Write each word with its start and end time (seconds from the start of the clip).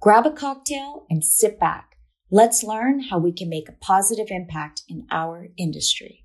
Grab 0.00 0.26
a 0.26 0.30
cocktail 0.30 1.06
and 1.10 1.24
sit 1.24 1.58
back. 1.58 1.96
Let's 2.30 2.62
learn 2.62 3.00
how 3.00 3.18
we 3.18 3.32
can 3.32 3.48
make 3.48 3.68
a 3.68 3.72
positive 3.72 4.28
impact 4.30 4.82
in 4.88 5.08
our 5.10 5.48
industry. 5.56 6.24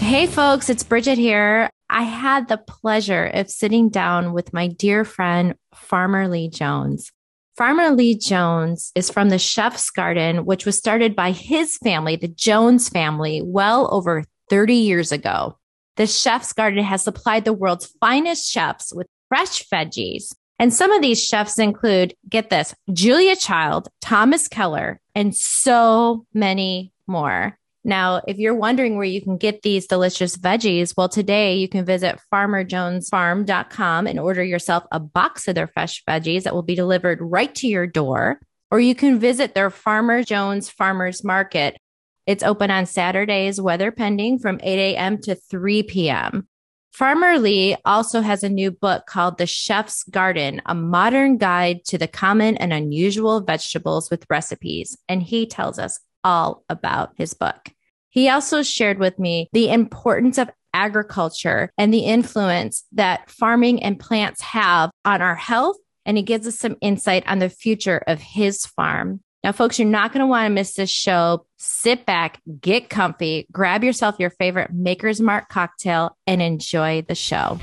Hey, 0.00 0.26
folks, 0.26 0.68
it's 0.68 0.82
Bridget 0.82 1.16
here. 1.16 1.70
I 1.88 2.02
had 2.02 2.48
the 2.48 2.58
pleasure 2.58 3.24
of 3.24 3.50
sitting 3.50 3.88
down 3.88 4.34
with 4.34 4.52
my 4.52 4.68
dear 4.68 5.06
friend, 5.06 5.54
Farmer 5.74 6.28
Lee 6.28 6.50
Jones. 6.50 7.10
Farmer 7.56 7.90
Lee 7.90 8.18
Jones 8.18 8.92
is 8.94 9.08
from 9.08 9.30
the 9.30 9.38
Chef's 9.38 9.88
Garden, 9.88 10.44
which 10.44 10.66
was 10.66 10.76
started 10.76 11.16
by 11.16 11.30
his 11.30 11.78
family, 11.78 12.16
the 12.16 12.28
Jones 12.28 12.90
family, 12.90 13.40
well 13.42 13.88
over 13.90 14.24
30 14.50 14.74
years 14.74 15.10
ago. 15.10 15.56
The 15.96 16.06
Chef's 16.06 16.52
Garden 16.52 16.84
has 16.84 17.02
supplied 17.02 17.44
the 17.44 17.52
world's 17.52 17.86
finest 18.00 18.50
chefs 18.50 18.92
with 18.94 19.06
fresh 19.28 19.66
veggies. 19.68 20.34
And 20.58 20.72
some 20.72 20.92
of 20.92 21.02
these 21.02 21.22
chefs 21.22 21.58
include, 21.58 22.14
get 22.28 22.50
this, 22.50 22.74
Julia 22.92 23.36
Child, 23.36 23.88
Thomas 24.00 24.48
Keller, 24.48 25.00
and 25.14 25.34
so 25.34 26.26
many 26.32 26.92
more. 27.06 27.58
Now, 27.84 28.20
if 28.26 28.38
you're 28.38 28.54
wondering 28.54 28.96
where 28.96 29.04
you 29.06 29.22
can 29.22 29.36
get 29.36 29.62
these 29.62 29.86
delicious 29.86 30.36
veggies, 30.36 30.94
well, 30.96 31.08
today 31.08 31.54
you 31.54 31.68
can 31.68 31.84
visit 31.84 32.18
farmerjonesfarm.com 32.34 34.06
and 34.06 34.18
order 34.18 34.42
yourself 34.42 34.84
a 34.90 34.98
box 34.98 35.46
of 35.46 35.54
their 35.54 35.68
fresh 35.68 36.02
veggies 36.04 36.42
that 36.42 36.54
will 36.54 36.62
be 36.62 36.74
delivered 36.74 37.20
right 37.20 37.54
to 37.54 37.68
your 37.68 37.86
door. 37.86 38.40
Or 38.72 38.80
you 38.80 38.96
can 38.96 39.20
visit 39.20 39.54
their 39.54 39.70
Farmer 39.70 40.24
Jones 40.24 40.68
Farmers 40.68 41.22
Market. 41.22 41.78
It's 42.26 42.42
open 42.42 42.70
on 42.70 42.86
Saturdays, 42.86 43.60
weather 43.60 43.92
pending, 43.92 44.40
from 44.40 44.60
8 44.62 44.94
a.m. 44.94 45.18
to 45.22 45.36
3 45.36 45.84
p.m. 45.84 46.48
Farmer 46.92 47.38
Lee 47.38 47.76
also 47.84 48.22
has 48.22 48.42
a 48.42 48.48
new 48.48 48.70
book 48.70 49.04
called 49.06 49.38
The 49.38 49.46
Chef's 49.46 50.02
Garden, 50.04 50.62
a 50.66 50.74
modern 50.74 51.36
guide 51.36 51.84
to 51.88 51.98
the 51.98 52.08
common 52.08 52.56
and 52.56 52.72
unusual 52.72 53.42
vegetables 53.42 54.10
with 54.10 54.26
recipes. 54.30 54.96
And 55.08 55.22
he 55.22 55.46
tells 55.46 55.78
us 55.78 56.00
all 56.24 56.64
about 56.68 57.12
his 57.16 57.34
book. 57.34 57.68
He 58.08 58.30
also 58.30 58.62
shared 58.62 58.98
with 58.98 59.18
me 59.18 59.48
the 59.52 59.68
importance 59.68 60.38
of 60.38 60.50
agriculture 60.72 61.70
and 61.76 61.92
the 61.92 62.00
influence 62.00 62.84
that 62.92 63.30
farming 63.30 63.82
and 63.82 64.00
plants 64.00 64.40
have 64.40 64.90
on 65.04 65.20
our 65.20 65.36
health. 65.36 65.76
And 66.06 66.16
he 66.16 66.22
gives 66.22 66.46
us 66.46 66.58
some 66.58 66.76
insight 66.80 67.24
on 67.26 67.40
the 67.40 67.50
future 67.50 68.02
of 68.06 68.20
his 68.20 68.64
farm. 68.64 69.20
Now, 69.46 69.52
folks, 69.52 69.78
you're 69.78 69.86
not 69.86 70.12
going 70.12 70.22
to 70.22 70.26
want 70.26 70.46
to 70.46 70.52
miss 70.52 70.74
this 70.74 70.90
show. 70.90 71.46
Sit 71.56 72.04
back, 72.04 72.40
get 72.60 72.90
comfy, 72.90 73.46
grab 73.52 73.84
yourself 73.84 74.16
your 74.18 74.30
favorite 74.30 74.72
Maker's 74.72 75.20
Mark 75.20 75.48
cocktail, 75.48 76.18
and 76.26 76.42
enjoy 76.42 77.02
the 77.02 77.14
show. 77.14 77.60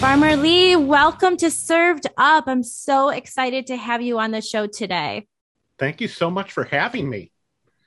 Farmer 0.00 0.36
Lee, 0.36 0.74
welcome 0.74 1.36
to 1.36 1.50
Served 1.50 2.06
Up. 2.16 2.44
I'm 2.46 2.62
so 2.62 3.10
excited 3.10 3.66
to 3.66 3.76
have 3.76 4.00
you 4.00 4.18
on 4.18 4.30
the 4.30 4.40
show 4.40 4.66
today. 4.66 5.26
Thank 5.78 6.00
you 6.00 6.08
so 6.08 6.30
much 6.30 6.50
for 6.50 6.64
having 6.64 7.10
me. 7.10 7.30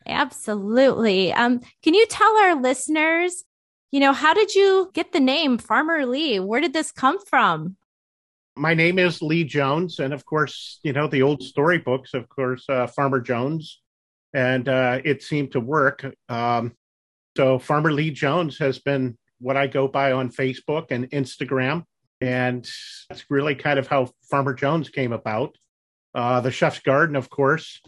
Absolutely. 0.05 1.33
Um, 1.33 1.61
can 1.81 1.95
you 1.95 2.05
tell 2.05 2.37
our 2.43 2.61
listeners, 2.61 3.43
you 3.89 4.01
know, 4.01 4.13
how 4.13 4.35
did 4.35 4.53
you 4.53 4.91
get 4.93 5.13
the 5.13 5.19
name 5.19 5.57
Farmer 5.57 6.05
Lee? 6.05 6.39
Where 6.39 6.61
did 6.61 6.73
this 6.73 6.91
come 6.91 7.17
from? 7.25 7.77
My 8.57 8.73
name 8.73 8.99
is 8.99 9.21
Lee 9.21 9.43
Jones, 9.43 9.99
and 9.99 10.13
of 10.13 10.25
course, 10.25 10.79
you 10.81 10.93
know 10.93 11.07
the 11.07 11.23
old 11.23 11.43
storybooks. 11.43 12.13
Of 12.13 12.29
course, 12.29 12.63
uh, 12.69 12.87
Farmer 12.87 13.19
Jones, 13.19 13.81
and 14.33 14.69
uh, 14.69 15.01
it 15.03 15.21
seemed 15.23 15.51
to 15.51 15.59
work. 15.59 16.05
Um, 16.29 16.73
so, 17.35 17.59
Farmer 17.59 17.91
Lee 17.91 18.11
Jones 18.11 18.57
has 18.59 18.79
been 18.79 19.17
what 19.39 19.57
I 19.57 19.67
go 19.67 19.89
by 19.89 20.13
on 20.13 20.31
Facebook 20.31 20.85
and 20.91 21.09
Instagram, 21.11 21.83
and 22.21 22.65
that's 23.09 23.25
really 23.29 23.55
kind 23.55 23.77
of 23.77 23.87
how 23.87 24.11
Farmer 24.29 24.53
Jones 24.53 24.87
came 24.87 25.11
about. 25.11 25.57
Uh, 26.13 26.39
the 26.39 26.51
Chef's 26.51 26.79
Garden, 26.79 27.17
of 27.17 27.29
course, 27.29 27.81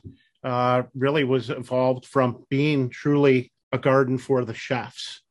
uh, 0.44 0.84
really 0.94 1.24
was 1.24 1.50
evolved 1.50 2.06
from 2.06 2.44
being 2.50 2.90
truly 2.90 3.54
a 3.72 3.78
garden 3.78 4.18
for 4.18 4.44
the 4.44 4.54
chefs. 4.54 5.22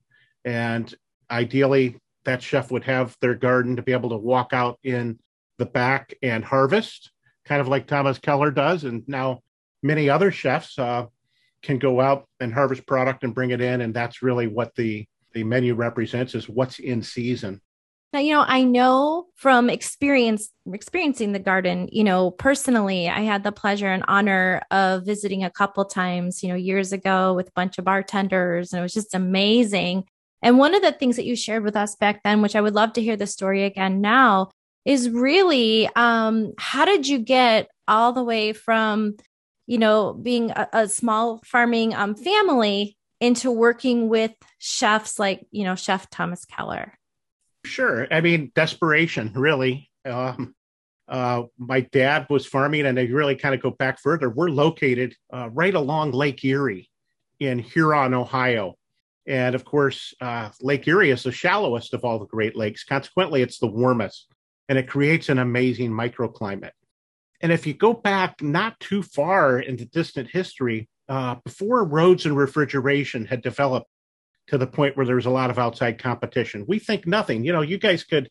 And 0.47 0.95
ideally, 1.31 1.99
that 2.25 2.43
chef 2.43 2.71
would 2.71 2.85
have 2.85 3.15
their 3.21 3.35
garden 3.35 3.77
to 3.77 3.83
be 3.83 3.93
able 3.93 4.11
to 4.11 4.17
walk 4.17 4.55
out 4.55 4.79
in 4.83 5.19
the 5.59 5.67
back 5.67 6.15
and 6.23 6.45
harvest, 6.45 7.11
kind 7.45 7.61
of 7.61 7.69
like 7.69 7.87
Thomas 7.87 8.19
Keller 8.19 8.51
does. 8.51 8.85
And 8.85 9.07
now 9.09 9.43
many 9.83 10.09
other 10.09 10.31
chefs 10.31 10.79
uh, 10.79 11.07
can 11.63 11.79
go 11.79 12.01
out 12.01 12.29
and 12.41 12.53
harvest 12.53 12.87
product 12.87 13.25
and 13.25 13.35
bring 13.35 13.51
it 13.51 13.61
in. 13.61 13.81
And 13.81 13.95
that's 13.95 14.23
really 14.23 14.47
what 14.47 14.75
the, 14.75 15.07
the 15.33 15.45
menu 15.45 15.75
represents 15.75 16.35
is 16.35 16.49
what's 16.49 16.79
in 16.79 17.03
season. 17.03 17.61
Now, 18.13 18.21
you 18.21 18.33
know, 18.33 18.45
I 18.47 18.63
know 18.63 19.27
from 19.35 19.69
experience 19.69 20.49
experiencing 20.73 21.33
the 21.33 21.39
garden, 21.39 21.89
you 21.93 22.05
know, 22.05 22.31
personally, 22.31 23.09
I 23.09 23.21
had 23.21 23.43
the 23.43 23.53
pleasure 23.53 23.89
and 23.89 24.05
honor 24.09 24.63
of 24.71 25.05
visiting 25.05 25.45
a 25.45 25.51
couple 25.51 25.85
times, 25.85 26.43
you 26.43 26.49
know, 26.49 26.55
years 26.55 26.93
ago 26.93 27.35
with 27.35 27.49
a 27.49 27.53
bunch 27.53 27.79
of 27.79 27.85
bartenders, 27.85 28.73
and 28.73 28.81
it 28.81 28.83
was 28.83 28.95
just 28.95 29.15
amazing. 29.15 30.05
And 30.41 30.57
one 30.57 30.75
of 30.75 30.83
the 30.83 30.93
things 30.93 31.17
that 31.17 31.27
you 31.27 31.35
shared 31.35 31.65
with 31.65 31.77
us 31.77 31.97
back 31.97 32.23
then, 32.23 32.41
which 32.41 32.55
I 32.57 32.61
would 32.61 32.75
love 32.75 32.93
to 32.95 33.03
hear 33.03 33.17
the 33.17 33.27
story 33.27 33.65
again 33.65 34.01
now, 34.01 34.51
is 34.87 35.11
really 35.11 35.91
um, 35.97 36.53
how 36.57 36.87
did 36.87 37.07
you 37.07 37.19
get 37.19 37.69
all 37.89 38.13
the 38.13 38.25
way 38.25 38.53
from, 38.53 39.17
you 39.67 39.79
know, 39.79 40.15
being 40.15 40.53
a, 40.53 40.69
a 40.73 40.89
small 40.89 41.43
farming 41.45 41.95
um, 41.95 42.15
family 42.15 42.97
into 43.21 43.51
working 43.51 44.09
with 44.09 44.33
chefs 44.59 45.19
like, 45.19 45.45
you 45.51 45.65
know, 45.65 45.75
Chef 45.75 46.09
Thomas 46.09 46.45
Keller? 46.45 46.95
Sure. 47.65 48.07
I 48.11 48.21
mean, 48.21 48.53
desperation, 48.55 49.33
really. 49.35 49.91
Um, 50.05 50.55
uh, 51.09 51.43
my 51.59 51.81
dad 51.81 52.27
was 52.31 52.47
farming, 52.47 52.87
and 52.87 52.99
i 52.99 53.05
really 53.05 53.37
kind 53.37 53.55
of 53.55 53.63
go 53.63 53.71
back 53.71 54.01
further. 54.01 54.31
We're 54.31 54.51
located 54.51 55.15
uh, 55.33 55.51
right 55.53 55.75
along 55.75 56.13
Lake 56.13 56.45
Erie 56.45 56.89
in 57.41 57.59
Huron, 57.59 58.15
Ohio. 58.15 58.75
And 59.27 59.57
of 59.57 59.65
course, 59.65 60.15
uh, 60.21 60.51
Lake 60.61 60.87
Erie 60.87 61.11
is 61.11 61.25
the 61.25 61.33
shallowest 61.33 61.95
of 61.95 62.05
all 62.05 62.21
the 62.21 62.27
Great 62.27 62.57
Lakes. 62.57 62.85
Consequently, 62.85 63.43
it's 63.43 63.59
the 63.59 63.67
warmest, 63.67 64.29
and 64.69 64.79
it 64.79 64.89
creates 64.89 65.29
an 65.29 65.39
amazing 65.39 65.91
microclimate. 65.91 66.73
And 67.41 67.53
if 67.53 67.67
you 67.67 67.75
go 67.75 67.93
back 67.93 68.43
not 68.43 68.79
too 68.81 69.03
far 69.03 69.61
into 69.61 69.85
distant 69.85 70.31
history, 70.31 70.89
uh, 71.09 71.37
before 71.45 71.85
roads 71.85 72.27
and 72.27 72.37
refrigeration 72.37 73.27
had 73.27 73.43
developed 73.43 73.89
to 74.49 74.59
the 74.59 74.67
point 74.67 74.97
where 74.97 75.07
there 75.07 75.17
was 75.17 75.27
a 75.27 75.31
lot 75.31 75.51
of 75.51 75.59
outside 75.59 75.99
competition. 75.99 76.65
We 76.67 76.79
think 76.79 77.07
nothing. 77.07 77.45
You 77.45 77.53
know, 77.53 77.63
you 77.63 77.79
guys 77.79 78.05
could 78.05 78.29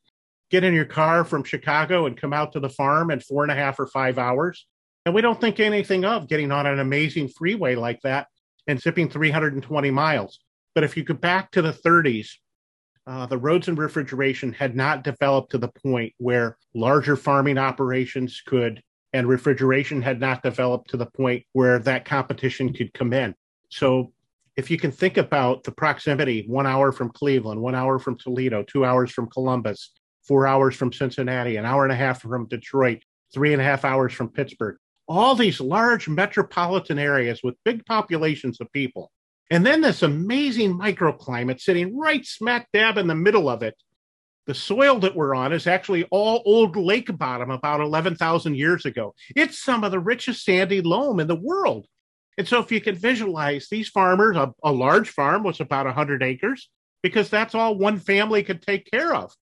get 0.50 0.63
in 0.63 0.73
your 0.73 0.85
car 0.85 1.25
from 1.25 1.44
Chicago 1.44 2.06
and 2.06 2.18
come 2.18 2.34
out 2.34 2.53
to 2.53 2.59
the 2.59 2.69
farm 2.69 3.12
in 3.12 3.19
four 3.19 3.44
and 3.44 3.52
a 3.52 3.56
half 3.56 3.79
or 3.79 3.88
five 3.88 4.17
hours. 4.17 4.66
And 5.06 5.13
we 5.13 5.22
don't 5.22 5.40
think 5.40 5.59
anything 5.59 6.06
of 6.06 6.28
getting 6.28 6.52
on 6.52 6.66
an 6.66 6.79
amazing 6.79 7.29
freeway 7.29 7.75
like 7.75 8.02
that 8.02 8.28
and 8.67 8.81
zipping 8.81 9.09
320 9.09 9.91
miles. 9.91 10.40
But 10.73 10.84
if 10.84 10.97
you 10.97 11.03
go 11.03 11.13
back 11.13 11.52
to 11.52 11.62
the 11.62 11.73
30s, 11.73 12.29
uh, 13.07 13.25
the 13.25 13.37
roads 13.37 13.67
and 13.67 13.78
refrigeration 13.78 14.52
had 14.52 14.75
not 14.75 15.03
developed 15.03 15.52
to 15.52 15.57
the 15.57 15.72
point 15.84 16.13
where 16.17 16.57
larger 16.73 17.16
farming 17.16 17.57
operations 17.57 18.41
could, 18.46 18.81
and 19.13 19.28
refrigeration 19.28 20.02
had 20.02 20.19
not 20.19 20.43
developed 20.43 20.90
to 20.90 20.97
the 20.97 21.05
point 21.05 21.43
where 21.53 21.79
that 21.79 22.05
competition 22.05 22.73
could 22.73 22.93
come 22.93 23.13
in. 23.13 23.35
So 23.69 24.11
if 24.57 24.72
you 24.72 24.78
can 24.78 24.91
think 24.91 25.17
about 25.17 25.63
the 25.63 25.72
proximity 25.72 26.46
one 26.47 26.66
hour 26.66 26.91
from 26.91 27.09
Cleveland, 27.09 27.61
one 27.61 27.75
hour 27.75 27.99
from 27.99 28.17
Toledo, 28.17 28.63
two 28.63 28.85
hours 28.85 29.11
from 29.11 29.29
Columbus, 29.29 29.91
four 30.23 30.47
hours 30.47 30.75
from 30.75 30.91
Cincinnati, 30.91 31.58
an 31.58 31.66
hour 31.66 31.84
and 31.84 31.91
a 31.91 31.96
half 31.96 32.22
from 32.22 32.47
Detroit, 32.47 33.03
three 33.34 33.53
and 33.53 33.61
a 33.61 33.66
half 33.66 33.85
hours 33.85 34.13
from 34.13 34.29
Pittsburgh, 34.29 34.78
all 35.08 35.35
these 35.35 35.59
large 35.59 36.08
metropolitan 36.08 36.97
areas 36.97 37.41
with 37.43 37.55
big 37.63 37.85
populations 37.85 38.59
of 38.59 38.72
people. 38.72 39.11
And 39.52 39.66
then 39.66 39.82
this 39.82 40.02
amazing 40.02 40.78
microclimate 40.78 41.62
sitting 41.62 41.97
right 41.97 42.26
smack 42.26 42.68
dab 42.74 42.97
in 42.97 43.08
the 43.08 43.16
middle 43.16 43.50
of 43.50 43.62
it. 43.62 43.76
The 44.47 44.56
soil 44.56 45.00
that 45.00 45.16
we're 45.16 45.36
on 45.36 45.53
is 45.53 45.66
actually 45.66 46.03
all 46.12 46.42
old 46.46 46.76
lake 46.76 47.16
bottom 47.18 47.50
about 47.50 47.82
11,000 47.82 48.56
years 48.56 48.86
ago. 48.86 49.16
It's 49.36 49.62
some 49.62 49.84
of 49.84 49.92
the 49.92 50.00
richest 50.00 50.46
sandy 50.46 50.82
loam 50.82 51.20
in 51.20 51.28
the 51.28 51.36
world. 51.36 51.88
And 52.38 52.47
so 52.47 52.59
if 52.59 52.72
you 52.72 52.82
can 52.82 52.96
visualize 52.96 53.68
these 53.70 53.90
farmers, 53.90 54.36
a, 54.36 54.53
a 54.64 54.72
large 54.72 55.09
farm 55.09 55.44
was 55.44 55.62
about 55.62 55.86
100 55.86 56.22
acres 56.22 56.70
because 57.02 57.30
that's 57.30 57.56
all 57.56 57.78
one 57.78 57.97
family 57.97 58.44
could 58.44 58.62
take 58.62 58.90
care 58.90 59.14
of. 59.16 59.34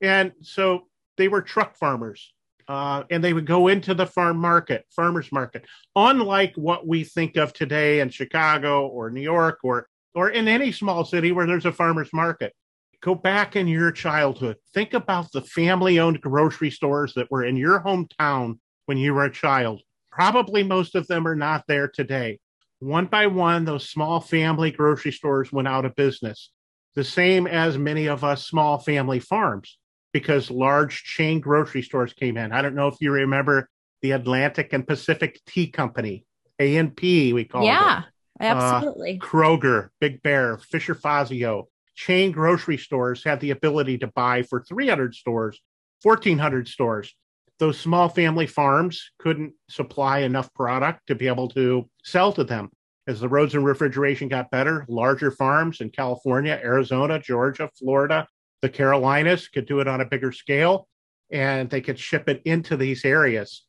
And 0.00 0.32
so 0.42 0.86
they 1.16 1.28
were 1.28 1.42
truck 1.42 1.76
farmers. 1.76 2.32
Uh, 2.68 3.04
and 3.10 3.22
they 3.22 3.32
would 3.32 3.46
go 3.46 3.68
into 3.68 3.94
the 3.94 4.06
farm 4.06 4.36
market, 4.38 4.84
farmers 4.90 5.30
market, 5.30 5.64
unlike 5.94 6.52
what 6.56 6.86
we 6.86 7.04
think 7.04 7.36
of 7.36 7.52
today 7.52 8.00
in 8.00 8.10
Chicago 8.10 8.88
or 8.88 9.10
New 9.10 9.20
York 9.20 9.58
or 9.62 9.88
or 10.14 10.30
in 10.30 10.48
any 10.48 10.72
small 10.72 11.04
city 11.04 11.30
where 11.30 11.46
there's 11.46 11.66
a 11.66 11.72
farmers 11.72 12.08
market. 12.12 12.54
Go 13.02 13.14
back 13.14 13.54
in 13.54 13.68
your 13.68 13.92
childhood. 13.92 14.56
Think 14.72 14.94
about 14.94 15.30
the 15.30 15.42
family-owned 15.42 16.22
grocery 16.22 16.70
stores 16.70 17.12
that 17.14 17.30
were 17.30 17.44
in 17.44 17.54
your 17.54 17.80
hometown 17.80 18.58
when 18.86 18.96
you 18.96 19.12
were 19.12 19.26
a 19.26 19.32
child. 19.32 19.82
Probably 20.10 20.62
most 20.62 20.94
of 20.94 21.06
them 21.06 21.28
are 21.28 21.36
not 21.36 21.64
there 21.68 21.86
today. 21.86 22.40
One 22.78 23.06
by 23.06 23.26
one, 23.26 23.66
those 23.66 23.90
small 23.90 24.20
family 24.20 24.70
grocery 24.70 25.12
stores 25.12 25.52
went 25.52 25.68
out 25.68 25.84
of 25.84 25.94
business, 25.94 26.50
the 26.94 27.04
same 27.04 27.46
as 27.46 27.76
many 27.76 28.06
of 28.06 28.24
us 28.24 28.46
small 28.46 28.78
family 28.78 29.20
farms 29.20 29.76
because 30.16 30.50
large 30.50 31.04
chain 31.04 31.40
grocery 31.40 31.82
stores 31.82 32.14
came 32.14 32.38
in. 32.38 32.50
I 32.50 32.62
don't 32.62 32.74
know 32.74 32.88
if 32.88 32.94
you 33.00 33.12
remember 33.12 33.68
the 34.00 34.12
Atlantic 34.12 34.72
and 34.72 34.88
Pacific 34.88 35.38
Tea 35.46 35.66
Company, 35.66 36.24
A 36.58 36.78
and 36.78 36.96
P, 36.96 37.34
we 37.34 37.44
call 37.44 37.66
yeah, 37.66 37.98
it. 37.98 38.04
Yeah, 38.40 38.54
absolutely. 38.54 39.20
Uh, 39.22 39.26
Kroger, 39.26 39.88
Big 40.00 40.22
Bear, 40.22 40.56
Fisher 40.56 40.94
Fazio, 40.94 41.68
chain 41.96 42.32
grocery 42.32 42.78
stores 42.78 43.22
had 43.24 43.40
the 43.40 43.50
ability 43.50 43.98
to 43.98 44.06
buy 44.06 44.42
for 44.42 44.62
300 44.62 45.14
stores, 45.14 45.60
1,400 46.02 46.66
stores. 46.66 47.14
Those 47.58 47.78
small 47.78 48.08
family 48.08 48.46
farms 48.46 49.10
couldn't 49.18 49.52
supply 49.68 50.20
enough 50.20 50.50
product 50.54 51.08
to 51.08 51.14
be 51.14 51.26
able 51.26 51.48
to 51.48 51.90
sell 52.04 52.32
to 52.32 52.44
them. 52.44 52.70
As 53.06 53.20
the 53.20 53.28
roads 53.28 53.54
and 53.54 53.66
refrigeration 53.66 54.28
got 54.28 54.50
better, 54.50 54.86
larger 54.88 55.30
farms 55.30 55.82
in 55.82 55.90
California, 55.90 56.58
Arizona, 56.64 57.18
Georgia, 57.18 57.68
Florida, 57.78 58.26
the 58.66 58.72
Carolinas 58.72 59.46
could 59.46 59.64
do 59.64 59.78
it 59.78 59.86
on 59.86 60.00
a 60.00 60.04
bigger 60.04 60.32
scale 60.32 60.88
and 61.30 61.70
they 61.70 61.80
could 61.80 62.00
ship 62.00 62.28
it 62.28 62.42
into 62.44 62.76
these 62.76 63.04
areas. 63.04 63.64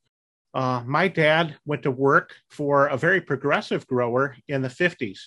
Uh, 0.56 0.82
my 0.88 1.08
dad 1.08 1.56
went 1.66 1.84
to 1.84 1.92
work 1.92 2.34
for 2.50 2.88
a 2.88 2.98
very 2.98 3.22
progressive 3.22 3.86
grower 3.86 4.36
in 4.48 4.64
the 4.64 4.70
50s, 4.70 5.20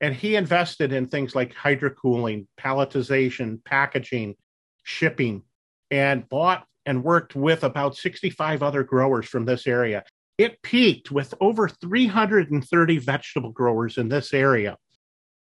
and 0.00 0.14
he 0.14 0.36
invested 0.36 0.92
in 0.92 1.08
things 1.08 1.34
like 1.34 1.52
hydrocooling, 1.52 2.46
palletization, 2.60 3.58
packaging, 3.64 4.36
shipping, 4.84 5.42
and 5.90 6.28
bought 6.28 6.64
and 6.86 7.02
worked 7.02 7.34
with 7.34 7.64
about 7.64 7.96
65 7.96 8.62
other 8.62 8.84
growers 8.84 9.26
from 9.26 9.46
this 9.46 9.66
area. 9.66 10.04
It 10.38 10.62
peaked 10.62 11.10
with 11.10 11.34
over 11.40 11.68
330 11.68 12.98
vegetable 12.98 13.50
growers 13.50 13.98
in 13.98 14.08
this 14.08 14.32
area. 14.32 14.76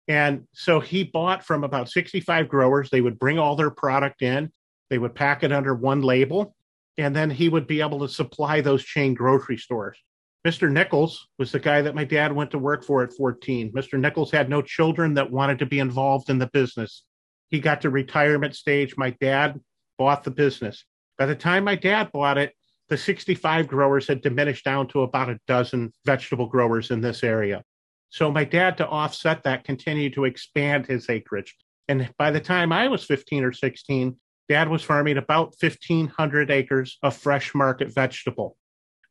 And 0.07 0.47
so 0.53 0.79
he 0.79 1.03
bought 1.03 1.43
from 1.43 1.63
about 1.63 1.89
65 1.89 2.47
growers. 2.47 2.89
They 2.89 3.01
would 3.01 3.19
bring 3.19 3.37
all 3.37 3.55
their 3.55 3.71
product 3.71 4.21
in, 4.21 4.51
they 4.89 4.97
would 4.97 5.15
pack 5.15 5.43
it 5.43 5.51
under 5.51 5.75
one 5.75 6.01
label, 6.01 6.55
and 6.97 7.15
then 7.15 7.29
he 7.29 7.49
would 7.49 7.67
be 7.67 7.81
able 7.81 7.99
to 7.99 8.09
supply 8.09 8.61
those 8.61 8.83
chain 8.83 9.13
grocery 9.13 9.57
stores. 9.57 9.97
Mr. 10.45 10.71
Nichols 10.71 11.27
was 11.37 11.51
the 11.51 11.59
guy 11.59 11.81
that 11.81 11.95
my 11.95 12.05
dad 12.05 12.31
went 12.31 12.51
to 12.51 12.59
work 12.59 12.83
for 12.83 13.03
at 13.03 13.13
14. 13.13 13.71
Mr. 13.73 13.99
Nichols 13.99 14.31
had 14.31 14.49
no 14.49 14.61
children 14.61 15.13
that 15.15 15.29
wanted 15.29 15.59
to 15.59 15.65
be 15.65 15.79
involved 15.79 16.29
in 16.29 16.37
the 16.37 16.47
business. 16.47 17.03
He 17.49 17.59
got 17.59 17.81
to 17.81 17.89
retirement 17.89 18.55
stage. 18.55 18.95
My 18.95 19.09
dad 19.19 19.59
bought 19.97 20.23
the 20.23 20.31
business. 20.31 20.85
By 21.17 21.25
the 21.25 21.35
time 21.35 21.65
my 21.65 21.75
dad 21.75 22.11
bought 22.13 22.37
it, 22.37 22.53
the 22.87 22.97
65 22.97 23.67
growers 23.67 24.07
had 24.07 24.21
diminished 24.21 24.63
down 24.63 24.87
to 24.89 25.01
about 25.01 25.29
a 25.29 25.39
dozen 25.47 25.91
vegetable 26.05 26.47
growers 26.47 26.91
in 26.91 27.01
this 27.01 27.23
area. 27.23 27.63
So 28.09 28.31
my 28.31 28.43
dad, 28.43 28.77
to 28.77 28.87
offset 28.87 29.43
that, 29.43 29.63
continued 29.63 30.13
to 30.13 30.25
expand 30.25 30.85
his 30.85 31.09
acreage. 31.09 31.55
And 31.87 32.09
by 32.17 32.31
the 32.31 32.39
time 32.39 32.71
I 32.71 32.87
was 32.87 33.03
15 33.03 33.43
or 33.43 33.53
16, 33.53 34.17
dad 34.49 34.69
was 34.69 34.83
farming 34.83 35.17
about 35.17 35.55
1,500 35.59 36.51
acres 36.51 36.97
of 37.03 37.15
fresh 37.15 37.53
market 37.53 37.93
vegetable. 37.93 38.57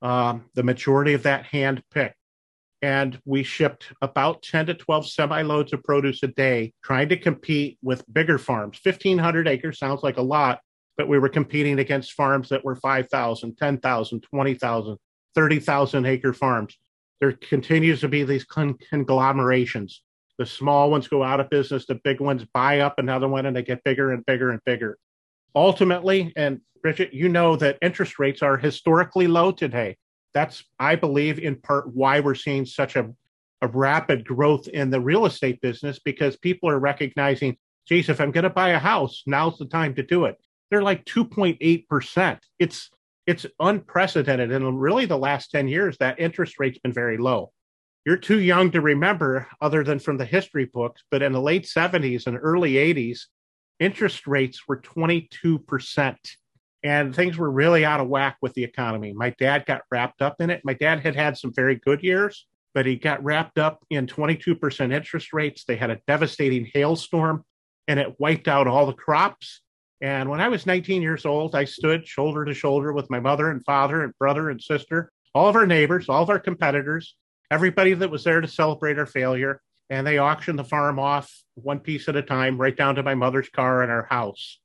Um, 0.03 0.47
the 0.55 0.63
majority 0.63 1.15
of 1.15 1.23
that 1.25 1.47
hand 1.47 1.83
picked. 1.91 2.17
And 2.83 3.19
we 3.25 3.43
shipped 3.43 3.93
about 4.03 4.43
10 4.43 4.67
to 4.67 4.75
12 4.75 5.09
semi 5.09 5.43
loads 5.43 5.73
of 5.73 5.83
produce 5.83 6.23
a 6.23 6.29
day, 6.29 6.75
trying 6.85 7.09
to 7.09 7.17
compete 7.17 7.79
with 7.83 8.05
bigger 8.13 8.39
farms. 8.39 8.79
1,500 8.83 9.49
acres 9.49 9.79
sounds 9.79 10.03
like 10.03 10.19
a 10.19 10.23
lot, 10.23 10.61
but 10.97 11.09
we 11.09 11.19
were 11.19 11.31
competing 11.31 11.79
against 11.79 12.13
farms 12.13 12.51
that 12.51 12.65
were 12.65 12.77
5,000, 12.77 13.57
10,000, 13.57 14.21
20,000, 14.21 14.99
30,000 15.35 16.07
acre 16.07 16.33
farms 16.35 16.77
there 17.21 17.33
continues 17.33 18.01
to 18.01 18.09
be 18.09 18.25
these 18.25 18.45
con- 18.45 18.79
conglomerations. 18.91 20.03
The 20.39 20.47
small 20.47 20.91
ones 20.91 21.09
go 21.09 21.23
out 21.23 21.41
of 21.41 21.49
business, 21.49 21.87
the 21.87 21.95
big 21.95 22.21
ones 22.21 22.45
buy 22.53 22.81
up 22.81 22.99
another 22.99 23.29
one, 23.29 23.47
and 23.47 23.57
they 23.57 23.63
get 23.63 23.83
bigger 23.85 24.13
and 24.13 24.25
bigger 24.27 24.51
and 24.51 24.61
bigger. 24.65 24.99
Ultimately, 25.55 26.33
and 26.37 26.61
Bridget, 26.83 27.15
you 27.15 27.29
know 27.29 27.57
that 27.57 27.79
interest 27.81 28.19
rates 28.19 28.43
are 28.43 28.59
historically 28.59 29.27
low 29.27 29.51
today. 29.51 29.97
That's, 30.35 30.63
I 30.79 30.97
believe, 30.97 31.39
in 31.39 31.57
part 31.57 31.95
why 31.95 32.21
we're 32.21 32.35
seeing 32.35 32.67
such 32.67 32.97
a, 32.97 33.11
a 33.63 33.69
rapid 33.69 34.27
growth 34.27 34.69
in 34.69 34.91
the 34.91 35.01
real 35.01 35.25
estate 35.25 35.63
business 35.63 35.99
because 35.99 36.37
people 36.37 36.69
are 36.69 36.79
recognizing, 36.79 37.57
geez, 37.89 38.11
if 38.11 38.21
I'm 38.21 38.31
going 38.31 38.45
to 38.45 38.51
buy 38.51 38.71
a 38.71 38.79
house, 38.79 39.23
now's 39.27 39.57
the 39.57 39.65
time 39.65 39.95
to 39.95 40.03
do 40.03 40.27
it. 40.27 40.37
They're 40.71 40.83
like 40.83 41.07
2.8%. 41.07 42.39
It's 42.59 42.91
it's 43.27 43.47
unprecedented. 43.59 44.53
And 44.53 44.81
really, 44.81 45.07
the 45.07 45.19
last 45.19 45.51
10 45.51 45.69
years, 45.69 45.97
that 45.99 46.21
interest 46.21 46.59
rate's 46.59 46.79
been 46.79 46.93
very 46.93 47.19
low. 47.19 47.53
You're 48.05 48.17
too 48.17 48.39
young 48.39 48.71
to 48.71 48.81
remember, 48.81 49.49
other 49.61 49.83
than 49.83 49.99
from 49.99 50.17
the 50.17 50.25
history 50.25 50.67
books, 50.73 51.03
but 51.11 51.23
in 51.23 51.33
the 51.33 51.41
late 51.41 51.65
70s 51.65 52.29
and 52.29 52.39
early 52.41 52.75
80s, 52.75 53.23
interest 53.81 54.29
rates 54.29 54.69
were 54.69 54.81
22%. 54.81 56.17
And 56.85 57.15
things 57.15 57.37
were 57.37 57.51
really 57.51 57.85
out 57.85 57.99
of 57.99 58.07
whack 58.07 58.37
with 58.41 58.55
the 58.55 58.63
economy. 58.63 59.13
My 59.13 59.31
dad 59.41 59.67
got 59.67 59.83
wrapped 59.91 60.23
up 60.23 60.37
in 60.41 60.51
it. 60.51 60.61
My 60.65 60.75
dad 60.75 61.01
had 61.01 61.17
had 61.17 61.37
some 61.37 61.53
very 61.53 61.75
good 61.75 62.01
years, 62.05 62.47
but 62.75 62.87
he 62.87 62.95
got 62.95 63.25
wrapped 63.25 63.59
up 63.59 63.83
in 63.91 64.07
22% 64.07 64.93
interest 64.93 65.33
rates. 65.33 65.65
They 65.65 65.75
had 65.75 65.91
a 65.91 65.99
devastating 66.07 66.71
hailstorm 66.73 67.45
and 67.89 67.99
it 67.99 68.15
wiped 68.21 68.47
out 68.47 68.69
all 68.69 68.87
the 68.87 68.93
crops 68.93 69.63
and 70.01 70.29
when 70.29 70.41
I 70.41 70.49
was 70.49 70.67
19 70.67 71.01
years 71.01 71.25
old, 71.25 71.55
I 71.55 71.65
stood 71.65 72.07
shoulder 72.07 72.45
to 72.45 72.55
shoulder 72.55 72.93
with 72.93 73.11
my 73.11 73.21
mother 73.21 73.51
and 73.51 73.65
father 73.65 74.03
and 74.03 74.17
brother 74.19 74.51
and 74.51 74.61
sister, 74.61 75.11
all 75.35 75.49
of 75.49 75.57
our 75.57 75.67
neighbors, 75.67 76.09
all 76.09 76.23
of 76.23 76.31
our 76.31 76.39
competitors, 76.39 77.17
everybody 77.51 77.95
that 77.95 78.11
was 78.11 78.25
there 78.25 78.41
to 78.41 78.49
celebrate 78.49 78.99
our 78.99 79.07
failure. 79.07 79.61
And 79.89 80.07
they 80.07 80.19
auctioned 80.19 80.59
the 80.59 80.65
farm 80.65 80.99
off 80.99 81.33
one 81.55 81.79
piece 81.79 82.09
at 82.09 82.17
a 82.17 82.23
time, 82.23 82.59
right 82.59 82.77
down 82.77 82.97
to 82.97 83.03
my 83.03 83.15
mother's 83.15 83.49
car 83.49 83.83
and 83.83 83.91
our 83.91 84.05
house. 84.05 84.59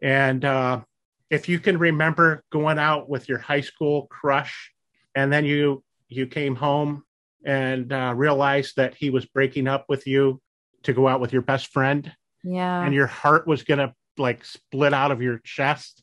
And 0.00 0.44
uh, 0.44 0.82
if 1.30 1.48
you 1.48 1.58
can 1.58 1.78
remember 1.78 2.42
going 2.50 2.78
out 2.78 3.08
with 3.08 3.28
your 3.28 3.38
high 3.38 3.60
school 3.60 4.06
crush, 4.06 4.72
and 5.14 5.32
then 5.32 5.44
you 5.44 5.82
you 6.08 6.26
came 6.26 6.54
home 6.54 7.02
and 7.44 7.92
uh, 7.92 8.12
realized 8.14 8.76
that 8.76 8.94
he 8.94 9.10
was 9.10 9.26
breaking 9.26 9.66
up 9.66 9.86
with 9.88 10.06
you 10.06 10.40
to 10.84 10.92
go 10.92 11.08
out 11.08 11.20
with 11.20 11.32
your 11.32 11.42
best 11.42 11.72
friend, 11.72 12.12
yeah, 12.44 12.84
and 12.84 12.94
your 12.94 13.08
heart 13.08 13.48
was 13.48 13.64
going 13.64 13.78
to 13.78 13.92
like 14.18 14.44
split 14.44 14.92
out 14.92 15.10
of 15.10 15.22
your 15.22 15.38
chest. 15.38 16.02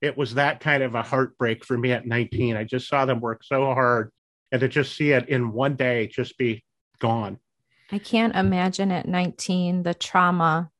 It 0.00 0.16
was 0.16 0.34
that 0.34 0.60
kind 0.60 0.82
of 0.82 0.94
a 0.94 1.02
heartbreak 1.02 1.64
for 1.64 1.78
me 1.78 1.92
at 1.92 2.06
19. 2.06 2.56
I 2.56 2.64
just 2.64 2.88
saw 2.88 3.04
them 3.04 3.20
work 3.20 3.44
so 3.44 3.66
hard 3.66 4.10
and 4.50 4.60
to 4.60 4.68
just 4.68 4.96
see 4.96 5.12
it 5.12 5.28
in 5.28 5.52
one 5.52 5.76
day 5.76 6.08
just 6.08 6.36
be 6.36 6.64
gone. 6.98 7.38
I 7.90 7.98
can't 7.98 8.34
imagine 8.34 8.90
at 8.90 9.06
19 9.06 9.82
the 9.82 9.94
trauma. 9.94 10.70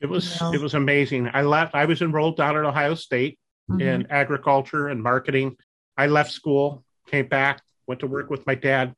It 0.00 0.06
was 0.06 0.40
you 0.40 0.46
know? 0.46 0.52
it 0.52 0.60
was 0.60 0.74
amazing. 0.74 1.30
I 1.32 1.42
left 1.42 1.74
I 1.74 1.84
was 1.86 2.02
enrolled 2.02 2.36
down 2.36 2.56
at 2.56 2.64
Ohio 2.64 2.94
State 2.94 3.38
mm-hmm. 3.70 3.80
in 3.80 4.06
agriculture 4.10 4.88
and 4.88 5.02
marketing. 5.02 5.56
I 5.96 6.06
left 6.06 6.32
school, 6.32 6.84
came 7.08 7.28
back, 7.28 7.62
went 7.86 8.00
to 8.00 8.06
work 8.06 8.28
with 8.28 8.46
my 8.46 8.54
dad, 8.54 8.94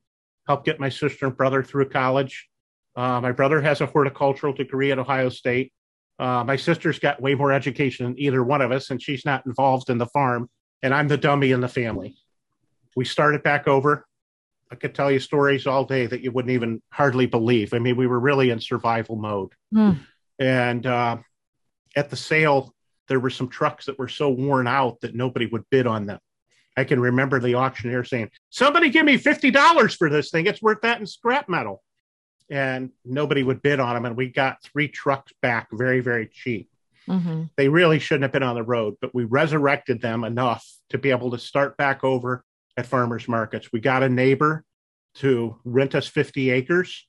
helped 0.47 0.67
get 0.67 0.81
my 0.81 0.89
sister 0.89 1.27
and 1.27 1.37
brother 1.37 1.63
through 1.63 1.89
college. 1.91 2.49
Uh, 2.97 3.21
my 3.21 3.33
brother 3.33 3.61
has 3.61 3.81
a 3.81 3.87
horticultural 3.87 4.53
degree 4.53 4.91
at 4.91 4.99
Ohio 4.99 5.29
State. 5.29 5.73
Uh, 6.19 6.43
my 6.45 6.57
sister's 6.57 6.99
got 6.99 7.23
way 7.23 7.35
more 7.35 7.53
education 7.53 8.07
than 8.07 8.19
either 8.19 8.43
one 8.43 8.61
of 8.61 8.73
us, 8.73 8.91
and 8.91 9.01
she's 9.01 9.25
not 9.25 9.47
involved 9.47 9.89
in 9.89 9.99
the 9.99 10.07
farm. 10.07 10.51
And 10.83 10.93
I'm 10.95 11.09
the 11.09 11.17
dummy 11.17 11.53
in 11.53 11.61
the 11.61 11.69
family. 11.69 12.17
We 12.97 13.05
started 13.05 13.43
back 13.43 13.69
over. 13.69 14.07
I 14.71 14.75
could 14.75 14.95
tell 14.95 15.11
you 15.11 15.21
stories 15.21 15.67
all 15.67 15.85
day 15.85 16.07
that 16.07 16.21
you 16.21 16.31
wouldn't 16.31 16.53
even 16.53 16.83
hardly 16.91 17.27
believe. 17.27 17.73
I 17.73 17.79
mean, 17.79 17.97
we 17.97 18.07
were 18.07 18.21
really 18.21 18.51
in 18.51 18.61
survival 18.61 19.17
mode. 19.17 19.53
Mm. 19.75 20.01
And 20.39 20.87
uh, 20.87 21.19
at 21.97 22.11
the 22.11 22.17
sale, 22.17 22.75
there 23.09 23.21
were 23.21 23.31
some 23.31 23.49
trucks 23.49 23.87
that 23.87 23.99
were 23.99 24.09
so 24.09 24.29
worn 24.29 24.67
out 24.67 25.01
that 25.01 25.15
nobody 25.15 25.47
would 25.47 25.65
bid 25.71 25.87
on 25.87 26.07
them. 26.07 26.19
I 26.77 26.85
can 26.85 27.01
remember 27.01 27.41
the 27.41 27.57
auctioneer 27.57 28.05
saying, 28.05 28.31
Somebody 28.51 28.91
give 28.91 29.05
me 29.05 29.19
$50 29.19 29.97
for 29.97 30.11
this 30.11 30.31
thing. 30.31 30.47
It's 30.47 30.63
worth 30.63 30.83
that 30.83 31.01
in 31.01 31.07
scrap 31.07 31.49
metal 31.49 31.83
and 32.51 32.91
nobody 33.05 33.43
would 33.43 33.63
bid 33.63 33.81
on 33.81 33.95
them. 33.95 34.05
And 34.05 34.17
we 34.17 34.29
got 34.29 34.63
three 34.63 34.89
trucks 34.89 35.33
back 35.43 35.69
very, 35.73 36.01
very 36.01 36.29
cheap. 36.29 36.71
Mm-hmm. 37.09 37.45
They 37.57 37.69
really 37.69 37.99
shouldn't 37.99 38.25
have 38.25 38.33
been 38.33 38.43
on 38.43 38.55
the 38.55 38.63
road, 38.63 38.97
but 39.01 39.15
we 39.15 39.25
resurrected 39.25 40.01
them 40.01 40.25
enough 40.25 40.67
to 40.91 40.99
be 40.99 41.11
able 41.11 41.31
to 41.31 41.39
start 41.39 41.77
back 41.77 42.05
over 42.05 42.45
at 42.77 42.87
farmers 42.87 43.27
markets. 43.29 43.73
We 43.73 43.81
got 43.81 44.03
a 44.03 44.09
neighbor 44.09 44.65
to 45.17 45.57
rent 45.65 45.95
us 45.95 46.07
50 46.07 46.51
acres. 46.51 47.07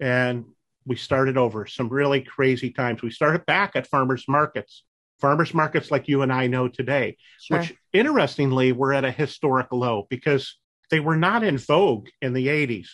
And 0.00 0.46
we 0.84 0.96
started 0.96 1.36
over 1.36 1.66
some 1.66 1.88
really 1.88 2.22
crazy 2.22 2.70
times. 2.70 3.02
We 3.02 3.10
started 3.10 3.46
back 3.46 3.76
at 3.76 3.86
farmers 3.86 4.24
markets, 4.26 4.84
farmers 5.20 5.54
markets 5.54 5.90
like 5.90 6.08
you 6.08 6.22
and 6.22 6.32
I 6.32 6.48
know 6.48 6.68
today, 6.68 7.18
sure. 7.40 7.60
which 7.60 7.74
interestingly 7.92 8.72
were 8.72 8.92
at 8.92 9.04
a 9.04 9.10
historic 9.10 9.68
low 9.70 10.06
because 10.10 10.56
they 10.90 11.00
were 11.00 11.16
not 11.16 11.44
in 11.44 11.58
vogue 11.58 12.08
in 12.20 12.32
the 12.32 12.48
80s. 12.48 12.88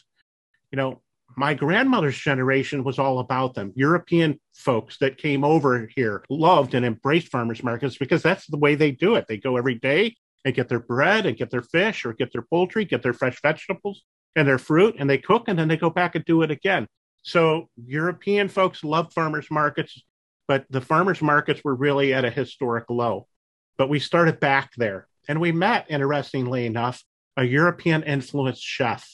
You 0.71 0.77
know, 0.77 1.03
my 1.39 1.55
grandmother's 1.55 2.19
generation 2.19 2.83
was 2.83 2.99
all 2.99 3.21
about 3.21 3.55
them. 3.55 3.73
European 3.77 4.41
folks 4.55 4.99
that 4.99 5.19
came 5.19 5.45
over 5.45 5.89
here 5.95 6.25
loved 6.29 6.75
and 6.75 6.85
embraced 6.85 7.29
farmers 7.29 7.63
markets 7.63 7.97
because 7.97 8.23
that's 8.23 8.47
the 8.47 8.57
way 8.57 8.75
they 8.75 8.91
do 8.91 9.15
it. 9.15 9.27
They 9.29 9.37
go 9.37 9.57
every 9.57 9.77
day 9.77 10.17
and 10.45 10.55
get 10.55 10.69
their 10.69 10.81
bread 10.81 11.27
and 11.27 11.37
get 11.37 11.51
their 11.51 11.63
fish 11.63 12.05
or 12.05 12.13
get 12.13 12.33
their 12.33 12.43
poultry, 12.43 12.85
get 12.85 13.03
their 13.03 13.13
fresh 13.13 13.41
vegetables 13.41 14.03
and 14.35 14.49
their 14.49 14.59
fruit, 14.59 14.97
and 14.99 15.09
they 15.09 15.19
cook 15.19 15.45
and 15.47 15.57
then 15.57 15.69
they 15.69 15.77
go 15.77 15.91
back 15.91 16.17
and 16.17 16.25
do 16.25 16.43
it 16.43 16.51
again. 16.51 16.89
So 17.23 17.69
European 17.77 18.49
folks 18.49 18.83
love 18.83 19.13
farmers 19.13 19.49
markets, 19.49 20.03
but 20.49 20.65
the 20.71 20.81
farmers 20.81 21.23
markets 21.23 21.63
were 21.63 21.75
really 21.75 22.13
at 22.15 22.25
a 22.25 22.31
historic 22.31 22.91
low. 22.91 23.29
But 23.77 23.89
we 23.89 24.01
started 24.01 24.41
back 24.41 24.73
there 24.77 25.07
and 25.29 25.41
we 25.41 25.53
met, 25.53 25.87
interestingly 25.89 26.67
enough, 26.67 27.05
a 27.37 27.45
European 27.45 28.03
influenced 28.03 28.63
chef. 28.63 29.09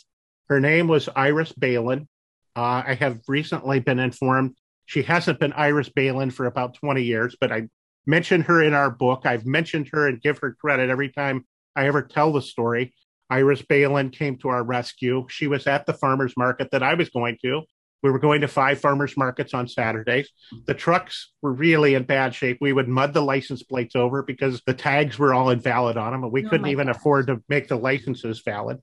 Her 0.48 0.58
name 0.58 0.88
was 0.88 1.10
Iris 1.14 1.52
Bailin. 1.52 2.06
Uh, 2.56 2.82
I 2.86 2.94
have 2.94 3.20
recently 3.28 3.80
been 3.80 3.98
informed 3.98 4.54
she 4.86 5.02
hasn't 5.02 5.40
been 5.40 5.52
Iris 5.52 5.88
Bailin 5.88 6.32
for 6.32 6.46
about 6.46 6.74
20 6.74 7.02
years, 7.02 7.36
but 7.40 7.52
I 7.52 7.68
mentioned 8.06 8.44
her 8.44 8.62
in 8.62 8.74
our 8.74 8.90
book. 8.90 9.22
I've 9.24 9.46
mentioned 9.46 9.88
her 9.92 10.08
and 10.08 10.20
give 10.20 10.38
her 10.38 10.56
credit 10.60 10.90
every 10.90 11.10
time 11.10 11.46
I 11.74 11.86
ever 11.86 12.02
tell 12.02 12.32
the 12.32 12.42
story. 12.42 12.94
Iris 13.30 13.62
Bailin 13.62 14.12
came 14.12 14.36
to 14.38 14.48
our 14.48 14.62
rescue. 14.62 15.26
She 15.30 15.46
was 15.46 15.66
at 15.66 15.86
the 15.86 15.94
farmer's 15.94 16.36
market 16.36 16.70
that 16.72 16.82
I 16.82 16.94
was 16.94 17.08
going 17.08 17.38
to. 17.42 17.62
We 18.02 18.10
were 18.10 18.18
going 18.18 18.42
to 18.42 18.48
five 18.48 18.78
farmers 18.78 19.16
markets 19.16 19.54
on 19.54 19.66
Saturdays. 19.66 20.28
The 20.66 20.74
trucks 20.74 21.32
were 21.40 21.52
really 21.52 21.94
in 21.94 22.02
bad 22.02 22.34
shape. 22.34 22.58
We 22.60 22.74
would 22.74 22.86
mud 22.86 23.14
the 23.14 23.22
license 23.22 23.62
plates 23.62 23.96
over 23.96 24.22
because 24.22 24.60
the 24.66 24.74
tags 24.74 25.18
were 25.18 25.32
all 25.32 25.48
invalid 25.48 25.96
on 25.96 26.12
them, 26.12 26.22
and 26.22 26.32
we 26.32 26.44
oh 26.44 26.50
couldn't 26.50 26.66
even 26.66 26.90
afford 26.90 27.28
to 27.28 27.42
make 27.48 27.68
the 27.68 27.76
licenses 27.76 28.42
valid. 28.44 28.80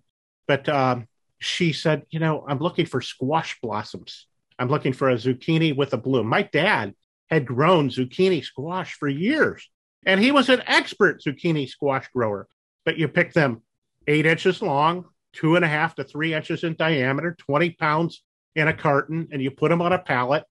But 0.47 0.67
um, 0.67 1.07
she 1.41 1.73
said, 1.73 2.03
You 2.09 2.19
know, 2.19 2.45
I'm 2.47 2.59
looking 2.59 2.85
for 2.85 3.01
squash 3.01 3.59
blossoms. 3.61 4.27
I'm 4.59 4.69
looking 4.69 4.93
for 4.93 5.09
a 5.09 5.15
zucchini 5.15 5.75
with 5.75 5.93
a 5.93 5.97
bloom. 5.97 6.27
My 6.27 6.43
dad 6.43 6.93
had 7.29 7.47
grown 7.47 7.89
zucchini 7.89 8.43
squash 8.43 8.93
for 8.93 9.07
years, 9.07 9.67
and 10.05 10.19
he 10.19 10.31
was 10.31 10.49
an 10.49 10.61
expert 10.67 11.21
zucchini 11.21 11.67
squash 11.67 12.07
grower. 12.13 12.47
But 12.85 12.97
you 12.97 13.07
pick 13.07 13.33
them 13.33 13.63
eight 14.07 14.25
inches 14.25 14.61
long, 14.61 15.05
two 15.33 15.55
and 15.55 15.65
a 15.65 15.67
half 15.67 15.95
to 15.95 16.03
three 16.03 16.33
inches 16.33 16.63
in 16.63 16.75
diameter, 16.75 17.35
20 17.39 17.71
pounds 17.71 18.23
in 18.55 18.67
a 18.67 18.73
carton 18.73 19.29
and 19.31 19.41
you 19.41 19.49
put 19.49 19.69
them 19.69 19.81
on 19.81 19.93
a 19.93 19.99
pallet 19.99 20.43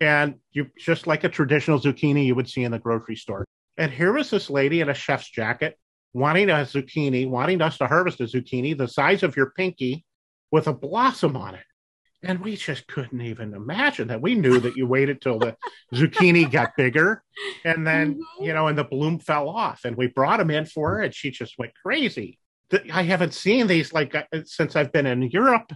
and 0.00 0.36
you 0.52 0.66
just 0.78 1.06
like 1.06 1.24
a 1.24 1.28
traditional 1.28 1.78
zucchini 1.78 2.24
you 2.24 2.34
would 2.34 2.48
see 2.48 2.64
in 2.64 2.72
the 2.72 2.78
grocery 2.78 3.16
store. 3.16 3.44
And 3.76 3.92
here 3.92 4.12
was 4.12 4.30
this 4.30 4.50
lady 4.50 4.80
in 4.80 4.88
a 4.88 4.94
chef's 4.94 5.28
jacket 5.28 5.78
wanting 6.14 6.50
a 6.50 6.54
zucchini, 6.54 7.28
wanting 7.28 7.60
us 7.60 7.78
to 7.78 7.86
harvest 7.86 8.20
a 8.20 8.24
zucchini 8.24 8.76
the 8.76 8.88
size 8.88 9.22
of 9.22 9.36
your 9.36 9.50
pinky 9.50 10.04
with 10.52 10.68
a 10.68 10.72
blossom 10.72 11.36
on 11.36 11.56
it. 11.56 11.64
And 12.22 12.38
we 12.38 12.54
just 12.54 12.86
couldn't 12.86 13.20
even 13.20 13.52
imagine 13.52 14.06
that. 14.08 14.22
We 14.22 14.36
knew 14.36 14.60
that 14.60 14.76
you 14.76 14.86
waited 14.86 15.20
till 15.20 15.40
the 15.40 15.56
zucchini 15.94 16.48
got 16.48 16.76
bigger 16.76 17.24
and 17.64 17.84
then, 17.84 18.14
mm-hmm. 18.14 18.44
you 18.44 18.52
know, 18.52 18.68
and 18.68 18.78
the 18.78 18.84
bloom 18.84 19.18
fell 19.18 19.48
off. 19.48 19.80
And 19.84 19.96
we 19.96 20.06
brought 20.06 20.38
them 20.38 20.50
in 20.50 20.66
for 20.66 20.90
her 20.90 21.02
and 21.02 21.12
she 21.12 21.32
just 21.32 21.58
went 21.58 21.72
crazy. 21.82 22.38
I 22.92 23.02
haven't 23.02 23.34
seen 23.34 23.66
these 23.66 23.92
like 23.92 24.14
uh, 24.14 24.22
since 24.44 24.76
I've 24.76 24.92
been 24.92 25.06
in 25.06 25.22
Europe. 25.22 25.72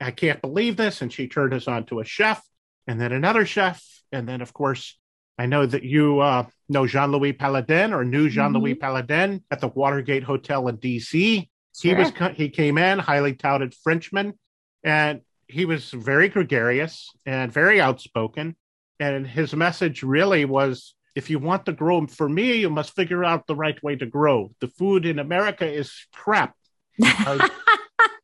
I 0.00 0.12
can't 0.12 0.40
believe 0.40 0.76
this. 0.76 1.02
And 1.02 1.12
she 1.12 1.26
turned 1.26 1.52
us 1.52 1.66
on 1.66 1.84
to 1.86 1.98
a 1.98 2.04
chef 2.04 2.40
and 2.86 3.00
then 3.00 3.12
another 3.12 3.44
chef. 3.44 3.84
And 4.12 4.28
then, 4.28 4.40
of 4.40 4.52
course, 4.52 4.96
I 5.36 5.46
know 5.46 5.66
that 5.66 5.82
you 5.82 6.20
uh, 6.20 6.44
know 6.68 6.86
Jean 6.86 7.12
Louis 7.12 7.32
Palladin 7.32 7.92
or 7.92 8.04
knew 8.04 8.28
Jean 8.28 8.52
Louis 8.52 8.74
mm-hmm. 8.74 8.80
Palladin 8.80 9.44
at 9.50 9.60
the 9.60 9.68
Watergate 9.68 10.22
Hotel 10.22 10.68
in 10.68 10.78
DC. 10.78 11.48
Sure. 11.80 11.94
He 11.94 12.02
was 12.02 12.12
he 12.36 12.48
came 12.48 12.78
in, 12.78 12.98
highly 12.98 13.34
touted 13.34 13.74
Frenchman, 13.74 14.34
and 14.82 15.20
he 15.46 15.64
was 15.64 15.90
very 15.90 16.28
gregarious 16.28 17.10
and 17.24 17.52
very 17.52 17.80
outspoken. 17.80 18.56
And 19.00 19.26
his 19.26 19.54
message 19.54 20.02
really 20.02 20.44
was 20.44 20.94
if 21.14 21.30
you 21.30 21.38
want 21.38 21.66
to 21.66 21.72
grow 21.72 22.06
for 22.06 22.28
me, 22.28 22.54
you 22.54 22.70
must 22.70 22.94
figure 22.94 23.24
out 23.24 23.46
the 23.46 23.56
right 23.56 23.80
way 23.82 23.96
to 23.96 24.06
grow. 24.06 24.50
The 24.60 24.68
food 24.68 25.06
in 25.06 25.18
America 25.18 25.66
is 25.66 25.92
crap. 26.12 26.54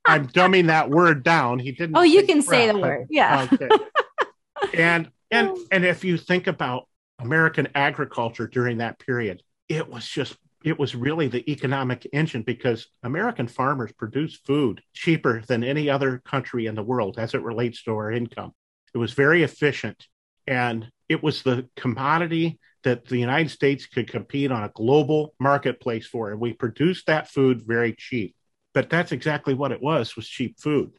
I'm 0.06 0.28
dumbing 0.28 0.66
that 0.66 0.90
word 0.90 1.22
down. 1.22 1.58
He 1.58 1.72
didn't. 1.72 1.96
Oh, 1.96 2.02
you 2.02 2.26
can 2.26 2.42
crap, 2.42 2.60
say 2.60 2.66
the 2.70 2.78
word. 2.78 3.06
Yeah. 3.10 3.48
Okay. 3.52 3.68
and 4.74 5.10
and 5.30 5.48
oh. 5.50 5.64
and 5.70 5.84
if 5.84 6.04
you 6.04 6.18
think 6.18 6.46
about 6.46 6.88
American 7.18 7.68
agriculture 7.74 8.46
during 8.46 8.78
that 8.78 8.98
period, 8.98 9.42
it 9.68 9.88
was 9.88 10.06
just 10.06 10.36
it 10.64 10.78
was 10.78 10.94
really 10.94 11.28
the 11.28 11.48
economic 11.50 12.06
engine 12.12 12.42
because 12.42 12.88
American 13.02 13.46
farmers 13.46 13.92
produce 13.92 14.34
food 14.34 14.80
cheaper 14.94 15.42
than 15.46 15.62
any 15.62 15.90
other 15.90 16.22
country 16.24 16.66
in 16.66 16.74
the 16.74 16.82
world 16.82 17.18
as 17.18 17.34
it 17.34 17.42
relates 17.42 17.82
to 17.82 17.92
our 17.92 18.10
income. 18.10 18.52
It 18.94 18.98
was 18.98 19.12
very 19.12 19.42
efficient 19.42 20.06
and 20.46 20.90
it 21.08 21.22
was 21.22 21.42
the 21.42 21.68
commodity 21.76 22.58
that 22.82 23.06
the 23.06 23.18
United 23.18 23.50
States 23.50 23.86
could 23.86 24.10
compete 24.10 24.50
on 24.50 24.64
a 24.64 24.72
global 24.74 25.34
marketplace 25.38 26.06
for 26.06 26.30
and 26.30 26.40
we 26.40 26.54
produced 26.54 27.06
that 27.06 27.28
food 27.28 27.62
very 27.66 27.94
cheap 27.94 28.34
but 28.72 28.90
that's 28.90 29.12
exactly 29.12 29.54
what 29.54 29.72
it 29.72 29.82
was 29.82 30.16
was 30.16 30.28
cheap 30.28 30.58
food 30.60 30.90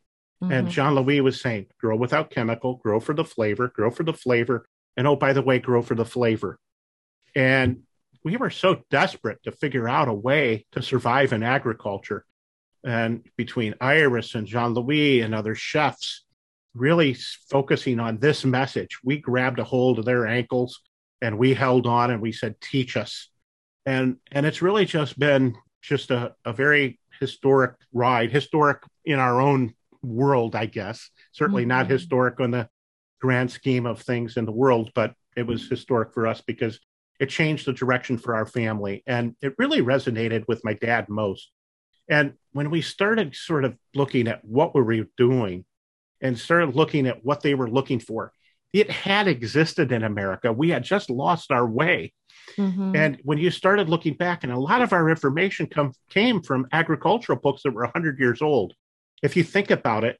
mm-hmm. 0.42 0.52
and 0.52 0.70
jean 0.70 0.96
louis 0.96 1.22
was 1.22 1.40
saying 1.40 1.68
grow 1.80 1.96
without 1.96 2.32
chemical 2.32 2.78
grow 2.78 3.00
for 3.00 3.14
the 3.14 3.24
flavor 3.24 3.68
grow 3.68 3.92
for 3.92 4.04
the 4.04 4.14
flavor 4.14 4.66
and 4.98 5.06
oh 5.06 5.16
by 5.16 5.32
the 5.32 5.42
way 5.42 5.60
grow 5.60 5.82
for 5.82 5.94
the 5.94 6.06
flavor 6.06 6.58
and 7.36 7.82
we 8.26 8.36
were 8.36 8.50
so 8.50 8.82
desperate 8.90 9.42
to 9.44 9.52
figure 9.54 9.88
out 9.88 10.10
a 10.10 10.14
way 10.14 10.66
to 10.74 10.82
survive 10.82 11.32
in 11.32 11.44
agriculture 11.44 12.26
and 12.84 13.26
between 13.38 13.74
iris 13.80 14.36
and 14.36 14.48
jean 14.48 14.74
louis 14.74 15.22
and 15.22 15.34
other 15.34 15.56
chefs 15.56 16.24
really 16.74 17.16
focusing 17.50 18.02
on 18.02 18.18
this 18.18 18.44
message 18.44 19.00
we 19.04 19.18
grabbed 19.18 19.60
a 19.60 19.64
hold 19.64 20.00
of 20.00 20.06
their 20.06 20.28
ankles 20.28 20.82
and 21.22 21.38
we 21.38 21.54
held 21.54 21.88
on 21.88 22.12
and 22.12 22.22
we 22.22 22.34
said 22.34 22.60
teach 22.60 22.98
us 22.98 23.30
and 23.86 24.18
and 24.32 24.46
it's 24.46 24.62
really 24.62 24.86
just 24.86 25.18
been 25.18 25.56
just 25.86 26.12
a, 26.12 26.34
a 26.44 26.52
very 26.52 27.00
historic 27.20 27.76
ride, 27.94 28.32
historic 28.32 28.82
in 29.06 29.20
our 29.20 29.40
own 29.40 29.74
world, 30.02 30.56
I 30.56 30.66
guess. 30.66 31.10
Certainly 31.32 31.64
mm-hmm. 31.64 31.70
not 31.70 31.90
historic 31.90 32.40
on 32.40 32.52
the 32.52 32.68
grand 33.22 33.52
scheme 33.52 33.86
of 33.86 34.02
things 34.02 34.38
in 34.38 34.46
the 34.46 34.52
world, 34.52 34.92
but 34.96 35.14
it 35.36 35.46
was 35.46 35.70
historic 35.70 36.14
for 36.14 36.28
us 36.28 36.42
because 36.42 36.80
it 37.20 37.30
changed 37.30 37.66
the 37.66 37.74
direction 37.74 38.18
for 38.18 38.36
our 38.36 38.46
family. 38.46 39.04
And 39.08 39.36
it 39.42 39.56
really 39.58 39.82
resonated 39.82 40.46
with 40.48 40.64
my 40.64 40.74
dad 40.74 41.10
most. 41.10 41.52
And 42.10 42.34
when 42.52 42.70
we 42.70 42.82
started 42.82 43.36
sort 43.36 43.66
of 43.66 43.76
looking 43.94 44.28
at 44.28 44.44
what 44.44 44.76
were 44.76 44.84
we 44.84 45.06
doing 45.18 45.66
and 46.22 46.38
started 46.38 46.76
looking 46.76 47.08
at 47.08 47.24
what 47.24 47.42
they 47.42 47.56
were 47.56 47.70
looking 47.70 48.00
for, 48.00 48.32
it 48.74 48.92
had 48.92 49.28
existed 49.28 49.92
in 49.92 50.04
America. 50.04 50.52
We 50.52 50.70
had 50.70 50.84
just 50.84 51.10
lost 51.10 51.52
our 51.52 51.66
way. 51.66 52.14
Mm-hmm. 52.58 52.96
And 52.96 53.18
when 53.24 53.38
you 53.38 53.50
started 53.50 53.90
looking 53.90 54.16
back, 54.16 54.44
and 54.44 54.52
a 54.52 54.60
lot 54.60 54.82
of 54.82 54.94
our 54.94 55.10
information 55.10 55.68
come, 55.68 55.94
came 56.10 56.42
from 56.42 56.68
agricultural 56.72 57.40
books 57.40 57.64
that 57.64 57.72
were 57.72 57.84
100 57.84 58.20
years 58.20 58.42
old. 58.42 58.74
If 59.24 59.36
you 59.36 59.44
think 59.44 59.72
about 59.72 60.04
it, 60.04 60.20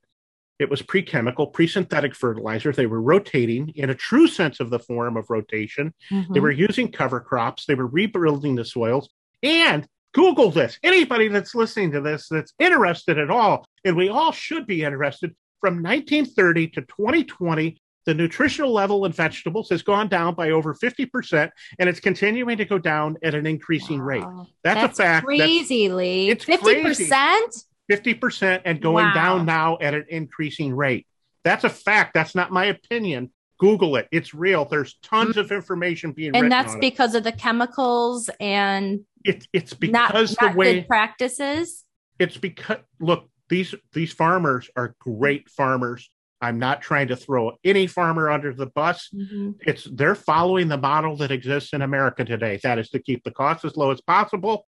it 0.60 0.70
was 0.70 0.82
pre 0.82 1.02
chemical, 1.02 1.48
pre 1.48 1.68
synthetic 1.68 2.16
fertilizers. 2.16 2.76
They 2.76 2.86
were 2.86 3.02
rotating 3.02 3.70
in 3.76 3.90
a 3.90 3.96
true 3.96 4.28
sense 4.28 4.60
of 4.60 4.70
the 4.70 4.80
form 4.80 5.18
of 5.18 5.30
rotation. 5.30 5.94
Mm-hmm. 6.12 6.34
They 6.34 6.40
were 6.40 6.52
using 6.52 6.92
cover 6.92 7.20
crops. 7.20 7.66
They 7.66 7.76
were 7.76 7.88
rebuilding 7.88 8.56
the 8.56 8.66
soils. 8.66 9.10
And 9.44 9.88
Google 10.14 10.50
this. 10.50 10.80
Anybody 10.82 11.28
that's 11.28 11.56
listening 11.56 11.92
to 11.92 12.02
this 12.02 12.28
that's 12.30 12.54
interested 12.58 13.20
at 13.20 13.30
all, 13.30 13.66
and 13.84 13.98
we 13.98 14.08
all 14.08 14.32
should 14.32 14.66
be 14.66 14.84
interested, 14.84 15.36
from 15.60 15.82
1930 15.82 16.68
to 16.70 16.82
2020, 16.82 17.78
the 18.06 18.14
nutritional 18.14 18.72
level 18.72 19.04
in 19.06 19.12
vegetables 19.12 19.70
has 19.70 19.82
gone 19.82 20.08
down 20.08 20.36
by 20.36 20.52
over 20.52 20.74
50% 20.76 21.50
and 21.80 21.90
it's 21.90 22.00
continuing 22.00 22.58
to 22.58 22.66
go 22.66 22.78
down 22.78 23.18
at 23.24 23.34
an 23.34 23.46
increasing 23.48 24.00
wow. 24.00 24.06
rate. 24.06 24.24
That's, 24.64 24.82
That's, 24.82 25.00
a 25.00 25.04
fact. 25.04 25.26
Crazy, 25.26 25.90
Lee. 25.90 26.30
It's 26.30 26.46
50%? 26.46 27.66
50% 27.90 28.62
and 28.66 28.82
going 28.82 29.06
wow. 29.06 29.14
down 29.14 29.46
now 29.46 29.78
at 29.80 29.94
an 29.94 30.06
increasing 30.10 30.76
rate. 30.76 31.08
That's 31.44 31.64
a 31.64 31.70
fact. 31.70 32.14
That's 32.14 32.36
not 32.36 32.52
my 32.52 32.66
opinion. 32.66 33.32
Google 33.60 33.96
it. 33.96 34.08
It's 34.12 34.34
real. 34.34 34.66
There's 34.66 34.96
tons 35.02 35.38
of 35.38 35.52
information 35.52 36.12
being 36.12 36.36
and 36.36 36.52
that's 36.52 36.76
because 36.76 37.16
of 37.16 37.24
the 37.24 37.32
chemicals 37.32 38.30
and 38.40 39.02
it, 39.24 39.48
it's 39.54 39.74
because 39.74 39.94
not, 39.94 40.42
not 40.42 40.52
the 40.54 40.58
way 40.58 40.82
practices. 40.84 41.86
It's 42.20 42.38
because 42.38 42.80
look, 43.00 43.30
these 43.48 43.74
these 43.94 44.12
farmers 44.12 44.70
are 44.76 44.96
great 45.00 45.50
farmers 45.50 46.10
I'm 46.42 46.60
not 46.60 46.82
trying 46.82 47.08
to 47.08 47.16
throw 47.16 47.54
any 47.64 47.88
farmer 47.88 48.30
under 48.30 48.54
the 48.54 48.68
bus. 48.68 49.10
Mm-hmm. 49.14 49.52
It's 49.62 49.86
they're 49.86 50.16
following 50.16 50.68
the 50.68 50.78
model 50.78 51.16
that 51.18 51.32
exists 51.32 51.74
in 51.74 51.82
America 51.82 52.26
today. 52.26 52.60
That 52.62 52.78
is 52.78 52.90
to 52.90 53.00
keep 53.00 53.24
the 53.24 53.32
cost 53.32 53.66
as 53.66 53.78
low 53.78 53.92
as 53.92 54.02
possible. 54.02 54.68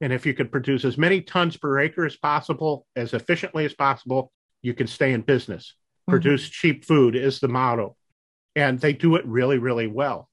And 0.00 0.12
if 0.12 0.26
you 0.26 0.34
could 0.34 0.52
produce 0.52 0.84
as 0.84 0.98
many 0.98 1.22
tons 1.22 1.56
per 1.56 1.78
acre 1.78 2.04
as 2.04 2.16
possible, 2.16 2.86
as 2.96 3.14
efficiently 3.14 3.64
as 3.64 3.74
possible, 3.74 4.32
you 4.62 4.74
can 4.74 4.86
stay 4.86 5.12
in 5.12 5.22
business. 5.22 5.74
Produce 6.08 6.44
mm-hmm. 6.44 6.52
cheap 6.52 6.84
food 6.84 7.16
is 7.16 7.40
the 7.40 7.48
motto. 7.48 7.96
And 8.54 8.78
they 8.80 8.92
do 8.92 9.16
it 9.16 9.26
really, 9.26 9.58
really 9.58 9.86
well. 9.86 10.28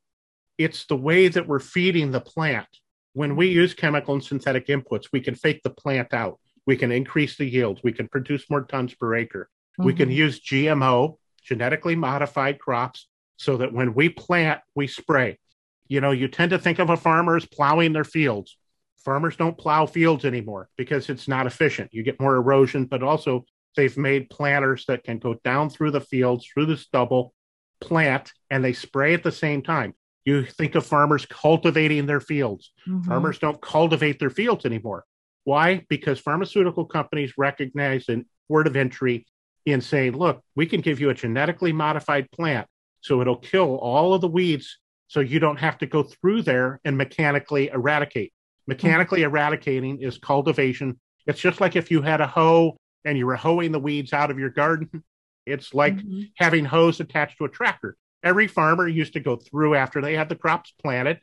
It's 0.58 0.86
the 0.86 0.98
way 0.98 1.27
that 1.27 1.48
we're 1.48 1.60
feeding 1.60 2.12
the 2.12 2.22
plant. 2.22 2.67
When 3.13 3.36
we 3.36 3.48
use 3.48 3.74
chemical 3.74 4.15
and 4.15 4.24
synthetic 4.24 4.67
inputs, 4.67 5.08
we 5.12 5.22
can 5.22 5.36
fake 5.36 5.62
the 5.63 5.70
plant 5.70 6.13
out. 6.13 6.39
We 6.65 6.77
can 6.77 6.91
increase 6.91 7.38
the 7.38 7.46
yields. 7.46 7.82
We 7.84 7.93
can 7.93 8.08
produce 8.08 8.50
more 8.50 8.63
tons 8.63 8.93
per 8.93 9.15
acre. 9.15 9.50
Mm-hmm. 9.79 9.86
We 9.86 9.93
can 9.93 10.10
mm-hmm. 10.10 10.17
use 10.17 10.39
GMO, 10.41 11.17
genetically 11.43 11.96
modified 11.96 12.60
crops, 12.60 13.08
so 13.38 13.58
that 13.58 13.74
when 13.74 13.93
we 13.93 14.10
plant, 14.10 14.62
we 14.75 14.88
spray. 14.88 15.39
You 15.88 16.01
know, 16.01 16.12
you 16.12 16.27
tend 16.27 16.51
to 16.51 16.60
think 16.60 16.79
of 16.79 16.89
a 16.89 16.98
farmer 16.98 17.36
as 17.36 17.46
plowing 17.46 17.93
their 17.93 18.03
fields. 18.03 18.58
Farmers 19.03 19.36
don't 19.36 19.57
plow 19.57 19.86
fields 19.86 20.25
anymore 20.25 20.69
because 20.77 21.10
it's 21.10 21.27
not 21.27 21.48
efficient. 21.48 21.93
You 21.93 22.03
get 22.03 22.19
more 22.19 22.36
erosion, 22.36 22.86
but 22.86 23.03
also 23.03 23.45
they've 23.75 23.98
made 23.98 24.29
planters 24.29 24.86
that 24.88 25.03
can 25.03 25.19
go 25.19 25.36
down 25.43 25.69
through 25.69 25.91
the 25.91 26.01
fields, 26.01 26.45
through 26.45 26.67
the 26.67 26.77
stubble, 26.77 27.33
plant, 27.81 28.31
and 28.50 28.63
they 28.63 28.74
spray 28.74 29.13
at 29.13 29.24
the 29.24 29.31
same 29.31 29.62
time. 29.62 29.93
You 30.25 30.45
think 30.45 30.75
of 30.75 30.86
farmers 30.86 31.25
cultivating 31.25 32.05
their 32.05 32.22
fields. 32.22 32.72
Mm-hmm. 32.88 33.10
Farmers 33.10 33.39
don't 33.39 33.62
cultivate 33.62 34.19
their 34.19 34.29
fields 34.29 34.65
anymore. 34.65 35.03
Why? 35.43 35.86
Because 35.89 36.19
pharmaceutical 36.19 36.86
companies 36.86 37.33
recognize 37.38 38.07
an 38.07 38.25
word 38.48 38.67
of 38.67 38.77
entry 38.77 39.25
in 39.65 39.81
saying, 39.81 40.15
look, 40.17 40.41
we 40.55 40.65
can 40.65 40.81
give 40.81 41.00
you 41.00 41.10
a 41.10 41.13
genetically 41.13 41.74
modified 41.74 42.31
plant 42.31 42.67
so 43.01 43.19
it'll 43.19 43.36
kill 43.36 43.75
all 43.77 44.13
of 44.13 44.22
the 44.22 44.27
weeds 44.27 44.79
so 45.07 45.19
you 45.19 45.39
don't 45.39 45.60
have 45.60 45.77
to 45.79 45.86
go 45.86 46.03
through 46.03 46.41
there 46.41 46.79
and 46.86 46.98
mechanically 46.98 47.67
eradicate. 47.67 48.33
Mechanically 48.67 49.20
mm-hmm. 49.20 49.36
eradicating 49.36 50.01
is 50.01 50.17
cultivation. 50.17 51.00
It's 51.25 51.39
just 51.39 51.62
like 51.62 51.75
if 51.75 51.91
you 51.91 52.01
had 52.01 52.22
a 52.22 52.27
hoe 52.27 52.77
and 53.05 53.17
you 53.17 53.25
were 53.25 53.36
hoeing 53.36 53.72
the 53.72 53.79
weeds 53.79 54.13
out 54.13 54.32
of 54.32 54.39
your 54.39 54.50
garden. 54.50 55.03
It's 55.46 55.74
like 55.74 55.96
mm-hmm. 55.96 56.22
having 56.38 56.65
hose 56.65 57.00
attached 57.00 57.38
to 57.39 57.46
a 57.46 57.50
tractor. 57.50 57.98
Every 58.24 58.48
farmer 58.48 58.88
used 58.88 59.13
to 59.13 59.20
go 59.20 59.36
through 59.36 59.75
after 59.75 60.01
they 60.01 60.15
had 60.15 60.29
the 60.29 60.36
crops 60.36 60.74
planted. 60.82 61.20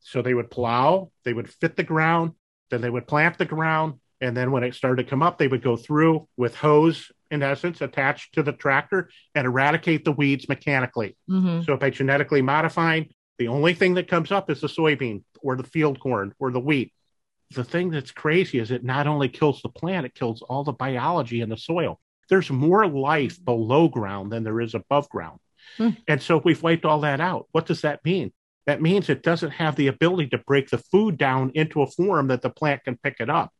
So 0.00 0.22
they 0.22 0.34
would 0.34 0.50
plow, 0.50 1.10
they 1.24 1.32
would 1.32 1.48
fit 1.48 1.76
the 1.76 1.84
ground, 1.84 2.32
then 2.70 2.80
they 2.80 2.90
would 2.90 3.06
plant 3.06 3.38
the 3.38 3.44
ground. 3.44 4.00
And 4.22 4.36
then 4.36 4.50
when 4.50 4.64
it 4.64 4.74
started 4.74 5.04
to 5.04 5.08
come 5.08 5.22
up, 5.22 5.38
they 5.38 5.48
would 5.48 5.62
go 5.62 5.76
through 5.76 6.26
with 6.36 6.54
hose, 6.54 7.10
in 7.30 7.42
essence, 7.42 7.80
attached 7.80 8.34
to 8.34 8.42
the 8.42 8.52
tractor 8.52 9.10
and 9.34 9.46
eradicate 9.46 10.04
the 10.04 10.12
weeds 10.12 10.48
mechanically. 10.48 11.16
Mm-hmm. 11.28 11.62
So 11.62 11.76
by 11.76 11.90
genetically 11.90 12.42
modifying, 12.42 13.10
the 13.40 13.48
only 13.48 13.74
thing 13.74 13.94
that 13.94 14.06
comes 14.06 14.30
up 14.30 14.48
is 14.50 14.60
the 14.60 14.68
soybean 14.68 15.24
or 15.42 15.56
the 15.56 15.64
field 15.64 15.98
corn 15.98 16.32
or 16.38 16.52
the 16.52 16.60
wheat 16.60 16.92
the 17.52 17.64
thing 17.64 17.90
that's 17.90 18.12
crazy 18.12 18.58
is 18.58 18.70
it 18.70 18.84
not 18.84 19.06
only 19.06 19.28
kills 19.28 19.60
the 19.60 19.68
plant, 19.68 20.06
it 20.06 20.14
kills 20.14 20.42
all 20.42 20.64
the 20.64 20.72
biology 20.72 21.40
in 21.40 21.48
the 21.48 21.56
soil. 21.56 21.98
There's 22.28 22.50
more 22.50 22.86
life 22.86 23.44
below 23.44 23.88
ground 23.88 24.30
than 24.30 24.44
there 24.44 24.60
is 24.60 24.74
above 24.74 25.08
ground. 25.08 25.40
Hmm. 25.76 25.90
And 26.06 26.22
so 26.22 26.40
we've 26.44 26.62
wiped 26.62 26.84
all 26.84 27.00
that 27.00 27.20
out. 27.20 27.48
What 27.50 27.66
does 27.66 27.80
that 27.80 28.04
mean? 28.04 28.32
That 28.66 28.80
means 28.80 29.08
it 29.08 29.24
doesn't 29.24 29.50
have 29.50 29.74
the 29.74 29.88
ability 29.88 30.28
to 30.28 30.38
break 30.38 30.70
the 30.70 30.78
food 30.78 31.18
down 31.18 31.50
into 31.54 31.82
a 31.82 31.88
form 31.88 32.28
that 32.28 32.42
the 32.42 32.50
plant 32.50 32.84
can 32.84 32.96
pick 33.02 33.16
it 33.18 33.28
up. 33.28 33.52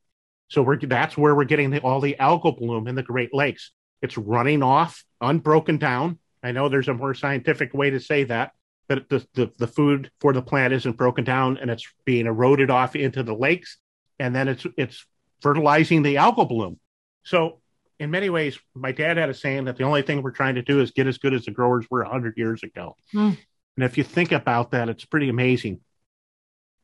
So 0.48 0.62
we're, 0.62 0.78
that's 0.78 1.16
where 1.16 1.34
we're 1.34 1.44
getting 1.44 1.70
the, 1.70 1.80
all 1.80 2.00
the 2.00 2.16
algal 2.20 2.56
bloom 2.56 2.86
in 2.86 2.94
the 2.94 3.02
Great 3.02 3.34
Lakes. 3.34 3.72
It's 4.02 4.16
running 4.16 4.62
off, 4.62 5.04
unbroken 5.20 5.78
down. 5.78 6.18
I 6.42 6.52
know 6.52 6.68
there's 6.68 6.88
a 6.88 6.94
more 6.94 7.14
scientific 7.14 7.74
way 7.74 7.90
to 7.90 8.00
say 8.00 8.24
that, 8.24 8.52
that 8.90 9.08
the, 9.08 9.24
the, 9.34 9.52
the 9.56 9.66
food 9.68 10.10
for 10.20 10.32
the 10.32 10.42
plant 10.42 10.72
isn't 10.72 10.96
broken 10.96 11.22
down 11.22 11.56
and 11.58 11.70
it's 11.70 11.86
being 12.04 12.26
eroded 12.26 12.70
off 12.70 12.96
into 12.96 13.22
the 13.22 13.32
lakes. 13.32 13.78
And 14.18 14.34
then 14.34 14.48
it's 14.48 14.66
it's 14.76 15.06
fertilizing 15.40 16.02
the 16.02 16.16
algal 16.16 16.48
bloom. 16.48 16.80
So 17.22 17.60
in 18.00 18.10
many 18.10 18.30
ways 18.30 18.58
my 18.74 18.90
dad 18.90 19.16
had 19.16 19.30
a 19.30 19.34
saying 19.34 19.66
that 19.66 19.76
the 19.76 19.84
only 19.84 20.02
thing 20.02 20.22
we're 20.22 20.32
trying 20.32 20.56
to 20.56 20.62
do 20.62 20.80
is 20.80 20.90
get 20.90 21.06
as 21.06 21.18
good 21.18 21.32
as 21.32 21.44
the 21.44 21.52
growers 21.52 21.86
were 21.88 22.02
100 22.02 22.36
years 22.36 22.64
ago. 22.64 22.96
Mm. 23.14 23.38
and 23.76 23.84
if 23.84 23.96
you 23.96 24.02
think 24.02 24.32
about 24.32 24.72
that 24.72 24.88
it's 24.88 25.04
pretty 25.04 25.28
amazing. 25.28 25.80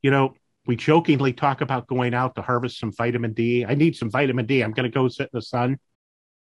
You 0.00 0.12
know 0.12 0.34
we 0.64 0.76
jokingly 0.76 1.32
talk 1.32 1.60
about 1.60 1.88
going 1.88 2.14
out 2.14 2.36
to 2.36 2.42
harvest 2.42 2.78
some 2.78 2.92
vitamin 2.92 3.32
d. 3.32 3.64
I 3.64 3.74
need 3.74 3.96
some 3.96 4.10
vitamin 4.10 4.46
d. 4.46 4.62
I'm 4.62 4.72
going 4.72 4.88
to 4.88 4.94
go 4.94 5.08
sit 5.08 5.30
in 5.32 5.38
the 5.38 5.42
sun. 5.42 5.80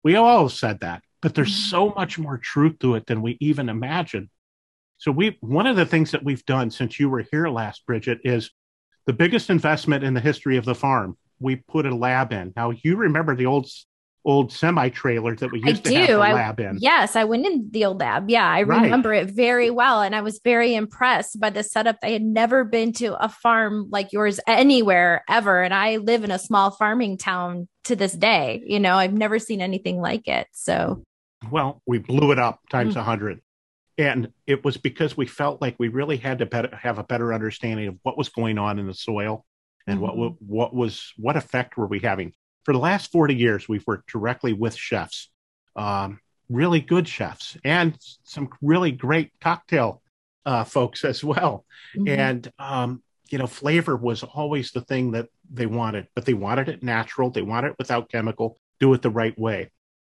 We 0.02 0.16
all 0.16 0.48
said 0.48 0.80
that 0.80 1.04
but 1.22 1.36
there's 1.36 1.54
mm. 1.54 1.70
so 1.70 1.90
much 1.90 2.18
more 2.18 2.38
truth 2.38 2.80
to 2.80 2.96
it 2.96 3.06
than 3.06 3.22
we 3.22 3.36
even 3.40 3.68
imagine 3.68 4.28
so 4.98 5.10
we 5.10 5.36
one 5.40 5.66
of 5.66 5.76
the 5.76 5.86
things 5.86 6.10
that 6.12 6.24
we've 6.24 6.44
done 6.46 6.70
since 6.70 6.98
you 6.98 7.08
were 7.08 7.24
here 7.30 7.48
last, 7.48 7.84
Bridget, 7.86 8.20
is 8.24 8.50
the 9.06 9.12
biggest 9.12 9.50
investment 9.50 10.04
in 10.04 10.14
the 10.14 10.20
history 10.20 10.56
of 10.56 10.64
the 10.64 10.74
farm. 10.74 11.16
We 11.40 11.56
put 11.56 11.86
a 11.86 11.94
lab 11.94 12.32
in. 12.32 12.52
Now 12.56 12.70
you 12.70 12.96
remember 12.96 13.36
the 13.36 13.46
old 13.46 13.68
old 14.24 14.50
semi 14.50 14.88
trailer 14.88 15.36
that 15.36 15.52
we 15.52 15.60
used 15.62 15.86
I 15.86 15.90
to 15.90 15.90
do. 15.90 15.96
have 15.96 16.08
the 16.08 16.18
lab 16.18 16.60
in. 16.60 16.78
Yes, 16.80 17.16
I 17.16 17.24
went 17.24 17.44
in 17.44 17.68
the 17.70 17.84
old 17.84 18.00
lab. 18.00 18.30
Yeah, 18.30 18.48
I 18.48 18.62
right. 18.62 18.82
remember 18.82 19.12
it 19.12 19.30
very 19.30 19.70
well, 19.70 20.00
and 20.00 20.14
I 20.14 20.22
was 20.22 20.40
very 20.42 20.74
impressed 20.74 21.38
by 21.38 21.50
the 21.50 21.62
setup. 21.62 21.96
I 22.02 22.10
had 22.10 22.22
never 22.22 22.64
been 22.64 22.92
to 22.94 23.22
a 23.22 23.28
farm 23.28 23.88
like 23.90 24.12
yours 24.12 24.40
anywhere 24.46 25.24
ever, 25.28 25.62
and 25.62 25.74
I 25.74 25.98
live 25.98 26.24
in 26.24 26.30
a 26.30 26.38
small 26.38 26.70
farming 26.70 27.18
town 27.18 27.68
to 27.84 27.96
this 27.96 28.12
day. 28.12 28.62
You 28.66 28.80
know, 28.80 28.96
I've 28.96 29.12
never 29.12 29.38
seen 29.38 29.60
anything 29.60 30.00
like 30.00 30.26
it. 30.28 30.46
So, 30.52 31.02
well, 31.50 31.82
we 31.86 31.98
blew 31.98 32.32
it 32.32 32.38
up 32.38 32.60
times 32.70 32.96
a 32.96 33.00
mm. 33.00 33.04
hundred 33.04 33.40
and 33.96 34.32
it 34.46 34.64
was 34.64 34.76
because 34.76 35.16
we 35.16 35.26
felt 35.26 35.60
like 35.60 35.76
we 35.78 35.88
really 35.88 36.16
had 36.16 36.38
to 36.38 36.46
better, 36.46 36.74
have 36.74 36.98
a 36.98 37.04
better 37.04 37.32
understanding 37.32 37.88
of 37.88 37.98
what 38.02 38.18
was 38.18 38.28
going 38.28 38.58
on 38.58 38.78
in 38.78 38.86
the 38.86 38.94
soil 38.94 39.44
and 39.86 40.00
mm-hmm. 40.00 40.18
what 40.18 40.42
what 40.42 40.74
was 40.74 41.12
what 41.16 41.36
effect 41.36 41.76
were 41.76 41.86
we 41.86 42.00
having. 42.00 42.32
For 42.64 42.72
the 42.72 42.78
last 42.78 43.12
40 43.12 43.34
years 43.34 43.68
we've 43.68 43.86
worked 43.86 44.10
directly 44.10 44.52
with 44.52 44.74
chefs 44.74 45.30
um, 45.76 46.20
really 46.48 46.80
good 46.80 47.08
chefs 47.08 47.56
and 47.64 47.96
some 48.22 48.48
really 48.60 48.92
great 48.92 49.32
cocktail 49.40 50.02
uh, 50.46 50.64
folks 50.64 51.04
as 51.04 51.24
well. 51.24 51.64
Mm-hmm. 51.96 52.08
and 52.08 52.52
um, 52.58 53.02
you 53.30 53.38
know 53.38 53.46
flavor 53.46 53.96
was 53.96 54.22
always 54.22 54.72
the 54.72 54.80
thing 54.82 55.12
that 55.12 55.28
they 55.50 55.66
wanted 55.66 56.08
but 56.14 56.24
they 56.24 56.34
wanted 56.34 56.68
it 56.68 56.82
natural. 56.82 57.30
They 57.30 57.42
wanted 57.42 57.72
it 57.72 57.76
without 57.78 58.10
chemical. 58.10 58.58
Do 58.80 58.92
it 58.94 59.02
the 59.02 59.10
right 59.10 59.38
way. 59.38 59.70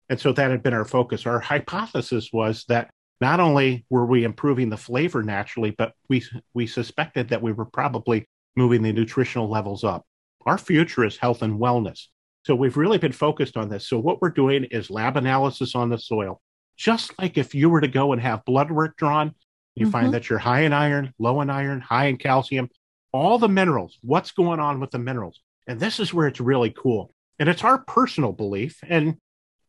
And 0.09 0.21
so 0.21 0.33
that 0.33 0.51
had 0.51 0.63
been 0.63 0.75
our 0.75 0.85
focus. 0.85 1.27
Our 1.27 1.41
hypothesis 1.41 2.31
was 2.33 2.65
that 2.69 2.91
not 3.21 3.41
only 3.41 3.85
were 3.91 4.07
we 4.07 4.25
improving 4.25 4.69
the 4.69 4.77
flavor 4.77 5.23
naturally, 5.23 5.71
but 5.71 5.93
we 6.09 6.25
we 6.53 6.67
suspected 6.67 7.29
that 7.29 7.43
we 7.43 7.53
were 7.53 7.65
probably 7.65 8.29
moving 8.57 8.83
the 8.83 8.93
nutritional 8.93 9.49
levels 9.49 9.85
up. 9.85 10.05
Our 10.47 10.59
future 10.59 11.05
is 11.05 11.17
health 11.17 11.43
and 11.43 11.59
wellness. 11.59 12.07
So 12.45 12.55
we've 12.55 12.77
really 12.77 12.99
been 12.99 13.13
focused 13.13 13.57
on 13.57 13.69
this. 13.71 13.89
So 13.89 13.99
what 13.99 14.21
we're 14.21 14.29
doing 14.29 14.65
is 14.65 14.91
lab 14.91 15.17
analysis 15.17 15.75
on 15.75 15.89
the 15.89 15.99
soil. 15.99 16.41
Just 16.77 17.19
like 17.19 17.39
if 17.39 17.55
you 17.55 17.71
were 17.71 17.81
to 17.81 17.89
go 17.89 18.13
and 18.13 18.21
have 18.21 18.45
blood 18.45 18.71
work 18.71 18.97
drawn, 18.97 19.35
you 19.75 19.87
mm-hmm. 19.87 19.93
find 19.93 20.15
that 20.15 20.29
you're 20.29 20.39
high 20.39 20.63
in 20.63 20.73
iron, 20.73 21.15
low 21.19 21.41
in 21.41 21.49
iron, 21.49 21.81
high 21.81 22.07
in 22.07 22.17
calcium, 22.17 22.69
all 23.13 23.39
the 23.39 23.49
minerals, 23.49 23.99
what's 24.03 24.33
going 24.33 24.61
on 24.61 24.81
with 24.81 24.91
the 24.91 24.99
minerals. 24.99 25.41
And 25.67 25.81
this 25.81 26.01
is 26.01 26.13
where 26.13 26.27
it's 26.27 26.41
really 26.41 26.75
cool. 26.77 27.15
And 27.39 27.49
it's 27.49 27.65
our 27.65 27.79
personal 27.79 28.33
belief. 28.33 28.79
And 28.87 29.17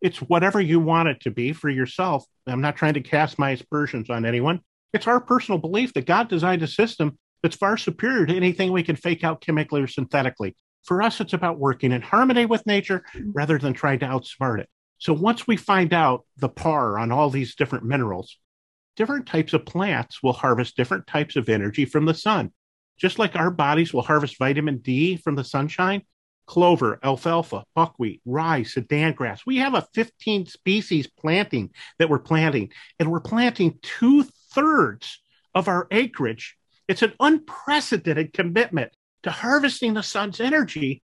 it's 0.02 0.20
whatever 0.20 0.62
you 0.62 0.80
want 0.80 1.10
it 1.10 1.22
to 1.22 1.32
be 1.32 1.54
for 1.54 1.70
yourself. 1.70 2.26
I'm 2.48 2.62
not 2.62 2.76
trying 2.76 2.94
to 2.96 3.02
cast 3.02 3.40
my 3.40 3.52
aspersions 3.52 4.10
on 4.10 4.26
anyone. 4.26 4.62
It's 4.94 5.08
our 5.08 5.20
personal 5.20 5.60
belief 5.60 5.94
that 5.94 6.06
God 6.06 6.30
designed 6.30 6.64
a 6.64 6.68
system 6.68 7.18
that's 7.44 7.56
far 7.56 7.78
superior 7.78 8.26
to 8.26 8.36
anything 8.36 8.72
we 8.72 8.84
can 8.84 8.96
fake 8.96 9.24
out 9.24 9.42
chemically 9.42 9.82
or 9.82 9.88
synthetically. 9.88 10.56
For 10.84 11.02
us, 11.02 11.20
it's 11.20 11.34
about 11.34 11.60
working 11.60 11.92
in 11.92 12.02
harmony 12.02 12.46
with 12.46 12.66
nature 12.66 13.04
rather 13.34 13.58
than 13.58 13.74
trying 13.74 14.00
to 14.00 14.06
outsmart 14.06 14.60
it. 14.60 14.70
So 14.98 15.14
once 15.14 15.48
we 15.48 15.58
find 15.58 15.94
out 15.94 16.26
the 16.38 16.50
par 16.50 16.98
on 16.98 17.12
all 17.12 17.30
these 17.30 17.56
different 17.56 17.86
minerals, 17.86 18.38
different 18.96 19.26
types 19.26 19.54
of 19.54 19.66
plants 19.66 20.24
will 20.24 20.34
harvest 20.34 20.78
different 20.78 21.08
types 21.08 21.36
of 21.36 21.50
energy 21.50 21.86
from 21.86 22.06
the 22.06 22.14
sun. 22.14 22.52
Just 22.98 23.20
like 23.20 23.36
our 23.36 23.52
bodies 23.52 23.94
will 23.94 24.04
harvest 24.04 24.38
vitamin 24.40 24.78
D 24.78 25.18
from 25.18 25.36
the 25.36 25.44
sunshine, 25.44 26.04
clover, 26.46 27.00
alfalfa, 27.04 27.64
buckwheat, 27.76 28.22
rye, 28.26 28.64
sudan 28.64 29.14
grass. 29.14 29.46
We 29.46 29.58
have 29.58 29.74
a 29.74 29.88
15 29.94 30.46
species 30.46 31.08
planting 31.08 31.72
that 32.00 32.10
we're 32.10 32.20
planting, 32.20 32.72
and 33.00 33.12
we're 33.12 33.20
planting 33.20 33.80
two 33.82 34.26
thirds 34.54 35.20
of 35.54 35.68
our 35.68 35.88
acreage. 35.92 36.56
It's 36.88 37.02
an 37.02 37.14
unprecedented 37.20 38.34
commitment 38.34 38.94
to 39.24 39.32
harvesting 39.32 39.96
the 39.96 40.04
sun's 40.04 40.40
energy. 40.40 41.02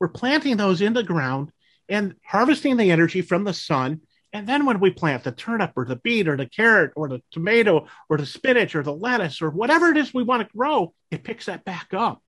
We're 0.00 0.08
planting 0.08 0.56
those 0.56 0.80
in 0.80 0.92
the 0.92 1.02
ground 1.02 1.52
and 1.88 2.14
harvesting 2.24 2.76
the 2.76 2.90
energy 2.90 3.22
from 3.22 3.44
the 3.44 3.52
sun. 3.52 4.00
And 4.32 4.46
then 4.46 4.64
when 4.64 4.80
we 4.80 4.90
plant 4.90 5.24
the 5.24 5.32
turnip 5.32 5.72
or 5.76 5.84
the 5.84 5.96
beet 5.96 6.28
or 6.28 6.36
the 6.36 6.46
carrot 6.46 6.92
or 6.96 7.08
the 7.08 7.22
tomato 7.30 7.86
or 8.08 8.16
the 8.16 8.26
spinach 8.26 8.74
or 8.74 8.82
the 8.82 8.94
lettuce 8.94 9.42
or 9.42 9.50
whatever 9.50 9.90
it 9.90 9.96
is 9.96 10.14
we 10.14 10.22
want 10.22 10.42
to 10.46 10.56
grow, 10.56 10.94
it 11.10 11.24
picks 11.24 11.46
that 11.46 11.64
back 11.64 11.92
up. 11.92 12.22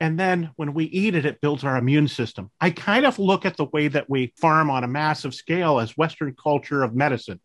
And 0.00 0.18
then 0.18 0.50
when 0.56 0.74
we 0.74 0.84
eat 0.84 1.16
it, 1.16 1.26
it 1.26 1.40
builds 1.40 1.64
our 1.64 1.76
immune 1.76 2.08
system. 2.08 2.50
I 2.60 2.70
kind 2.70 3.04
of 3.04 3.18
look 3.18 3.44
at 3.44 3.56
the 3.56 3.64
way 3.64 3.88
that 3.88 4.08
we 4.08 4.32
farm 4.36 4.70
on 4.70 4.84
a 4.84 4.88
massive 4.88 5.34
scale 5.34 5.80
as 5.80 5.96
Western 5.96 6.34
culture 6.40 6.82
of 6.84 6.94
medicine. 6.94 7.40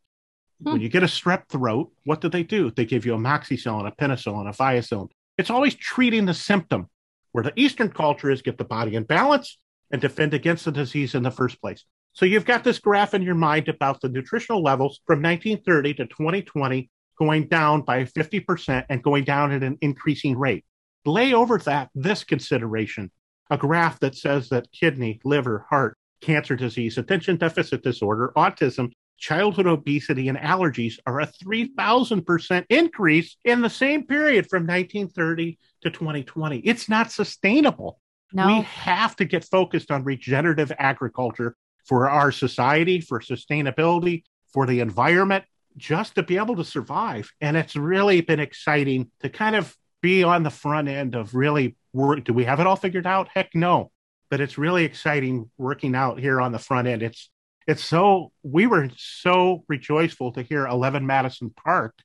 Hmm. 0.63 0.73
When 0.73 0.81
you 0.81 0.89
get 0.89 1.03
a 1.03 1.07
strep 1.07 1.47
throat, 1.49 1.91
what 2.05 2.21
do 2.21 2.29
they 2.29 2.43
do? 2.43 2.71
They 2.71 2.85
give 2.85 3.05
you 3.05 3.13
amoxicillin, 3.13 3.87
a 3.87 3.91
penicillin, 3.91 4.47
a 4.47 4.53
viacillin. 4.53 5.09
It's 5.37 5.49
always 5.49 5.73
treating 5.73 6.25
the 6.25 6.33
symptom, 6.33 6.89
where 7.31 7.43
the 7.43 7.53
Eastern 7.55 7.89
culture 7.89 8.29
is 8.29 8.43
get 8.43 8.59
the 8.59 8.65
body 8.65 8.95
in 8.95 9.03
balance 9.03 9.57
and 9.91 9.99
defend 9.99 10.33
against 10.35 10.65
the 10.65 10.71
disease 10.71 11.15
in 11.15 11.23
the 11.23 11.31
first 11.31 11.59
place. 11.59 11.83
So 12.13 12.25
you've 12.25 12.45
got 12.45 12.63
this 12.63 12.77
graph 12.77 13.15
in 13.15 13.23
your 13.23 13.33
mind 13.33 13.67
about 13.67 13.99
the 13.99 14.09
nutritional 14.09 14.61
levels 14.61 15.01
from 15.07 15.23
1930 15.23 15.95
to 15.95 16.05
2020 16.05 16.89
going 17.17 17.47
down 17.47 17.81
by 17.81 18.03
50% 18.03 18.85
and 18.89 19.03
going 19.03 19.23
down 19.23 19.51
at 19.51 19.63
an 19.63 19.77
increasing 19.81 20.37
rate. 20.37 20.65
Lay 21.05 21.33
over 21.33 21.57
that 21.59 21.89
this 21.95 22.23
consideration 22.23 23.11
a 23.49 23.57
graph 23.57 23.99
that 23.99 24.15
says 24.15 24.49
that 24.49 24.71
kidney, 24.71 25.19
liver, 25.23 25.65
heart, 25.69 25.97
cancer 26.21 26.55
disease, 26.55 26.97
attention 26.97 27.35
deficit 27.37 27.83
disorder, 27.83 28.31
autism, 28.35 28.91
childhood 29.17 29.67
obesity, 29.67 30.27
and 30.27 30.37
allergies 30.37 30.95
are 31.05 31.21
a 31.21 31.27
3,000% 31.27 32.65
increase 32.69 33.37
in 33.43 33.61
the 33.61 33.69
same 33.69 34.05
period 34.05 34.49
from 34.49 34.63
1930 34.63 35.57
to 35.81 35.89
2020. 35.89 36.59
It's 36.59 36.89
not 36.89 37.11
sustainable. 37.11 37.99
No. 38.31 38.47
We 38.47 38.61
have 38.61 39.15
to 39.17 39.25
get 39.25 39.43
focused 39.45 39.91
on 39.91 40.03
regenerative 40.03 40.71
agriculture 40.79 41.55
for 41.85 42.09
our 42.09 42.31
society, 42.31 43.01
for 43.01 43.19
sustainability, 43.19 44.23
for 44.51 44.65
the 44.65 44.79
environment, 44.79 45.43
just 45.77 46.15
to 46.15 46.23
be 46.23 46.37
able 46.37 46.55
to 46.55 46.63
survive. 46.63 47.31
And 47.41 47.55
it's 47.55 47.75
really 47.75 48.21
been 48.21 48.39
exciting 48.39 49.11
to 49.21 49.29
kind 49.29 49.55
of 49.55 49.75
be 50.03 50.23
on 50.23 50.43
the 50.43 50.51
front 50.51 50.87
end 50.87 51.15
of 51.15 51.33
really 51.33 51.75
work. 51.93 52.25
Do 52.25 52.33
we 52.33 52.43
have 52.43 52.59
it 52.59 52.67
all 52.67 52.75
figured 52.75 53.07
out? 53.07 53.29
Heck 53.33 53.55
no. 53.55 53.89
But 54.29 54.41
it's 54.41 54.59
really 54.59 54.83
exciting 54.83 55.49
working 55.57 55.95
out 55.95 56.19
here 56.19 56.39
on 56.39 56.51
the 56.51 56.59
front 56.59 56.87
end. 56.87 57.01
It's 57.01 57.31
it's 57.65 57.83
so 57.83 58.31
we 58.43 58.67
were 58.67 58.89
so 58.97 59.63
rejoiceful 59.69 60.33
to 60.33 60.41
hear 60.41 60.67
11 60.67 61.07
Madison 61.07 61.49
Park 61.49 61.95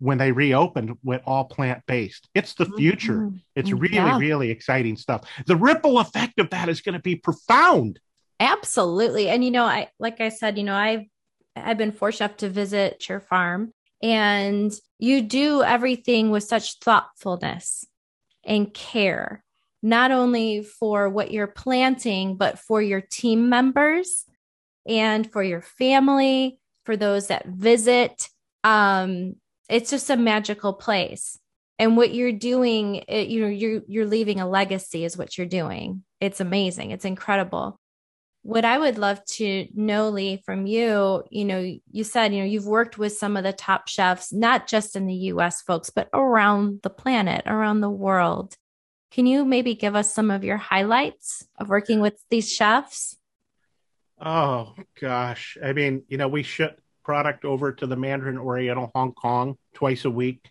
when 0.00 0.18
they 0.18 0.32
reopened 0.32 0.98
went 1.04 1.22
all 1.24 1.44
plant 1.44 1.82
based. 1.86 2.28
It's 2.34 2.54
the 2.54 2.66
future. 2.66 3.18
Mm-hmm. 3.18 3.36
It's 3.54 3.70
really, 3.70 3.94
yeah. 3.94 4.18
really 4.18 4.50
exciting 4.50 4.96
stuff. 4.96 5.28
The 5.46 5.56
ripple 5.56 6.00
effect 6.00 6.40
of 6.40 6.50
that 6.50 6.68
is 6.68 6.80
going 6.80 6.94
to 6.94 7.00
be 7.02 7.14
profound. 7.16 8.00
Absolutely. 8.40 9.28
And 9.28 9.44
you 9.44 9.52
know, 9.52 9.64
I 9.64 9.88
like 10.00 10.20
I 10.20 10.30
said, 10.30 10.58
you 10.58 10.64
know, 10.64 10.74
I've 10.74 11.06
I've 11.54 11.78
been 11.78 11.92
fortunate 11.92 12.38
to 12.38 12.48
visit 12.48 13.08
your 13.08 13.20
farm 13.20 13.72
and 14.02 14.72
you 14.98 15.22
do 15.22 15.62
everything 15.62 16.30
with 16.30 16.44
such 16.44 16.78
thoughtfulness 16.78 17.84
and 18.44 18.72
care, 18.72 19.44
not 19.82 20.10
only 20.10 20.62
for 20.62 21.08
what 21.08 21.30
you're 21.30 21.46
planting, 21.46 22.36
but 22.36 22.58
for 22.58 22.80
your 22.80 23.00
team 23.00 23.48
members 23.48 24.24
and 24.86 25.30
for 25.30 25.42
your 25.42 25.62
family, 25.62 26.58
for 26.84 26.96
those 26.96 27.28
that 27.28 27.46
visit. 27.46 28.28
Um, 28.64 29.36
it's 29.68 29.90
just 29.90 30.10
a 30.10 30.16
magical 30.16 30.72
place. 30.72 31.38
And 31.78 31.96
what 31.96 32.12
you're 32.12 32.32
doing, 32.32 32.96
it, 33.06 33.28
you 33.28 33.42
know, 33.42 33.48
you're 33.48 33.82
you're 33.86 34.06
leaving 34.06 34.40
a 34.40 34.48
legacy, 34.48 35.04
is 35.04 35.16
what 35.16 35.38
you're 35.38 35.46
doing. 35.46 36.02
It's 36.20 36.40
amazing. 36.40 36.90
It's 36.90 37.04
incredible 37.04 37.78
what 38.42 38.64
I 38.64 38.78
would 38.78 38.98
love 38.98 39.24
to 39.24 39.66
know, 39.74 40.08
Lee, 40.10 40.42
from 40.44 40.66
you, 40.66 41.24
you 41.30 41.44
know, 41.44 41.78
you 41.90 42.04
said, 42.04 42.32
you 42.32 42.40
know, 42.40 42.46
you've 42.46 42.66
worked 42.66 42.96
with 42.96 43.16
some 43.16 43.36
of 43.36 43.44
the 43.44 43.52
top 43.52 43.88
chefs, 43.88 44.32
not 44.32 44.66
just 44.66 44.96
in 44.96 45.06
the 45.06 45.14
US, 45.14 45.62
folks, 45.62 45.90
but 45.90 46.08
around 46.12 46.80
the 46.82 46.90
planet, 46.90 47.42
around 47.46 47.80
the 47.80 47.90
world. 47.90 48.56
Can 49.10 49.26
you 49.26 49.44
maybe 49.44 49.74
give 49.74 49.96
us 49.96 50.12
some 50.14 50.30
of 50.30 50.44
your 50.44 50.56
highlights 50.56 51.46
of 51.58 51.68
working 51.68 52.00
with 52.00 52.22
these 52.30 52.52
chefs? 52.52 53.16
Oh, 54.20 54.74
gosh. 55.00 55.56
I 55.62 55.72
mean, 55.72 56.04
you 56.08 56.16
know, 56.16 56.28
we 56.28 56.42
ship 56.42 56.80
product 57.04 57.44
over 57.44 57.72
to 57.72 57.86
the 57.86 57.96
Mandarin 57.96 58.38
Oriental 58.38 58.90
Hong 58.94 59.12
Kong 59.12 59.56
twice 59.74 60.04
a 60.04 60.10
week, 60.10 60.50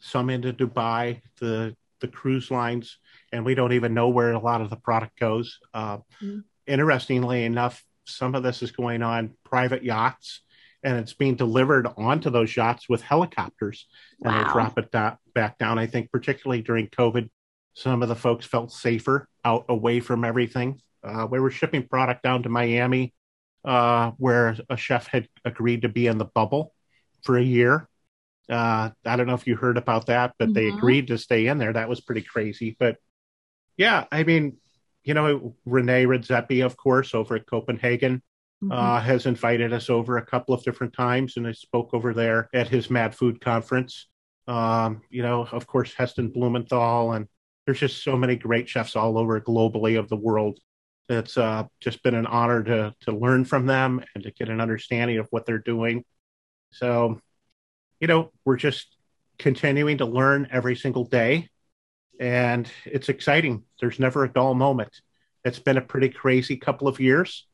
some 0.00 0.28
into 0.28 0.52
Dubai, 0.52 1.22
the, 1.40 1.76
the 2.00 2.08
cruise 2.08 2.50
lines, 2.50 2.98
and 3.32 3.44
we 3.44 3.54
don't 3.54 3.72
even 3.72 3.94
know 3.94 4.08
where 4.08 4.32
a 4.32 4.38
lot 4.38 4.60
of 4.60 4.70
the 4.70 4.76
product 4.76 5.18
goes. 5.18 5.58
Uh, 5.72 5.98
mm-hmm 6.22 6.40
interestingly 6.66 7.44
enough, 7.44 7.84
some 8.06 8.34
of 8.34 8.42
this 8.42 8.62
is 8.62 8.70
going 8.70 9.02
on 9.02 9.34
private 9.44 9.82
yachts 9.82 10.40
and 10.82 10.98
it's 10.98 11.14
being 11.14 11.34
delivered 11.34 11.88
onto 11.96 12.28
those 12.30 12.54
yachts 12.54 12.88
with 12.88 13.02
helicopters 13.02 13.86
and 14.22 14.34
wow. 14.34 14.44
they 14.44 14.52
drop 14.52 14.78
it 14.78 14.90
da- 14.92 15.16
back 15.34 15.58
down. 15.58 15.78
I 15.78 15.86
think, 15.86 16.12
particularly 16.12 16.62
during 16.62 16.88
COVID, 16.88 17.30
some 17.72 18.02
of 18.02 18.08
the 18.08 18.14
folks 18.14 18.46
felt 18.46 18.70
safer 18.70 19.26
out 19.44 19.64
away 19.68 20.00
from 20.00 20.24
everything. 20.24 20.80
Uh, 21.02 21.26
we 21.28 21.40
were 21.40 21.50
shipping 21.50 21.88
product 21.88 22.22
down 22.22 22.42
to 22.42 22.48
Miami, 22.48 23.14
uh, 23.64 24.12
where 24.18 24.56
a 24.68 24.76
chef 24.76 25.06
had 25.06 25.26
agreed 25.44 25.82
to 25.82 25.88
be 25.88 26.06
in 26.06 26.18
the 26.18 26.24
bubble 26.24 26.74
for 27.22 27.36
a 27.36 27.42
year. 27.42 27.88
Uh, 28.48 28.90
I 29.06 29.16
don't 29.16 29.26
know 29.26 29.34
if 29.34 29.46
you 29.46 29.56
heard 29.56 29.78
about 29.78 30.06
that, 30.06 30.34
but 30.38 30.48
mm-hmm. 30.48 30.54
they 30.54 30.68
agreed 30.68 31.08
to 31.08 31.18
stay 31.18 31.46
in 31.46 31.58
there. 31.58 31.72
That 31.72 31.88
was 31.88 32.00
pretty 32.00 32.22
crazy. 32.22 32.76
But 32.78 32.96
yeah, 33.76 34.04
I 34.12 34.22
mean, 34.22 34.58
you 35.04 35.14
know, 35.14 35.54
Rene 35.66 36.06
Redzepi, 36.06 36.64
of 36.64 36.76
course, 36.76 37.14
over 37.14 37.36
at 37.36 37.46
Copenhagen, 37.46 38.22
mm-hmm. 38.62 38.72
uh, 38.72 39.00
has 39.00 39.26
invited 39.26 39.72
us 39.72 39.90
over 39.90 40.16
a 40.16 40.24
couple 40.24 40.54
of 40.54 40.64
different 40.64 40.94
times, 40.94 41.36
and 41.36 41.46
I 41.46 41.52
spoke 41.52 41.92
over 41.92 42.14
there 42.14 42.48
at 42.54 42.68
his 42.68 42.90
Mad 42.90 43.14
Food 43.14 43.40
conference. 43.40 44.08
Um, 44.48 45.02
you 45.10 45.22
know, 45.22 45.46
of 45.52 45.66
course, 45.66 45.94
Heston 45.94 46.30
Blumenthal, 46.30 47.12
and 47.12 47.28
there's 47.64 47.80
just 47.80 48.02
so 48.02 48.16
many 48.16 48.36
great 48.36 48.68
chefs 48.68 48.96
all 48.96 49.18
over 49.18 49.40
globally 49.40 49.98
of 49.98 50.08
the 50.08 50.16
world. 50.16 50.58
It's 51.08 51.36
uh, 51.36 51.64
just 51.80 52.02
been 52.02 52.14
an 52.14 52.26
honor 52.26 52.62
to 52.64 52.94
to 53.00 53.12
learn 53.12 53.44
from 53.44 53.66
them 53.66 54.02
and 54.14 54.24
to 54.24 54.30
get 54.30 54.48
an 54.48 54.60
understanding 54.60 55.18
of 55.18 55.28
what 55.30 55.44
they're 55.44 55.58
doing. 55.58 56.04
So, 56.72 57.20
you 58.00 58.06
know, 58.06 58.32
we're 58.44 58.56
just 58.56 58.96
continuing 59.38 59.98
to 59.98 60.06
learn 60.06 60.48
every 60.50 60.76
single 60.76 61.04
day 61.04 61.48
and 62.20 62.68
it's 62.84 63.08
exciting. 63.08 63.64
There's 63.80 63.98
never 63.98 64.24
a 64.24 64.32
dull 64.32 64.54
moment. 64.54 65.00
It's 65.44 65.58
been 65.58 65.76
a 65.76 65.82
pretty 65.82 66.08
crazy 66.08 66.56
couple 66.56 66.88
of 66.88 67.00
years 67.00 67.46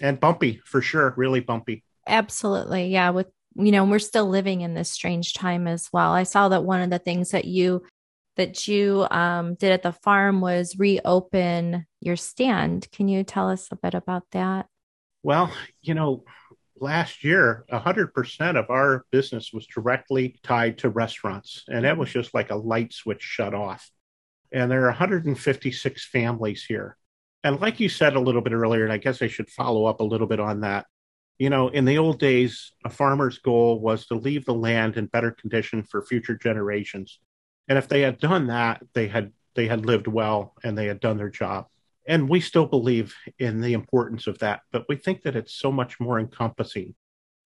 and 0.00 0.20
bumpy 0.20 0.60
for 0.64 0.80
sure, 0.82 1.14
really 1.16 1.40
bumpy. 1.40 1.82
Absolutely. 2.06 2.88
Yeah. 2.88 3.10
With, 3.10 3.28
you 3.54 3.72
know, 3.72 3.84
we're 3.84 3.98
still 3.98 4.26
living 4.28 4.60
in 4.60 4.74
this 4.74 4.90
strange 4.90 5.34
time 5.34 5.66
as 5.66 5.88
well. 5.92 6.12
I 6.12 6.22
saw 6.22 6.48
that 6.50 6.64
one 6.64 6.82
of 6.82 6.90
the 6.90 6.98
things 6.98 7.30
that 7.30 7.46
you, 7.46 7.82
that 8.36 8.68
you 8.68 9.06
um, 9.10 9.54
did 9.54 9.72
at 9.72 9.82
the 9.82 9.92
farm 9.92 10.40
was 10.40 10.78
reopen 10.78 11.86
your 12.00 12.16
stand. 12.16 12.86
Can 12.92 13.08
you 13.08 13.24
tell 13.24 13.48
us 13.48 13.68
a 13.72 13.76
bit 13.76 13.94
about 13.94 14.24
that? 14.32 14.66
Well, 15.22 15.50
you 15.80 15.94
know, 15.94 16.24
last 16.80 17.24
year, 17.24 17.64
100% 17.70 18.56
of 18.58 18.70
our 18.70 19.04
business 19.10 19.52
was 19.52 19.66
directly 19.66 20.38
tied 20.42 20.78
to 20.78 20.90
restaurants. 20.90 21.64
And 21.68 21.84
that 21.84 21.96
was 21.96 22.10
just 22.10 22.34
like 22.34 22.50
a 22.50 22.56
light 22.56 22.92
switch 22.92 23.22
shut 23.22 23.54
off. 23.54 23.90
And 24.52 24.70
there 24.70 24.82
are 24.84 24.88
156 24.88 26.06
families 26.06 26.64
here. 26.64 26.96
And 27.44 27.60
like 27.60 27.80
you 27.80 27.88
said 27.88 28.16
a 28.16 28.20
little 28.20 28.40
bit 28.40 28.52
earlier, 28.52 28.84
and 28.84 28.92
I 28.92 28.98
guess 28.98 29.22
I 29.22 29.28
should 29.28 29.50
follow 29.50 29.86
up 29.86 30.00
a 30.00 30.04
little 30.04 30.26
bit 30.26 30.40
on 30.40 30.60
that. 30.60 30.86
You 31.38 31.50
know, 31.50 31.68
in 31.68 31.84
the 31.84 31.98
old 31.98 32.18
days, 32.18 32.72
a 32.84 32.88
farmer's 32.88 33.38
goal 33.38 33.78
was 33.78 34.06
to 34.06 34.14
leave 34.14 34.44
the 34.44 34.54
land 34.54 34.96
in 34.96 35.06
better 35.06 35.30
condition 35.30 35.82
for 35.82 36.02
future 36.02 36.36
generations. 36.36 37.20
And 37.68 37.76
if 37.76 37.88
they 37.88 38.00
had 38.00 38.18
done 38.18 38.46
that, 38.46 38.82
they 38.94 39.08
had 39.08 39.32
they 39.54 39.66
had 39.66 39.86
lived 39.86 40.06
well 40.06 40.54
and 40.62 40.76
they 40.76 40.86
had 40.86 41.00
done 41.00 41.16
their 41.16 41.30
job 41.30 41.66
and 42.08 42.28
we 42.28 42.40
still 42.40 42.66
believe 42.66 43.14
in 43.38 43.60
the 43.60 43.72
importance 43.72 44.26
of 44.26 44.38
that, 44.38 44.60
but 44.72 44.86
we 44.88 44.96
think 44.96 45.22
that 45.22 45.36
it's 45.36 45.54
so 45.54 45.72
much 45.72 45.98
more 45.98 46.20
encompassing. 46.20 46.94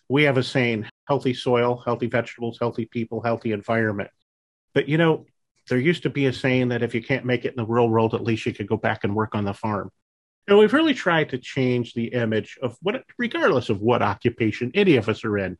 We 0.08 0.24
have 0.24 0.36
a 0.36 0.42
saying 0.42 0.86
healthy 1.06 1.34
soil, 1.34 1.82
healthy 1.84 2.06
vegetables, 2.06 2.58
healthy 2.60 2.86
people, 2.86 3.22
healthy 3.22 3.52
environment. 3.52 4.10
But 4.74 4.88
you 4.88 4.98
know, 4.98 5.26
there 5.68 5.78
used 5.78 6.02
to 6.02 6.10
be 6.10 6.26
a 6.26 6.32
saying 6.32 6.68
that 6.68 6.82
if 6.82 6.94
you 6.94 7.02
can't 7.02 7.24
make 7.24 7.44
it 7.44 7.50
in 7.50 7.56
the 7.56 7.66
real 7.66 7.88
world, 7.88 8.14
at 8.14 8.24
least 8.24 8.46
you 8.46 8.52
could 8.52 8.68
go 8.68 8.76
back 8.76 9.04
and 9.04 9.14
work 9.14 9.34
on 9.34 9.44
the 9.44 9.54
farm. 9.54 9.90
And 10.48 10.58
we've 10.58 10.72
really 10.72 10.94
tried 10.94 11.30
to 11.30 11.38
change 11.38 11.94
the 11.94 12.06
image 12.06 12.58
of 12.60 12.76
what, 12.82 13.04
regardless 13.18 13.68
of 13.68 13.80
what 13.80 14.02
occupation 14.02 14.72
any 14.74 14.96
of 14.96 15.08
us 15.08 15.24
are 15.24 15.38
in, 15.38 15.56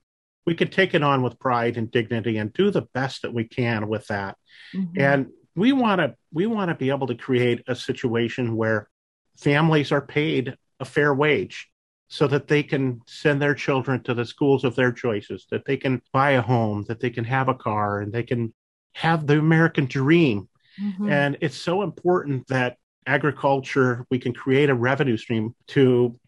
we 0.47 0.55
could 0.55 0.73
take 0.73 0.95
it 0.95 1.03
on 1.03 1.23
with 1.23 1.39
pride 1.39 1.77
and 1.77 1.91
dignity 1.91 2.39
and 2.39 2.53
do 2.53 2.71
the 2.71 2.89
best 2.93 3.23
that 3.23 3.33
we 3.33 3.45
can 3.45 3.89
with 3.89 4.07
that. 4.09 4.37
Mm-hmm. 4.75 5.01
And 5.01 5.27
we 5.55 5.73
want 5.73 6.01
to 6.01 6.15
we 6.33 6.47
want 6.47 6.69
to 6.69 6.75
be 6.75 6.91
able 6.91 7.07
to 7.07 7.15
create 7.15 7.63
a 7.69 7.75
situation 7.75 8.57
where 8.57 8.89
families 9.37 9.93
are 9.93 10.01
paid 10.01 10.57
a 10.79 10.85
fair 10.85 11.15
wage 11.15 11.69
so 12.09 12.27
that 12.27 12.49
they 12.49 12.63
can 12.63 13.01
send 13.07 13.41
their 13.41 13.55
children 13.55 14.03
to 14.03 14.15
the 14.15 14.25
schools 14.25 14.65
of 14.65 14.75
their 14.77 14.93
choices 14.93 15.47
that 15.51 15.65
they 15.65 15.77
can 15.77 16.01
buy 16.13 16.33
a 16.33 16.43
home 16.43 16.85
that 16.89 17.01
they 17.01 17.11
can 17.11 17.25
have 17.25 17.49
a 17.49 17.55
car 17.55 18.01
and 18.01 18.13
they 18.13 18.23
can 18.23 18.53
have 18.95 19.27
the 19.27 19.39
american 19.39 19.87
dream 19.87 20.49
mm-hmm. 20.81 21.09
and 21.09 21.37
it's 21.41 21.57
so 21.57 21.83
important 21.83 22.47
that 22.49 22.77
agriculture 23.07 24.07
we 24.11 24.19
can 24.19 24.33
create 24.33 24.71
a 24.71 24.75
revenue 24.75 25.17
stream 25.17 25.55
to 25.67 26.19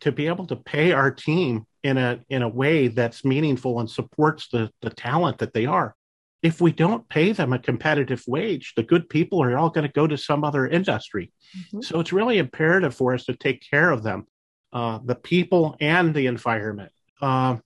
to 0.00 0.12
be 0.12 0.26
able 0.26 0.46
to 0.46 0.56
pay 0.56 0.92
our 0.92 1.10
team 1.10 1.64
in 1.82 1.96
a 1.96 2.20
in 2.28 2.42
a 2.42 2.48
way 2.48 2.88
that's 2.88 3.24
meaningful 3.24 3.80
and 3.80 3.88
supports 3.88 4.48
the 4.48 4.70
the 4.82 4.90
talent 4.90 5.38
that 5.38 5.54
they 5.54 5.66
are 5.66 5.94
if 6.42 6.60
we 6.60 6.72
don't 6.72 7.08
pay 7.08 7.32
them 7.32 7.52
a 7.52 7.58
competitive 7.58 8.22
wage, 8.26 8.74
the 8.76 8.82
good 8.82 9.08
people 9.08 9.42
are 9.42 9.56
all 9.56 9.70
going 9.70 9.86
to 9.86 9.92
go 9.92 10.06
to 10.06 10.18
some 10.18 10.44
other 10.44 10.66
industry. 10.66 11.32
Mm-hmm. 11.56 11.80
So 11.82 12.00
it's 12.00 12.12
really 12.12 12.38
imperative 12.38 12.94
for 12.94 13.14
us 13.14 13.24
to 13.24 13.34
take 13.34 13.64
care 13.68 13.90
of 13.90 14.02
them, 14.02 14.26
uh, 14.72 14.98
the 15.04 15.14
people 15.14 15.76
and 15.80 16.14
the 16.14 16.26
environment. 16.26 16.92
Uh, 17.20 17.56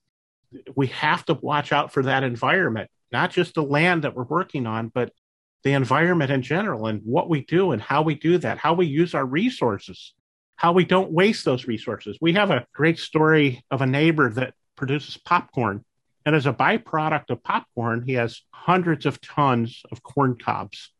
we 0.75 0.87
have 0.87 1.25
to 1.25 1.33
watch 1.35 1.71
out 1.71 1.91
for 1.91 2.03
that 2.03 2.23
environment, 2.23 2.89
not 3.11 3.31
just 3.31 3.55
the 3.55 3.63
land 3.63 4.03
that 4.03 4.15
we're 4.15 4.23
working 4.23 4.65
on, 4.65 4.89
but 4.89 5.11
the 5.63 5.73
environment 5.73 6.31
in 6.31 6.41
general 6.41 6.87
and 6.87 7.01
what 7.03 7.29
we 7.29 7.45
do 7.45 7.71
and 7.71 7.81
how 7.81 8.01
we 8.01 8.15
do 8.15 8.37
that, 8.39 8.57
how 8.57 8.73
we 8.73 8.87
use 8.87 9.13
our 9.13 9.25
resources, 9.25 10.13
how 10.55 10.71
we 10.71 10.85
don't 10.85 11.11
waste 11.11 11.45
those 11.45 11.67
resources. 11.67 12.17
We 12.19 12.33
have 12.33 12.51
a 12.51 12.65
great 12.73 12.99
story 12.99 13.63
of 13.69 13.81
a 13.81 13.85
neighbor 13.85 14.31
that 14.31 14.53
produces 14.75 15.17
popcorn. 15.17 15.85
And 16.25 16.35
as 16.35 16.45
a 16.45 16.53
byproduct 16.53 17.29
of 17.29 17.43
popcorn, 17.43 18.03
he 18.05 18.13
has 18.13 18.41
hundreds 18.51 19.05
of 19.05 19.19
tons 19.21 19.81
of 19.91 20.03
corn 20.03 20.37
cobs. 20.37 20.91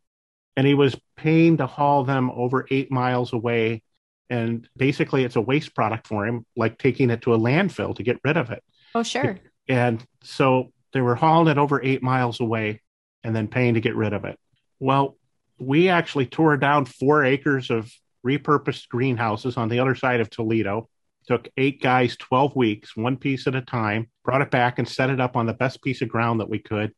And 0.57 0.67
he 0.67 0.73
was 0.73 0.99
paying 1.15 1.57
to 1.57 1.67
haul 1.67 2.03
them 2.03 2.31
over 2.31 2.67
eight 2.69 2.91
miles 2.91 3.33
away. 3.33 3.83
And 4.29 4.67
basically, 4.75 5.23
it's 5.23 5.35
a 5.35 5.41
waste 5.41 5.75
product 5.75 6.07
for 6.07 6.25
him, 6.25 6.45
like 6.55 6.77
taking 6.77 7.09
it 7.09 7.21
to 7.23 7.33
a 7.33 7.37
landfill 7.37 7.95
to 7.95 8.03
get 8.03 8.19
rid 8.23 8.37
of 8.37 8.49
it. 8.49 8.63
Oh, 8.95 9.03
sure. 9.03 9.39
And 9.67 10.03
so 10.23 10.71
they 10.93 11.01
were 11.01 11.15
hauling 11.15 11.49
it 11.49 11.57
over 11.57 11.81
eight 11.81 12.03
miles 12.03 12.39
away 12.39 12.81
and 13.23 13.35
then 13.35 13.47
paying 13.47 13.75
to 13.75 13.81
get 13.81 13.95
rid 13.95 14.13
of 14.13 14.25
it. 14.25 14.37
Well, 14.79 15.17
we 15.59 15.89
actually 15.89 16.25
tore 16.25 16.57
down 16.57 16.85
four 16.85 17.23
acres 17.23 17.69
of 17.69 17.91
repurposed 18.25 18.89
greenhouses 18.89 19.57
on 19.57 19.69
the 19.69 19.79
other 19.79 19.95
side 19.95 20.19
of 20.19 20.29
Toledo. 20.29 20.89
Took 21.27 21.47
eight 21.57 21.81
guys 21.81 22.17
12 22.17 22.55
weeks, 22.55 22.95
one 22.97 23.17
piece 23.17 23.47
at 23.47 23.55
a 23.55 23.61
time, 23.61 24.09
brought 24.23 24.41
it 24.41 24.51
back 24.51 24.79
and 24.79 24.87
set 24.87 25.09
it 25.09 25.19
up 25.19 25.35
on 25.35 25.45
the 25.45 25.53
best 25.53 25.81
piece 25.83 26.01
of 26.01 26.09
ground 26.09 26.39
that 26.39 26.49
we 26.49 26.59
could. 26.59 26.93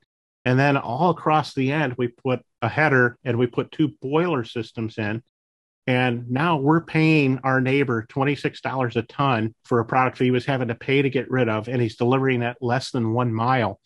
And 0.45 0.59
then 0.59 0.77
all 0.77 1.09
across 1.09 1.53
the 1.53 1.71
end, 1.71 1.95
we 1.97 2.07
put 2.07 2.41
a 2.62 2.69
header 2.69 3.17
and 3.23 3.38
we 3.38 3.47
put 3.47 3.71
two 3.71 3.93
boiler 4.01 4.43
systems 4.43 4.97
in. 4.97 5.21
And 5.86 6.29
now 6.31 6.57
we're 6.57 6.86
paying 6.86 7.39
our 7.43 7.59
neighbor 7.59 8.05
$26 8.09 8.95
a 8.95 9.01
ton 9.03 9.53
for 9.65 9.79
a 9.79 9.86
product 9.86 10.17
that 10.17 10.23
he 10.23 10.31
was 10.31 10.45
having 10.45 10.69
to 10.69 10.75
pay 10.75 11.01
to 11.01 11.09
get 11.09 11.29
rid 11.29 11.49
of, 11.49 11.67
and 11.67 11.81
he's 11.81 11.97
delivering 11.97 12.41
at 12.41 12.57
less 12.62 12.91
than 12.91 13.13
one 13.13 13.33
mile. 13.33 13.79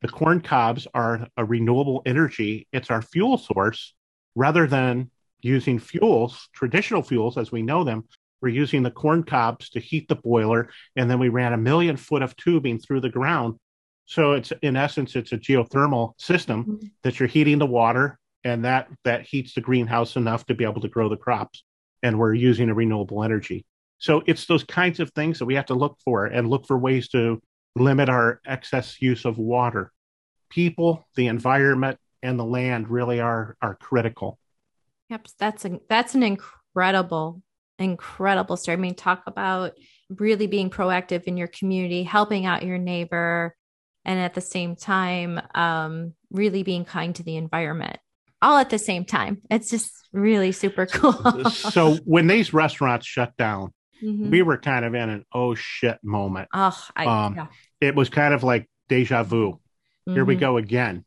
The 0.00 0.08
corn 0.08 0.40
cobs 0.40 0.86
are 0.94 1.28
a 1.36 1.44
renewable 1.44 2.02
energy, 2.06 2.66
it's 2.72 2.90
our 2.90 3.02
fuel 3.02 3.36
source 3.36 3.94
rather 4.34 4.66
than 4.66 5.10
using 5.42 5.78
fuels, 5.78 6.48
traditional 6.54 7.02
fuels 7.02 7.36
as 7.36 7.52
we 7.52 7.62
know 7.62 7.84
them, 7.84 8.04
we're 8.42 8.48
using 8.48 8.82
the 8.82 8.90
corn 8.90 9.22
cobs 9.22 9.70
to 9.70 9.80
heat 9.80 10.08
the 10.08 10.16
boiler. 10.16 10.68
And 10.96 11.10
then 11.10 11.18
we 11.18 11.28
ran 11.28 11.52
a 11.52 11.58
million 11.58 11.96
foot 11.96 12.22
of 12.22 12.36
tubing 12.36 12.78
through 12.78 13.00
the 13.00 13.08
ground. 13.08 13.58
So 14.06 14.32
it's 14.32 14.52
in 14.62 14.76
essence, 14.76 15.14
it's 15.14 15.32
a 15.32 15.38
geothermal 15.38 16.20
system 16.20 16.64
mm-hmm. 16.64 16.86
that 17.02 17.20
you're 17.20 17.28
heating 17.28 17.58
the 17.58 17.66
water 17.66 18.18
and 18.44 18.64
that 18.64 18.88
that 19.04 19.22
heats 19.22 19.54
the 19.54 19.60
greenhouse 19.60 20.16
enough 20.16 20.44
to 20.46 20.54
be 20.54 20.64
able 20.64 20.80
to 20.82 20.88
grow 20.88 21.08
the 21.08 21.16
crops. 21.16 21.64
And 22.02 22.18
we're 22.18 22.34
using 22.34 22.68
a 22.68 22.74
renewable 22.74 23.22
energy. 23.22 23.64
So 23.98 24.22
it's 24.26 24.46
those 24.46 24.64
kinds 24.64 24.98
of 24.98 25.12
things 25.12 25.38
that 25.38 25.46
we 25.46 25.54
have 25.54 25.66
to 25.66 25.74
look 25.74 25.96
for 26.04 26.26
and 26.26 26.50
look 26.50 26.66
for 26.66 26.76
ways 26.76 27.08
to 27.10 27.40
limit 27.76 28.08
our 28.08 28.40
excess 28.44 29.00
use 29.00 29.24
of 29.24 29.38
water. 29.38 29.92
People, 30.50 31.06
the 31.14 31.28
environment, 31.28 31.98
and 32.22 32.38
the 32.38 32.44
land 32.44 32.88
really 32.88 33.20
are 33.20 33.56
are 33.62 33.76
critical. 33.76 34.38
Yep, 35.08 35.28
that's 35.38 35.64
a, 35.64 35.80
that's 35.88 36.14
an 36.14 36.22
incredible, 36.22 37.42
incredible 37.78 38.56
story. 38.56 38.76
I 38.76 38.80
mean, 38.80 38.94
talk 38.94 39.24
about 39.26 39.72
really 40.08 40.46
being 40.46 40.70
proactive 40.70 41.24
in 41.24 41.36
your 41.36 41.48
community, 41.48 42.02
helping 42.02 42.46
out 42.46 42.64
your 42.64 42.78
neighbor, 42.78 43.56
and 44.04 44.18
at 44.18 44.34
the 44.34 44.40
same 44.40 44.76
time, 44.76 45.40
um, 45.54 46.14
really 46.30 46.62
being 46.62 46.84
kind 46.84 47.14
to 47.16 47.22
the 47.22 47.36
environment. 47.36 47.98
All 48.40 48.58
at 48.58 48.70
the 48.70 48.78
same 48.78 49.04
time. 49.04 49.40
It's 49.50 49.70
just 49.70 49.92
really 50.12 50.50
super 50.52 50.86
cool. 50.86 51.44
so 51.50 51.94
when 52.04 52.26
these 52.26 52.52
restaurants 52.52 53.06
shut 53.06 53.36
down, 53.36 53.72
mm-hmm. 54.02 54.30
we 54.30 54.42
were 54.42 54.58
kind 54.58 54.84
of 54.84 54.94
in 54.94 55.08
an 55.08 55.24
oh 55.32 55.54
shit 55.54 55.98
moment. 56.02 56.48
Oh, 56.52 56.76
I, 56.96 57.06
um, 57.06 57.36
yeah. 57.36 57.46
it 57.80 57.94
was 57.94 58.08
kind 58.08 58.34
of 58.34 58.42
like 58.42 58.68
deja 58.88 59.22
vu. 59.22 59.52
Mm-hmm. 59.52 60.14
Here 60.14 60.24
we 60.24 60.34
mm-hmm. 60.34 60.40
go 60.40 60.56
again. 60.56 61.04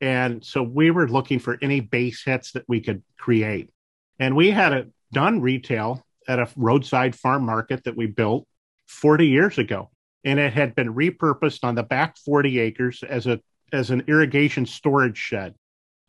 And 0.00 0.44
so 0.44 0.62
we 0.62 0.90
were 0.90 1.08
looking 1.08 1.38
for 1.38 1.56
any 1.62 1.80
base 1.80 2.22
hits 2.22 2.52
that 2.52 2.64
we 2.68 2.80
could 2.82 3.02
create. 3.18 3.70
And 4.18 4.36
we 4.36 4.50
had 4.50 4.72
it 4.74 4.92
done 5.14 5.40
retail 5.40 6.04
at 6.28 6.38
a 6.38 6.48
roadside 6.56 7.14
farm 7.14 7.46
market 7.46 7.84
that 7.84 7.96
we 7.96 8.06
built 8.06 8.46
40 8.88 9.26
years 9.26 9.58
ago. 9.58 9.90
And 10.24 10.38
it 10.38 10.52
had 10.52 10.74
been 10.74 10.94
repurposed 10.94 11.64
on 11.64 11.74
the 11.74 11.82
back 11.82 12.16
40 12.18 12.58
acres 12.58 13.02
as 13.02 13.26
a 13.26 13.40
as 13.72 13.90
an 13.90 14.04
irrigation 14.06 14.66
storage 14.66 15.18
shed. 15.18 15.54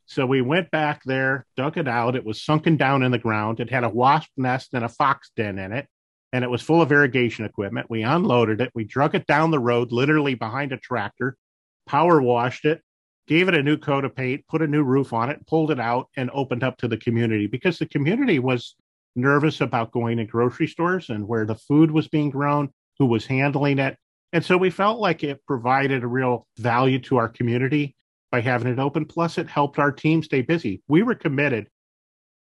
So 0.05 0.25
we 0.25 0.41
went 0.41 0.69
back 0.69 1.01
there, 1.03 1.45
dug 1.57 1.77
it 1.77 1.87
out. 1.87 2.15
It 2.15 2.25
was 2.25 2.43
sunken 2.43 2.77
down 2.77 3.01
in 3.01 3.11
the 3.11 3.17
ground. 3.17 3.59
It 3.59 3.71
had 3.71 3.83
a 3.83 3.89
wasp 3.89 4.29
nest 4.37 4.73
and 4.73 4.85
a 4.85 4.89
fox 4.89 5.31
den 5.35 5.57
in 5.57 5.71
it, 5.71 5.87
and 6.31 6.43
it 6.43 6.49
was 6.49 6.61
full 6.61 6.81
of 6.81 6.91
irrigation 6.91 7.43
equipment. 7.43 7.89
We 7.89 8.03
unloaded 8.03 8.61
it. 8.61 8.71
We 8.75 8.83
drug 8.83 9.15
it 9.15 9.25
down 9.25 9.49
the 9.49 9.59
road, 9.59 9.91
literally 9.91 10.35
behind 10.35 10.73
a 10.73 10.77
tractor, 10.77 11.37
power 11.87 12.21
washed 12.21 12.65
it, 12.65 12.81
gave 13.27 13.47
it 13.47 13.55
a 13.55 13.63
new 13.63 13.77
coat 13.77 14.05
of 14.05 14.15
paint, 14.15 14.45
put 14.47 14.61
a 14.61 14.67
new 14.67 14.83
roof 14.83 15.11
on 15.11 15.31
it, 15.31 15.45
pulled 15.47 15.71
it 15.71 15.79
out, 15.79 16.09
and 16.15 16.29
opened 16.33 16.63
up 16.63 16.77
to 16.77 16.87
the 16.87 16.97
community 16.97 17.47
because 17.47 17.79
the 17.79 17.87
community 17.87 18.37
was 18.37 18.75
nervous 19.15 19.61
about 19.61 19.91
going 19.91 20.17
to 20.17 20.25
grocery 20.25 20.67
stores 20.67 21.09
and 21.09 21.27
where 21.27 21.45
the 21.45 21.55
food 21.55 21.91
was 21.91 22.07
being 22.07 22.29
grown, 22.29 22.69
who 22.99 23.05
was 23.05 23.25
handling 23.25 23.79
it. 23.79 23.97
And 24.33 24.43
so 24.43 24.57
we 24.57 24.69
felt 24.69 24.99
like 24.99 25.23
it 25.23 25.45
provided 25.45 26.03
a 26.03 26.07
real 26.07 26.47
value 26.57 26.99
to 26.99 27.17
our 27.17 27.29
community 27.29 27.95
by 28.31 28.41
having 28.41 28.71
it 28.71 28.79
open. 28.79 29.05
Plus, 29.05 29.37
it 29.37 29.47
helped 29.47 29.79
our 29.79 29.91
team 29.91 30.21
stay 30.21 30.41
busy. 30.41 30.81
We 30.87 31.03
were 31.03 31.15
committed. 31.15 31.67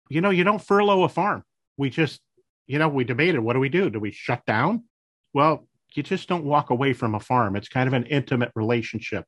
You 0.10 0.22
know, 0.22 0.32
you 0.32 0.44
don't 0.44 0.62
furlough 0.62 1.04
a 1.04 1.10
farm. 1.10 1.44
We 1.78 1.90
just, 1.90 2.20
you 2.66 2.80
know, 2.80 2.90
we 2.90 3.04
debated 3.04 3.40
what 3.40 3.54
do 3.54 3.60
we 3.60 3.70
do? 3.70 3.90
Do 3.90 4.00
we 4.00 4.12
shut 4.12 4.44
down? 4.46 4.86
Well, 5.34 5.68
you 5.94 6.04
just 6.04 6.28
don't 6.28 6.46
walk 6.46 6.70
away 6.72 6.94
from 6.94 7.16
a 7.16 7.20
farm. 7.20 7.56
It's 7.56 7.68
kind 7.68 7.88
of 7.88 7.94
an 7.94 8.06
intimate 8.06 8.52
relationship. 8.56 9.26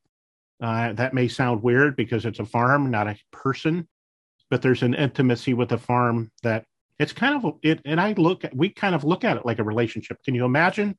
Uh, 0.61 0.93
that 0.93 1.13
may 1.13 1.27
sound 1.27 1.61
weird 1.61 1.95
because 1.95 2.25
it's 2.25 2.39
a 2.39 2.45
farm, 2.45 2.89
not 2.89 3.07
a 3.07 3.17
person, 3.31 3.87
but 4.49 4.61
there's 4.61 4.83
an 4.83 4.93
intimacy 4.93 5.53
with 5.53 5.71
a 5.71 5.77
farm 5.77 6.31
that 6.43 6.65
it's 6.99 7.13
kind 7.13 7.43
of 7.43 7.55
it. 7.61 7.81
And 7.85 7.99
I 7.99 8.13
look 8.13 8.45
at 8.45 8.55
we 8.55 8.69
kind 8.69 8.95
of 8.95 9.03
look 9.03 9.23
at 9.23 9.37
it 9.37 9.45
like 9.45 9.59
a 9.59 9.63
relationship. 9.63 10.17
Can 10.23 10.35
you 10.35 10.45
imagine 10.45 10.97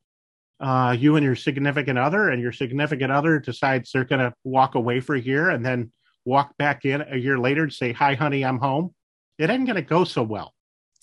uh, 0.61 0.97
you 0.99 1.17
and 1.17 1.25
your 1.25 1.37
significant 1.37 1.99
other, 1.99 2.31
and 2.31 2.41
your 2.41 2.53
significant 2.53 3.13
other 3.13 3.39
decides 3.39 3.91
they're 3.93 4.05
going 4.05 4.21
to 4.21 4.33
walk 4.45 4.75
away 4.75 5.01
for 5.01 5.15
a 5.15 5.21
year 5.21 5.51
and 5.51 5.65
then 5.65 5.93
walk 6.25 6.57
back 6.59 6.85
in 6.85 7.03
a 7.03 7.17
year 7.17 7.39
later 7.39 7.65
and 7.65 7.73
say, 7.73 7.93
"Hi, 7.93 8.15
honey, 8.15 8.45
I'm 8.45 8.59
home." 8.59 8.95
It 9.39 9.51
ain't 9.51 9.67
going 9.67 9.77
to 9.77 9.83
go 9.83 10.05
so 10.05 10.23
well. 10.23 10.53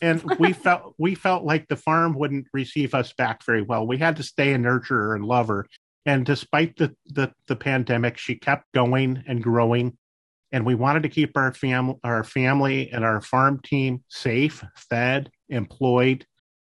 And 0.02 0.22
we 0.40 0.54
felt 0.54 0.96
we 0.98 1.16
felt 1.16 1.44
like 1.44 1.68
the 1.68 1.76
farm 1.76 2.14
wouldn't 2.16 2.48
receive 2.54 2.94
us 2.94 3.14
back 3.14 3.46
very 3.46 3.62
well. 3.62 3.86
We 3.86 3.98
had 3.98 4.16
to 4.18 4.24
stay 4.24 4.54
and 4.54 4.64
nurture 4.64 4.96
her 4.96 5.16
and 5.16 5.26
love 5.26 5.48
her 5.48 5.68
and 6.06 6.26
despite 6.26 6.78
the, 6.78 6.96
the, 7.08 7.32
the 7.48 7.56
pandemic, 7.56 8.18
she 8.18 8.36
kept 8.36 8.72
going 8.74 9.24
and 9.28 9.42
growing. 9.42 9.98
And 10.54 10.66
we 10.66 10.76
wanted 10.76 11.04
to 11.04 11.10
keep 11.10 11.36
our 11.36 11.54
family, 11.54 11.96
our 12.04 12.24
family 12.24 12.90
and 12.92 13.04
our 13.04 13.20
farm 13.20 13.60
team 13.66 14.04
safe, 14.08 14.64
fed, 14.76 15.30
employed, 15.50 16.26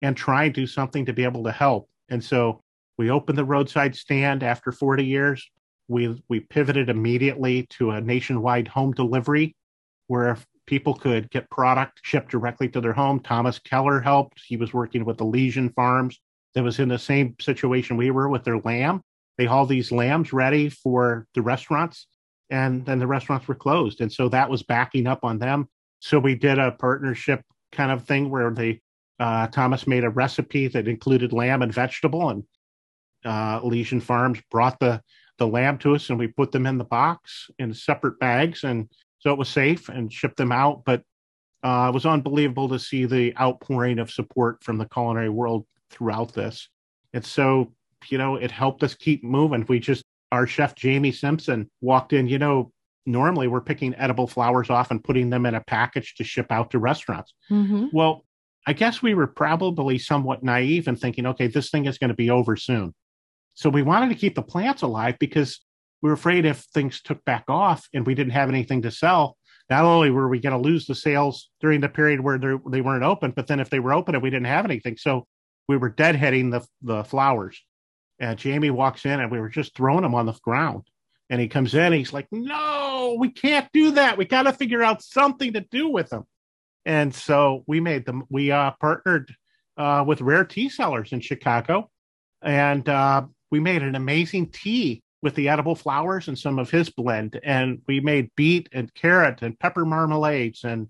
and 0.02 0.16
try 0.16 0.44
and 0.44 0.54
do 0.54 0.68
something 0.68 1.06
to 1.06 1.14
be 1.14 1.24
able 1.24 1.46
to 1.46 1.52
help. 1.52 1.90
And 2.10 2.24
so 2.24 2.62
we 2.98 3.10
opened 3.10 3.38
the 3.38 3.46
roadside 3.46 3.96
stand 3.96 4.44
after 4.44 4.74
40 4.74 5.06
years. 5.06 5.50
We 5.88 6.22
we 6.28 6.42
pivoted 6.42 6.90
immediately 6.90 7.66
to 7.78 7.92
a 7.92 8.02
nationwide 8.02 8.68
home 8.68 8.92
delivery 8.92 9.56
where 10.08 10.38
people 10.68 10.94
could 10.94 11.32
get 11.32 11.50
product 11.50 12.02
shipped 12.04 12.30
directly 12.30 12.68
to 12.70 12.82
their 12.82 12.94
home. 12.94 13.22
Thomas 13.22 13.58
Keller 13.60 14.02
helped. 14.02 14.42
He 14.46 14.58
was 14.58 14.74
working 14.74 15.06
with 15.06 15.18
the 15.18 15.26
Legion 15.26 15.70
Farms 15.70 16.20
that 16.54 16.64
was 16.64 16.80
in 16.80 16.90
the 16.90 17.00
same 17.00 17.36
situation 17.40 17.96
we 17.96 18.12
were 18.12 18.28
with 18.28 18.44
their 18.44 18.60
lamb. 18.60 19.02
They 19.38 19.46
hauled 19.46 19.70
these 19.70 19.92
lambs 19.92 20.34
ready 20.34 20.70
for 20.70 21.26
the 21.34 21.42
restaurants, 21.42 22.06
and 22.50 22.86
then 22.86 23.00
the 23.00 23.08
restaurants 23.08 23.48
were 23.48 23.56
closed. 23.56 24.02
And 24.02 24.12
so 24.12 24.30
that 24.30 24.50
was 24.50 24.64
backing 24.64 25.08
up 25.08 25.24
on 25.24 25.40
them. 25.40 25.68
So 26.00 26.20
we 26.20 26.36
did 26.36 26.58
a 26.58 26.72
partnership 26.72 27.42
kind 27.72 27.92
of 27.92 28.06
thing 28.06 28.30
where 28.30 28.52
they 28.52 28.82
uh, 29.20 29.48
Thomas 29.48 29.86
made 29.86 30.06
a 30.06 30.10
recipe 30.10 30.68
that 30.70 30.88
included 30.88 31.34
lamb 31.34 31.62
and 31.62 31.74
vegetable, 31.74 32.30
and 32.30 32.44
uh, 33.26 34.00
Farms 34.00 34.40
brought 34.50 34.80
the 34.80 35.02
the 35.38 35.48
lamb 35.48 35.78
to 35.80 35.96
us, 35.96 36.10
and 36.10 36.18
we 36.18 36.28
put 36.28 36.52
them 36.52 36.66
in 36.66 36.78
the 36.78 36.86
box 36.86 37.50
in 37.60 37.74
separate 37.74 38.18
bags, 38.20 38.64
and 38.64 38.90
so 39.20 39.32
it 39.32 39.38
was 39.38 39.50
safe 39.50 39.90
and 39.90 40.12
shipped 40.12 40.38
them 40.38 40.54
out. 40.54 40.84
But 40.86 41.04
uh, 41.64 41.88
it 41.90 41.94
was 41.94 42.06
unbelievable 42.06 42.70
to 42.70 42.80
see 42.80 43.06
the 43.06 43.36
outpouring 43.38 44.00
of 44.00 44.10
support 44.10 44.64
from 44.64 44.78
the 44.78 44.88
culinary 44.88 45.30
world 45.30 45.66
throughout 45.90 46.34
this. 46.34 46.70
And 47.14 47.26
so 47.26 47.74
you 48.08 48.18
know, 48.18 48.36
it 48.36 48.52
helped 48.52 48.84
us 48.84 48.96
keep 48.96 49.24
moving. 49.24 49.66
We 49.68 49.80
just, 49.80 50.04
our 50.32 50.48
chef 50.48 50.76
Jamie 50.76 51.12
Simpson 51.12 51.70
walked 51.82 52.14
in, 52.14 52.28
you 52.28 52.40
know, 52.40 52.72
normally 53.06 53.48
we're 53.48 53.62
picking 53.62 53.96
edible 53.96 54.28
flowers 54.28 54.70
off 54.70 54.92
and 54.92 55.04
putting 55.04 55.30
them 55.30 55.46
in 55.46 55.56
a 55.56 55.62
package 55.62 56.16
to 56.16 56.24
ship 56.24 56.52
out 56.52 56.72
to 56.72 56.80
restaurants. 56.80 57.34
Mm-hmm. 57.50 57.88
Well, 57.92 58.26
I 58.68 58.74
guess 58.74 59.02
we 59.02 59.16
were 59.16 59.28
probably 59.28 59.98
somewhat 59.98 60.44
naive 60.44 60.88
and 60.88 61.00
thinking, 61.00 61.26
okay, 61.28 61.48
this 61.48 61.70
thing 61.70 61.86
is 61.86 61.98
going 61.98 62.10
to 62.10 62.16
be 62.16 62.30
over 62.30 62.56
soon. 62.56 62.94
So 63.56 63.70
we 63.70 63.82
wanted 63.82 64.10
to 64.10 64.16
keep 64.16 64.36
the 64.36 64.44
plants 64.44 64.84
alive 64.84 65.16
because 65.20 65.60
we 66.02 66.10
were 66.10 66.14
afraid 66.14 66.46
if 66.46 66.60
things 66.74 67.02
took 67.02 67.24
back 67.26 67.46
off 67.48 67.88
and 67.94 68.06
we 68.06 68.16
didn't 68.16 68.34
have 68.34 68.50
anything 68.50 68.84
to 68.84 68.92
sell, 68.92 69.38
not 69.70 69.86
only 69.86 70.12
were 70.12 70.30
we 70.30 70.40
going 70.40 70.54
to 70.54 70.70
lose 70.70 70.86
the 70.86 70.96
sales 70.96 71.50
during 71.60 71.82
the 71.82 71.90
period 71.90 72.22
where 72.22 72.38
they 72.38 72.82
weren't 72.82 73.04
open, 73.04 73.32
but 73.32 73.48
then 73.48 73.60
if 73.60 73.70
they 73.70 73.80
were 73.80 73.94
open 73.94 74.16
and 74.16 74.24
we 74.24 74.30
didn't 74.30 74.48
have 74.48 74.66
anything, 74.66 74.98
so 74.98 75.26
we 75.68 75.78
were 75.78 75.92
deadheading 75.92 76.52
the 76.52 76.66
the 76.82 77.04
flowers. 77.04 77.62
And 78.20 78.38
Jamie 78.38 78.70
walks 78.70 79.06
in 79.06 79.20
and 79.20 79.32
we 79.32 79.40
were 79.40 79.50
just 79.50 79.76
throwing 79.76 80.04
him 80.04 80.16
on 80.16 80.26
the 80.26 80.34
ground. 80.44 80.84
And 81.30 81.40
he 81.40 81.48
comes 81.48 81.76
in, 81.76 81.82
and 81.82 81.94
he's 81.94 82.12
like, 82.12 82.28
No, 82.32 83.16
we 83.20 83.30
can't 83.30 83.68
do 83.72 83.92
that. 83.92 84.18
We 84.18 84.26
got 84.26 84.44
to 84.44 84.54
figure 84.54 84.82
out 84.82 85.04
something 85.04 85.54
to 85.54 85.62
do 85.62 85.88
with 85.88 86.10
them. 86.10 86.24
And 86.86 87.14
so 87.14 87.64
we 87.68 87.80
made 87.80 88.06
them, 88.06 88.24
we 88.30 88.50
uh, 88.50 88.72
partnered 88.80 89.34
uh, 89.78 90.04
with 90.08 90.22
Rare 90.22 90.44
Tea 90.46 90.70
Cellars 90.70 91.12
in 91.12 91.20
Chicago. 91.20 91.90
And 92.42 92.88
uh, 92.90 93.26
we 93.52 93.60
made 93.60 93.84
an 93.84 93.96
amazing 93.96 94.50
tea 94.50 95.04
with 95.22 95.36
the 95.36 95.50
edible 95.50 95.76
flowers 95.76 96.28
and 96.28 96.40
some 96.40 96.58
of 96.58 96.72
his 96.72 96.90
blend. 96.90 97.40
And 97.44 97.82
we 97.88 98.00
made 98.00 98.32
beet 98.36 98.70
and 98.72 98.94
carrot 98.96 99.42
and 99.42 99.60
pepper 99.60 99.86
marmalades. 99.86 100.64
And 100.64 100.88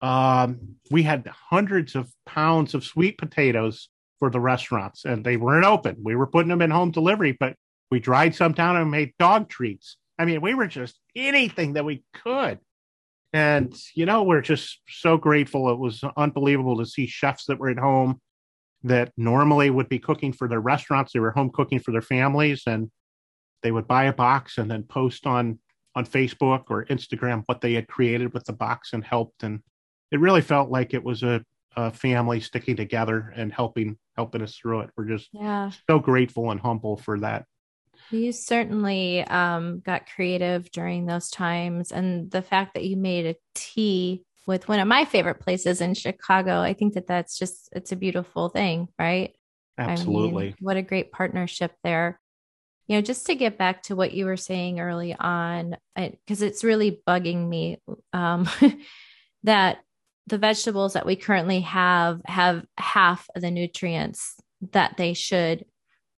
um, 0.00 0.76
we 0.90 1.02
had 1.02 1.26
hundreds 1.26 1.94
of 1.94 2.10
pounds 2.24 2.74
of 2.74 2.84
sweet 2.84 3.18
potatoes 3.18 3.88
for 4.24 4.30
the 4.30 4.40
restaurants, 4.40 5.04
and 5.04 5.22
they 5.22 5.36
weren't 5.36 5.66
open. 5.66 5.96
We 6.02 6.16
were 6.16 6.26
putting 6.26 6.48
them 6.48 6.62
in 6.62 6.70
home 6.70 6.90
delivery, 6.90 7.36
but 7.38 7.56
we 7.90 8.00
dried 8.00 8.34
some 8.34 8.52
down 8.52 8.74
and 8.74 8.90
made 8.90 9.12
dog 9.18 9.50
treats. 9.50 9.98
I 10.18 10.24
mean, 10.24 10.40
we 10.40 10.54
were 10.54 10.66
just 10.66 10.98
anything 11.14 11.74
that 11.74 11.84
we 11.84 12.04
could. 12.14 12.58
And, 13.34 13.76
you 13.94 14.06
know, 14.06 14.22
we're 14.22 14.40
just 14.40 14.80
so 14.88 15.18
grateful. 15.18 15.68
It 15.68 15.78
was 15.78 16.02
unbelievable 16.16 16.78
to 16.78 16.86
see 16.86 17.06
chefs 17.06 17.44
that 17.46 17.58
were 17.58 17.68
at 17.68 17.78
home 17.78 18.18
that 18.84 19.12
normally 19.18 19.68
would 19.68 19.90
be 19.90 19.98
cooking 19.98 20.32
for 20.32 20.48
their 20.48 20.60
restaurants. 20.60 21.12
They 21.12 21.20
were 21.20 21.32
home 21.32 21.50
cooking 21.52 21.80
for 21.80 21.92
their 21.92 22.00
families 22.00 22.62
and 22.66 22.90
they 23.62 23.72
would 23.72 23.86
buy 23.86 24.04
a 24.04 24.12
box 24.14 24.56
and 24.56 24.70
then 24.70 24.84
post 24.84 25.26
on 25.26 25.58
on 25.94 26.06
Facebook 26.06 26.64
or 26.70 26.86
Instagram 26.86 27.42
what 27.44 27.60
they 27.60 27.74
had 27.74 27.88
created 27.88 28.32
with 28.32 28.44
the 28.44 28.54
box 28.54 28.94
and 28.94 29.04
helped. 29.04 29.42
And 29.42 29.60
it 30.10 30.18
really 30.18 30.40
felt 30.40 30.70
like 30.70 30.94
it 30.94 31.04
was 31.04 31.22
a, 31.22 31.44
a 31.76 31.90
family 31.90 32.40
sticking 32.40 32.74
together 32.74 33.34
and 33.36 33.52
helping 33.52 33.98
helping 34.16 34.42
us 34.42 34.56
through 34.56 34.80
it. 34.80 34.90
We're 34.96 35.06
just 35.06 35.28
yeah. 35.32 35.70
so 35.88 35.98
grateful 35.98 36.50
and 36.50 36.60
humble 36.60 36.96
for 36.96 37.20
that. 37.20 37.44
You 38.10 38.32
certainly 38.32 39.22
um, 39.22 39.80
got 39.80 40.08
creative 40.14 40.70
during 40.70 41.06
those 41.06 41.30
times. 41.30 41.90
And 41.90 42.30
the 42.30 42.42
fact 42.42 42.74
that 42.74 42.84
you 42.84 42.96
made 42.96 43.26
a 43.26 43.36
tea 43.54 44.24
with 44.46 44.68
one 44.68 44.80
of 44.80 44.88
my 44.88 45.04
favorite 45.04 45.40
places 45.40 45.80
in 45.80 45.94
Chicago, 45.94 46.60
I 46.60 46.74
think 46.74 46.94
that 46.94 47.06
that's 47.06 47.38
just, 47.38 47.68
it's 47.72 47.92
a 47.92 47.96
beautiful 47.96 48.50
thing, 48.50 48.88
right? 48.98 49.34
Absolutely. 49.78 50.44
I 50.44 50.46
mean, 50.48 50.56
what 50.60 50.76
a 50.76 50.82
great 50.82 51.12
partnership 51.12 51.72
there. 51.82 52.20
You 52.86 52.96
know, 52.96 53.02
just 53.02 53.26
to 53.26 53.34
get 53.34 53.56
back 53.56 53.84
to 53.84 53.96
what 53.96 54.12
you 54.12 54.26
were 54.26 54.36
saying 54.36 54.78
early 54.78 55.14
on, 55.14 55.76
because 55.96 56.42
it's 56.42 56.62
really 56.62 57.00
bugging 57.08 57.48
me 57.48 57.78
um, 58.12 58.48
that 59.44 59.78
the 60.26 60.38
vegetables 60.38 60.94
that 60.94 61.06
we 61.06 61.16
currently 61.16 61.60
have 61.60 62.20
have 62.24 62.64
half 62.78 63.28
of 63.34 63.42
the 63.42 63.50
nutrients 63.50 64.36
that 64.72 64.96
they 64.96 65.12
should 65.12 65.64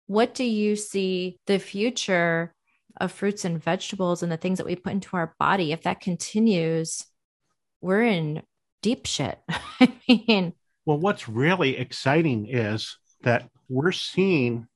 what 0.07 0.35
do 0.35 0.45
you 0.45 0.77
see 0.77 1.38
the 1.47 1.59
future 1.59 2.55
of 3.01 3.12
fruits 3.12 3.45
and 3.45 3.62
vegetables 3.62 4.23
and 4.23 4.31
the 4.31 4.37
things 4.37 4.59
that 4.59 4.67
we 4.67 4.77
put 4.77 4.93
into 4.93 5.17
our 5.17 5.35
body? 5.38 5.73
If 5.73 5.83
that 5.83 6.01
continues, 6.01 7.05
we're 7.81 8.03
in 8.03 8.43
deep 8.83 9.07
shit. 9.07 9.38
I 9.49 9.93
mean, 10.09 10.53
well, 10.85 10.99
what's 10.99 11.29
really 11.29 11.77
exciting 11.77 12.47
is 12.49 12.97
that 13.23 13.49
we're 13.69 13.93
seeing 13.93 14.67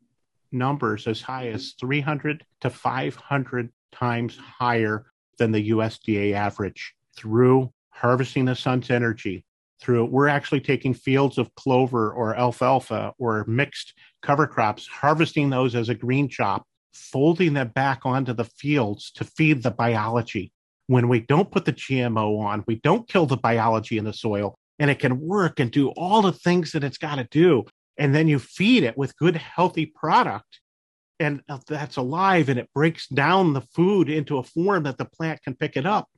numbers 0.50 1.06
as 1.06 1.20
high 1.20 1.48
as 1.48 1.74
300 1.78 2.44
to 2.62 2.70
500 2.70 3.70
times 3.92 4.38
higher 4.38 5.04
than 5.36 5.52
the 5.52 5.70
USDA 5.70 6.32
average 6.32 6.94
through 7.16 7.70
harvesting 8.00 8.44
the 8.44 8.54
sun's 8.54 8.90
energy, 8.90 9.44
through 9.80 10.04
we're 10.06 10.28
actually 10.28 10.60
taking 10.60 10.94
fields 10.94 11.38
of 11.38 11.54
clover 11.54 12.12
or 12.12 12.36
alfalfa 12.36 13.12
or 13.18 13.44
mixed 13.46 13.94
cover 14.22 14.46
crops, 14.46 14.86
harvesting 14.86 15.50
those 15.50 15.74
as 15.74 15.88
a 15.88 15.94
green 15.94 16.28
chop, 16.28 16.64
folding 16.92 17.54
them 17.54 17.68
back 17.68 18.00
onto 18.04 18.32
the 18.32 18.44
fields 18.44 19.10
to 19.12 19.24
feed 19.24 19.62
the 19.62 19.70
biology. 19.70 20.52
When 20.86 21.08
we 21.08 21.20
don't 21.20 21.50
put 21.50 21.64
the 21.64 21.72
GMO 21.72 22.40
on, 22.40 22.64
we 22.66 22.76
don't 22.76 23.08
kill 23.08 23.26
the 23.26 23.36
biology 23.36 23.98
in 23.98 24.04
the 24.04 24.12
soil, 24.12 24.58
and 24.78 24.90
it 24.90 24.98
can 24.98 25.20
work 25.20 25.60
and 25.60 25.70
do 25.70 25.88
all 25.90 26.22
the 26.22 26.32
things 26.32 26.72
that 26.72 26.84
it's 26.84 26.98
got 26.98 27.16
to 27.16 27.28
do. 27.30 27.64
And 27.98 28.14
then 28.14 28.28
you 28.28 28.38
feed 28.38 28.84
it 28.84 28.96
with 28.96 29.16
good, 29.16 29.36
healthy 29.36 29.86
product, 29.86 30.60
and 31.20 31.42
that's 31.66 31.96
alive 31.96 32.48
and 32.48 32.58
it 32.58 32.70
breaks 32.74 33.08
down 33.08 33.52
the 33.52 33.60
food 33.60 34.08
into 34.08 34.38
a 34.38 34.42
form 34.42 34.84
that 34.84 34.98
the 34.98 35.04
plant 35.04 35.42
can 35.42 35.54
pick 35.54 35.76
it 35.76 35.86
up. 35.86 36.08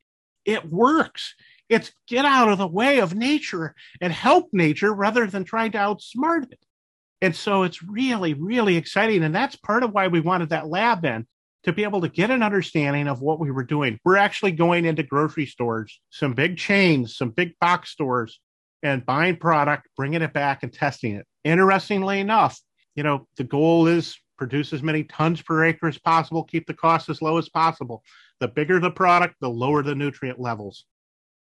It 0.44 0.64
works. 0.70 1.34
It's 1.70 1.92
get 2.08 2.26
out 2.26 2.50
of 2.50 2.58
the 2.58 2.66
way 2.66 3.00
of 3.00 3.14
nature 3.14 3.74
and 4.00 4.12
help 4.12 4.50
nature 4.52 4.92
rather 4.92 5.26
than 5.26 5.44
trying 5.44 5.72
to 5.72 5.78
outsmart 5.78 6.52
it. 6.52 6.58
And 7.22 7.34
so 7.34 7.62
it's 7.62 7.82
really, 7.82 8.34
really 8.34 8.76
exciting. 8.76 9.22
And 9.22 9.34
that's 9.34 9.56
part 9.56 9.82
of 9.82 9.92
why 9.92 10.08
we 10.08 10.20
wanted 10.20 10.50
that 10.50 10.66
lab 10.66 11.04
in 11.04 11.26
to 11.64 11.72
be 11.72 11.84
able 11.84 12.00
to 12.00 12.08
get 12.08 12.30
an 12.30 12.42
understanding 12.42 13.06
of 13.06 13.20
what 13.20 13.38
we 13.38 13.50
were 13.50 13.64
doing. 13.64 14.00
We're 14.04 14.16
actually 14.16 14.52
going 14.52 14.84
into 14.84 15.02
grocery 15.02 15.46
stores, 15.46 16.00
some 16.10 16.32
big 16.32 16.56
chains, 16.56 17.16
some 17.16 17.30
big 17.30 17.52
box 17.60 17.90
stores, 17.90 18.40
and 18.82 19.04
buying 19.06 19.36
product, 19.36 19.88
bringing 19.96 20.22
it 20.22 20.32
back 20.32 20.62
and 20.62 20.72
testing 20.72 21.14
it. 21.14 21.26
Interestingly 21.44 22.20
enough, 22.20 22.58
you 22.94 23.02
know, 23.02 23.28
the 23.36 23.44
goal 23.44 23.86
is 23.86 24.16
produce 24.38 24.72
as 24.72 24.82
many 24.82 25.04
tons 25.04 25.42
per 25.42 25.66
acre 25.66 25.88
as 25.88 25.98
possible, 25.98 26.42
keep 26.44 26.66
the 26.66 26.74
cost 26.74 27.10
as 27.10 27.20
low 27.20 27.36
as 27.36 27.50
possible. 27.50 28.02
The 28.40 28.48
bigger 28.48 28.80
the 28.80 28.90
product, 28.90 29.34
the 29.40 29.50
lower 29.50 29.82
the 29.82 29.94
nutrient 29.94 30.40
levels. 30.40 30.86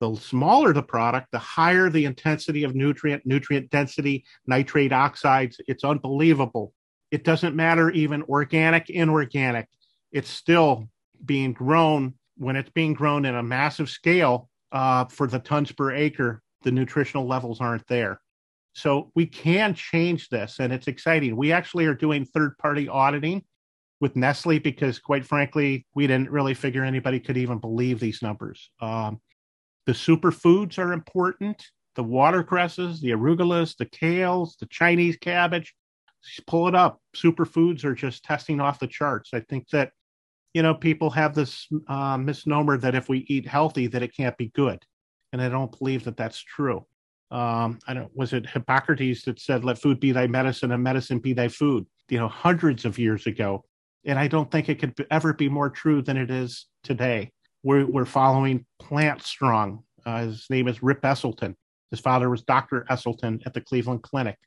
The 0.00 0.14
smaller 0.14 0.72
the 0.72 0.82
product, 0.82 1.28
the 1.32 1.38
higher 1.38 1.90
the 1.90 2.04
intensity 2.04 2.64
of 2.64 2.74
nutrient, 2.74 3.26
nutrient 3.26 3.70
density, 3.70 4.24
nitrate 4.46 4.92
oxides. 4.92 5.60
It's 5.66 5.84
unbelievable. 5.84 6.72
It 7.10 7.24
doesn't 7.24 7.56
matter 7.56 7.90
even 7.90 8.22
organic, 8.24 8.90
inorganic. 8.90 9.68
It's 10.12 10.30
still 10.30 10.88
being 11.24 11.52
grown 11.52 12.14
when 12.36 12.54
it's 12.56 12.70
being 12.70 12.94
grown 12.94 13.24
in 13.24 13.34
a 13.34 13.42
massive 13.42 13.90
scale 13.90 14.48
uh, 14.70 15.06
for 15.06 15.26
the 15.26 15.40
tons 15.40 15.72
per 15.72 15.92
acre. 15.92 16.42
The 16.62 16.70
nutritional 16.70 17.26
levels 17.26 17.60
aren't 17.60 17.86
there. 17.88 18.20
So 18.74 19.10
we 19.16 19.26
can 19.26 19.74
change 19.74 20.28
this, 20.28 20.60
and 20.60 20.72
it's 20.72 20.86
exciting. 20.86 21.36
We 21.36 21.50
actually 21.50 21.86
are 21.86 21.94
doing 21.94 22.24
third 22.24 22.56
party 22.58 22.88
auditing 22.88 23.42
with 24.00 24.14
Nestle 24.14 24.60
because, 24.60 25.00
quite 25.00 25.26
frankly, 25.26 25.86
we 25.94 26.06
didn't 26.06 26.30
really 26.30 26.54
figure 26.54 26.84
anybody 26.84 27.18
could 27.18 27.36
even 27.36 27.58
believe 27.58 27.98
these 27.98 28.22
numbers. 28.22 28.70
Um, 28.80 29.20
the 29.88 29.94
superfoods 29.94 30.78
are 30.78 30.92
important. 30.92 31.66
The 31.96 32.04
watercresses, 32.04 33.00
the 33.00 33.12
arugulas, 33.12 33.74
the 33.74 33.86
kales, 33.86 34.58
the 34.58 34.66
Chinese 34.66 35.16
cabbage. 35.16 35.74
Just 36.22 36.46
pull 36.46 36.68
it 36.68 36.74
up. 36.74 37.00
Superfoods 37.16 37.84
are 37.84 37.94
just 37.94 38.22
testing 38.22 38.60
off 38.60 38.80
the 38.80 38.86
charts. 38.86 39.30
I 39.32 39.40
think 39.40 39.66
that, 39.70 39.92
you 40.52 40.62
know, 40.62 40.74
people 40.74 41.08
have 41.08 41.34
this 41.34 41.66
uh, 41.88 42.18
misnomer 42.18 42.76
that 42.76 42.94
if 42.94 43.08
we 43.08 43.20
eat 43.28 43.48
healthy, 43.48 43.86
that 43.86 44.02
it 44.02 44.14
can't 44.14 44.36
be 44.36 44.52
good, 44.54 44.84
and 45.32 45.40
I 45.40 45.48
don't 45.48 45.76
believe 45.78 46.04
that 46.04 46.18
that's 46.18 46.38
true. 46.38 46.84
Um, 47.30 47.78
I 47.88 47.94
don't. 47.94 48.14
Was 48.14 48.34
it 48.34 48.46
Hippocrates 48.46 49.24
that 49.24 49.40
said, 49.40 49.64
"Let 49.64 49.80
food 49.80 50.00
be 50.00 50.12
thy 50.12 50.26
medicine, 50.26 50.72
and 50.72 50.82
medicine 50.82 51.18
be 51.18 51.32
thy 51.32 51.48
food"? 51.48 51.86
You 52.10 52.18
know, 52.18 52.28
hundreds 52.28 52.84
of 52.84 52.98
years 52.98 53.26
ago, 53.26 53.64
and 54.04 54.18
I 54.18 54.28
don't 54.28 54.50
think 54.50 54.68
it 54.68 54.80
could 54.80 54.94
ever 55.10 55.32
be 55.32 55.48
more 55.48 55.70
true 55.70 56.02
than 56.02 56.18
it 56.18 56.30
is 56.30 56.66
today 56.84 57.32
we're, 57.62 57.86
we're 57.86 58.04
following 58.04 58.64
Plant 58.78 59.22
Strong. 59.22 59.82
Uh, 60.04 60.24
his 60.24 60.46
name 60.50 60.68
is 60.68 60.82
Rip 60.82 61.02
Esselstyn. 61.02 61.54
His 61.90 62.00
father 62.00 62.28
was 62.28 62.42
Dr. 62.42 62.84
Esselstyn 62.90 63.40
at 63.46 63.54
the 63.54 63.60
Cleveland 63.60 64.02
Clinic 64.02 64.38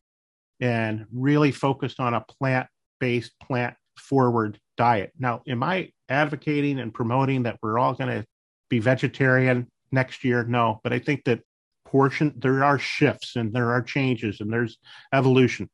and 0.59 1.05
really 1.11 1.51
focused 1.51 1.99
on 1.99 2.13
a 2.13 2.21
plant 2.21 2.67
based, 2.99 3.33
plant 3.41 3.75
forward 3.97 4.59
diet. 4.77 5.11
Now, 5.17 5.41
am 5.47 5.63
I 5.63 5.91
advocating 6.09 6.79
and 6.79 6.93
promoting 6.93 7.43
that 7.43 7.57
we're 7.61 7.79
all 7.79 7.93
going 7.93 8.09
to 8.09 8.25
be 8.69 8.79
vegetarian 8.79 9.67
next 9.91 10.23
year? 10.23 10.43
No, 10.43 10.79
but 10.83 10.93
I 10.93 10.99
think 10.99 11.23
that 11.25 11.41
portion 11.85 12.33
there 12.37 12.63
are 12.63 12.79
shifts 12.79 13.35
and 13.35 13.51
there 13.51 13.71
are 13.71 13.81
changes 13.81 14.39
and 14.39 14.51
there's 14.53 14.77
evolution. 15.13 15.69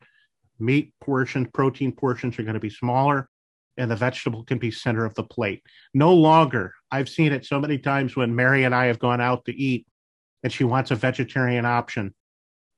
Meat 0.59 0.93
portions, 1.01 1.47
protein 1.53 1.91
portions 1.91 2.39
are 2.39 2.43
going 2.43 2.55
to 2.55 2.59
be 2.59 2.69
smaller 2.69 3.29
and 3.77 3.89
the 3.89 3.95
vegetable 3.95 4.43
can 4.43 4.57
be 4.57 4.71
center 4.71 5.05
of 5.05 5.13
the 5.15 5.23
plate. 5.23 5.63
No 5.93 6.13
longer, 6.13 6.73
I've 6.91 7.09
seen 7.09 7.31
it 7.31 7.45
so 7.45 7.59
many 7.59 7.77
times 7.77 8.15
when 8.15 8.35
Mary 8.35 8.63
and 8.63 8.73
I 8.73 8.85
have 8.85 8.99
gone 8.99 9.21
out 9.21 9.45
to 9.45 9.55
eat 9.55 9.85
and 10.43 10.51
she 10.51 10.63
wants 10.63 10.91
a 10.91 10.95
vegetarian 10.95 11.65
option. 11.65 12.13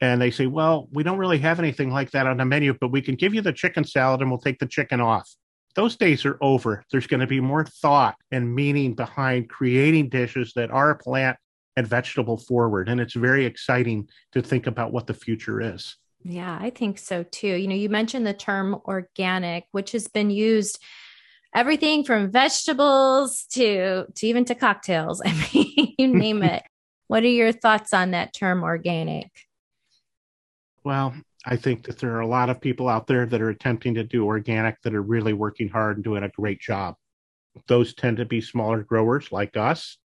And 0.01 0.21
they 0.21 0.31
say, 0.31 0.45
Well, 0.45 0.87
we 0.91 1.03
don't 1.03 1.17
really 1.17 1.39
have 1.39 1.59
anything 1.59 1.91
like 1.91 2.11
that 2.11 2.27
on 2.27 2.37
the 2.37 2.45
menu, 2.45 2.73
but 2.79 2.91
we 2.91 3.01
can 3.01 3.15
give 3.15 3.33
you 3.33 3.41
the 3.41 3.53
chicken 3.53 3.83
salad 3.83 4.21
and 4.21 4.29
we'll 4.29 4.39
take 4.39 4.59
the 4.59 4.65
chicken 4.65 5.01
off. 5.01 5.29
Those 5.75 5.95
days 5.95 6.25
are 6.25 6.37
over. 6.41 6.83
There's 6.91 7.07
going 7.07 7.19
to 7.19 7.27
be 7.27 7.39
more 7.39 7.65
thought 7.65 8.15
and 8.31 8.53
meaning 8.53 8.95
behind 8.95 9.49
creating 9.49 10.09
dishes 10.09 10.53
that 10.55 10.71
are 10.71 10.95
plant 10.95 11.37
and 11.75 11.87
vegetable 11.87 12.37
forward. 12.37 12.89
And 12.89 12.99
it's 12.99 13.13
very 13.13 13.45
exciting 13.45 14.09
to 14.33 14.41
think 14.41 14.67
about 14.67 14.91
what 14.91 15.07
the 15.07 15.13
future 15.13 15.61
is. 15.61 15.95
Yeah, 16.23 16.57
I 16.59 16.69
think 16.69 16.97
so 16.97 17.23
too. 17.23 17.47
You 17.47 17.67
know, 17.67 17.75
you 17.75 17.89
mentioned 17.89 18.27
the 18.27 18.33
term 18.33 18.79
organic, 18.85 19.65
which 19.71 19.93
has 19.93 20.07
been 20.07 20.29
used 20.29 20.81
everything 21.55 22.03
from 22.03 22.31
vegetables 22.31 23.45
to 23.51 24.05
to 24.13 24.27
even 24.27 24.45
to 24.45 24.55
cocktails. 24.55 25.21
I 25.25 25.49
mean, 25.53 25.95
you 25.97 26.07
name 26.07 26.43
it. 26.43 26.63
What 27.07 27.23
are 27.23 27.27
your 27.27 27.51
thoughts 27.51 27.91
on 27.91 28.11
that 28.11 28.35
term 28.35 28.61
organic? 28.61 29.31
Well, 30.83 31.15
I 31.43 31.55
think 31.55 31.85
that 31.85 31.97
there 31.97 32.15
are 32.15 32.19
a 32.19 32.27
lot 32.27 32.51
of 32.51 32.61
people 32.61 32.87
out 32.87 33.07
there 33.07 33.25
that 33.25 33.41
are 33.41 33.49
attempting 33.49 33.95
to 33.95 34.03
do 34.03 34.25
organic 34.25 34.79
that 34.83 34.93
are 34.93 35.01
really 35.01 35.33
working 35.33 35.69
hard 35.69 35.97
and 35.97 36.03
doing 36.03 36.21
a 36.21 36.29
great 36.29 36.61
job. 36.61 36.93
Those 37.67 37.95
tend 37.95 38.17
to 38.17 38.25
be 38.25 38.41
smaller 38.41 38.83
growers 38.83 39.31
like 39.31 39.57
us, 39.57 39.97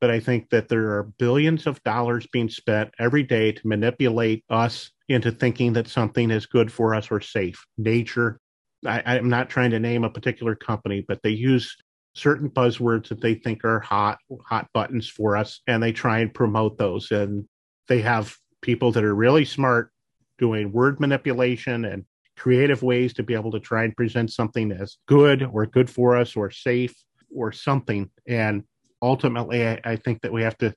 but 0.00 0.12
I 0.12 0.20
think 0.20 0.48
that 0.50 0.68
there 0.68 0.96
are 0.96 1.10
billions 1.18 1.66
of 1.66 1.82
dollars 1.82 2.28
being 2.28 2.48
spent 2.48 2.94
every 3.00 3.24
day 3.24 3.50
to 3.50 3.66
manipulate 3.66 4.44
us 4.48 4.92
into 5.08 5.30
thinking 5.30 5.72
that 5.74 5.88
something 5.88 6.30
is 6.30 6.46
good 6.46 6.72
for 6.72 6.94
us 6.94 7.10
or 7.10 7.20
safe. 7.20 7.64
Nature, 7.76 8.38
I, 8.86 9.16
am 9.16 9.28
not 9.28 9.50
trying 9.50 9.70
to 9.70 9.78
name 9.78 10.04
a 10.04 10.10
particular 10.10 10.54
company, 10.54 11.04
but 11.06 11.20
they 11.22 11.30
use 11.30 11.76
certain 12.14 12.48
buzzwords 12.48 13.08
that 13.08 13.20
they 13.20 13.34
think 13.34 13.64
are 13.64 13.80
hot, 13.80 14.18
hot 14.46 14.68
buttons 14.72 15.08
for 15.08 15.36
us, 15.36 15.60
and 15.66 15.82
they 15.82 15.92
try 15.92 16.20
and 16.20 16.32
promote 16.32 16.78
those. 16.78 17.10
And 17.10 17.46
they 17.88 18.00
have 18.02 18.34
people 18.62 18.92
that 18.92 19.04
are 19.04 19.14
really 19.14 19.44
smart 19.44 19.90
doing 20.38 20.72
word 20.72 21.00
manipulation 21.00 21.84
and 21.84 22.04
creative 22.36 22.82
ways 22.82 23.12
to 23.14 23.22
be 23.22 23.34
able 23.34 23.52
to 23.52 23.60
try 23.60 23.84
and 23.84 23.96
present 23.96 24.32
something 24.32 24.72
as 24.72 24.96
good 25.06 25.42
or 25.42 25.66
good 25.66 25.88
for 25.88 26.16
us 26.16 26.34
or 26.34 26.50
safe 26.50 26.94
or 27.34 27.52
something. 27.52 28.10
And 28.26 28.64
ultimately, 29.02 29.66
I, 29.66 29.80
I 29.84 29.96
think 29.96 30.22
that 30.22 30.32
we 30.32 30.42
have 30.42 30.58
to 30.58 30.74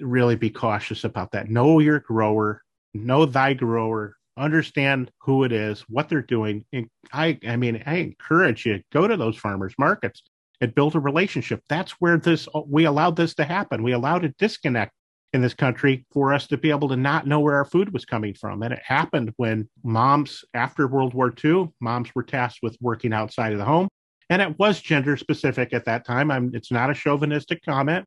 really 0.00 0.36
be 0.36 0.50
cautious 0.50 1.04
about 1.04 1.32
that. 1.32 1.50
Know 1.50 1.78
your 1.78 2.00
grower, 2.00 2.62
know 2.94 3.26
thy 3.26 3.54
grower, 3.54 4.16
understand 4.36 5.10
who 5.20 5.44
it 5.44 5.52
is, 5.52 5.82
what 5.88 6.08
they're 6.08 6.22
doing. 6.22 6.64
And 6.72 6.88
I, 7.12 7.38
I 7.46 7.56
mean, 7.56 7.82
I 7.86 7.96
encourage 7.96 8.66
you 8.66 8.82
go 8.92 9.06
to 9.06 9.16
those 9.16 9.36
farmers 9.36 9.74
markets 9.78 10.22
and 10.60 10.74
build 10.74 10.94
a 10.94 11.00
relationship. 11.00 11.62
That's 11.68 11.92
where 11.92 12.18
this 12.18 12.48
we 12.66 12.84
allowed 12.84 13.16
this 13.16 13.34
to 13.34 13.44
happen. 13.44 13.82
We 13.82 13.92
allowed 13.92 14.24
a 14.24 14.28
disconnect 14.38 14.92
in 15.32 15.40
this 15.40 15.54
country 15.54 16.04
for 16.12 16.32
us 16.32 16.46
to 16.46 16.56
be 16.56 16.70
able 16.70 16.88
to 16.88 16.96
not 16.96 17.26
know 17.26 17.40
where 17.40 17.56
our 17.56 17.64
food 17.64 17.92
was 17.92 18.04
coming 18.04 18.34
from. 18.34 18.62
And 18.62 18.72
it 18.72 18.82
happened 18.84 19.32
when 19.36 19.68
moms, 19.82 20.44
after 20.54 20.86
World 20.86 21.14
War 21.14 21.32
II, 21.42 21.70
moms 21.80 22.14
were 22.14 22.22
tasked 22.22 22.60
with 22.62 22.76
working 22.80 23.12
outside 23.12 23.52
of 23.52 23.58
the 23.58 23.64
home. 23.64 23.88
And 24.28 24.42
it 24.42 24.58
was 24.58 24.80
gender 24.80 25.16
specific 25.16 25.72
at 25.72 25.84
that 25.86 26.04
time. 26.04 26.30
I'm, 26.30 26.50
it's 26.54 26.70
not 26.70 26.90
a 26.90 26.94
chauvinistic 26.94 27.64
comment. 27.64 28.06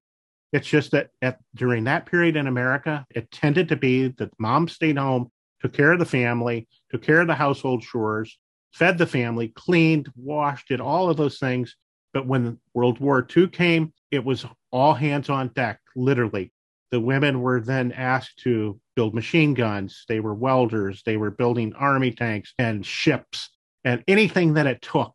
It's 0.54 0.68
just 0.68 0.92
that 0.92 1.10
at, 1.22 1.40
during 1.56 1.84
that 1.86 2.06
period 2.06 2.36
in 2.36 2.48
America, 2.48 3.06
it 3.10 3.32
tended 3.32 3.70
to 3.70 3.76
be 3.76 4.10
that 4.10 4.32
mom 4.40 4.68
stayed 4.68 4.98
home, 4.98 5.32
took 5.62 5.74
care 5.74 5.92
of 5.92 6.00
the 6.00 6.06
family, 6.06 6.68
took 6.92 7.02
care 7.02 7.22
of 7.22 7.28
the 7.28 7.36
household 7.36 7.82
chores, 7.82 8.38
fed 8.74 8.98
the 8.98 9.08
family, 9.08 9.50
cleaned, 9.50 10.10
washed, 10.16 10.68
did 10.68 10.82
all 10.82 11.10
of 11.10 11.18
those 11.18 11.40
things. 11.40 11.76
But 12.14 12.28
when 12.28 12.60
World 12.74 13.00
War 13.00 13.28
II 13.36 13.48
came, 13.48 13.94
it 14.12 14.24
was 14.24 14.46
all 14.72 14.94
hands 14.94 15.30
on 15.30 15.50
deck, 15.50 15.80
literally. 15.96 16.52
The 16.92 17.00
women 17.00 17.42
were 17.42 17.60
then 17.60 17.92
asked 17.92 18.40
to 18.44 18.80
build 18.96 19.14
machine 19.14 19.54
guns. 19.54 20.06
They 20.08 20.20
were 20.20 20.34
welders. 20.34 21.02
They 21.06 21.18
were 21.18 21.32
building 21.32 21.74
army 21.74 22.12
tanks 22.12 22.54
and 22.58 22.86
ships 22.86 23.50
and 23.84 24.04
anything 24.08 24.54
that 24.54 24.68
it 24.68 24.82
took. 24.82 25.14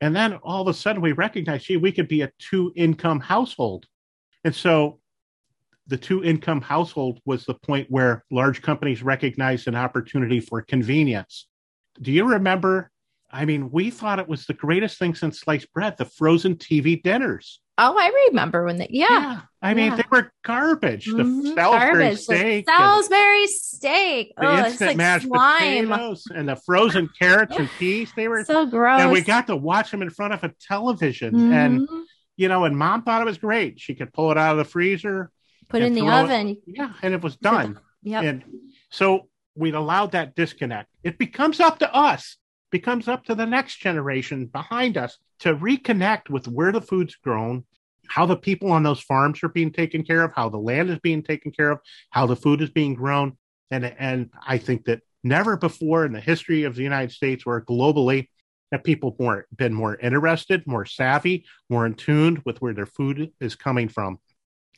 And 0.00 0.16
then 0.16 0.34
all 0.42 0.62
of 0.62 0.68
a 0.68 0.74
sudden 0.74 1.00
we 1.00 1.12
recognized, 1.12 1.66
gee, 1.66 1.76
we 1.76 1.92
could 1.92 2.08
be 2.08 2.22
a 2.22 2.32
two 2.38 2.72
income 2.74 3.20
household. 3.20 3.86
And 4.44 4.54
so 4.54 4.98
the 5.86 5.96
two 5.96 6.24
income 6.24 6.60
household 6.60 7.20
was 7.24 7.44
the 7.44 7.54
point 7.54 7.90
where 7.90 8.24
large 8.30 8.62
companies 8.62 9.02
recognized 9.02 9.68
an 9.68 9.74
opportunity 9.74 10.40
for 10.40 10.62
convenience. 10.62 11.48
Do 12.00 12.12
you 12.12 12.24
remember? 12.24 12.90
I 13.30 13.44
mean, 13.44 13.70
we 13.70 13.90
thought 13.90 14.18
it 14.18 14.28
was 14.28 14.46
the 14.46 14.54
greatest 14.54 14.98
thing 14.98 15.14
since 15.14 15.40
sliced 15.40 15.72
bread, 15.72 15.96
the 15.96 16.04
frozen 16.04 16.56
TV 16.56 17.02
dinners. 17.02 17.60
Oh, 17.78 17.96
I 17.98 18.28
remember 18.28 18.64
when 18.64 18.76
they, 18.76 18.88
yeah. 18.90 19.06
yeah. 19.08 19.40
I 19.62 19.72
mean, 19.72 19.92
yeah. 19.92 19.96
they 19.96 20.04
were 20.10 20.30
garbage. 20.44 21.06
Mm-hmm. 21.06 21.42
The 21.42 21.54
Salisbury 21.54 22.04
garbage. 22.04 22.18
steak. 22.18 22.66
The 22.66 22.76
Salisbury 22.76 23.46
steak. 23.46 24.32
The 24.36 24.46
oh, 24.46 24.64
instant 24.66 24.88
like 24.88 24.96
mashed 24.98 25.26
slime. 25.26 25.88
potatoes 25.88 26.24
and 26.34 26.48
the 26.48 26.56
frozen 26.56 27.08
carrots 27.18 27.56
and 27.56 27.68
peas. 27.78 28.12
They 28.14 28.28
were 28.28 28.44
so 28.44 28.66
gross. 28.66 29.00
And 29.00 29.10
we 29.10 29.22
got 29.22 29.46
to 29.46 29.56
watch 29.56 29.90
them 29.90 30.02
in 30.02 30.10
front 30.10 30.34
of 30.34 30.44
a 30.44 30.52
television. 30.60 31.34
Mm-hmm. 31.34 31.52
And, 31.52 31.88
you 32.36 32.48
know, 32.48 32.64
and 32.64 32.76
mom 32.76 33.02
thought 33.02 33.22
it 33.22 33.26
was 33.26 33.38
great. 33.38 33.80
She 33.80 33.94
could 33.94 34.12
pull 34.12 34.30
it 34.30 34.38
out 34.38 34.52
of 34.52 34.58
the 34.58 34.70
freezer, 34.70 35.30
put 35.68 35.82
it 35.82 35.86
in 35.86 35.94
the 35.94 36.08
oven. 36.08 36.48
It, 36.48 36.58
yeah. 36.66 36.92
And 37.02 37.14
it 37.14 37.22
was 37.22 37.36
done. 37.36 37.78
Yeah. 38.02 38.22
And 38.22 38.44
so 38.90 39.28
we'd 39.54 39.74
allowed 39.74 40.12
that 40.12 40.34
disconnect. 40.34 40.88
It 41.04 41.18
becomes 41.18 41.60
up 41.60 41.78
to 41.80 41.94
us 41.94 42.36
becomes 42.72 43.06
up 43.06 43.24
to 43.26 43.36
the 43.36 43.46
next 43.46 43.76
generation 43.76 44.46
behind 44.46 44.96
us 44.96 45.18
to 45.38 45.54
reconnect 45.54 46.28
with 46.30 46.48
where 46.48 46.72
the 46.72 46.80
food's 46.80 47.14
grown, 47.14 47.64
how 48.08 48.26
the 48.26 48.36
people 48.36 48.72
on 48.72 48.82
those 48.82 49.00
farms 49.00 49.44
are 49.44 49.48
being 49.48 49.70
taken 49.70 50.02
care 50.02 50.24
of, 50.24 50.32
how 50.34 50.48
the 50.48 50.58
land 50.58 50.90
is 50.90 50.98
being 50.98 51.22
taken 51.22 51.52
care 51.52 51.70
of, 51.70 51.78
how 52.10 52.26
the 52.26 52.34
food 52.34 52.60
is 52.60 52.70
being 52.70 52.94
grown. 52.94 53.36
And, 53.70 53.84
and 53.84 54.30
I 54.44 54.58
think 54.58 54.86
that 54.86 55.02
never 55.22 55.56
before 55.56 56.04
in 56.04 56.12
the 56.12 56.20
history 56.20 56.64
of 56.64 56.74
the 56.74 56.82
United 56.82 57.12
States 57.12 57.44
or 57.46 57.62
globally 57.64 58.28
have 58.72 58.82
people 58.82 59.14
more 59.18 59.46
been 59.54 59.72
more 59.72 59.96
interested, 59.96 60.66
more 60.66 60.84
savvy, 60.86 61.44
more 61.68 61.86
in 61.86 61.94
tune 61.94 62.42
with 62.44 62.60
where 62.60 62.74
their 62.74 62.86
food 62.86 63.30
is 63.40 63.54
coming 63.54 63.88
from. 63.88 64.18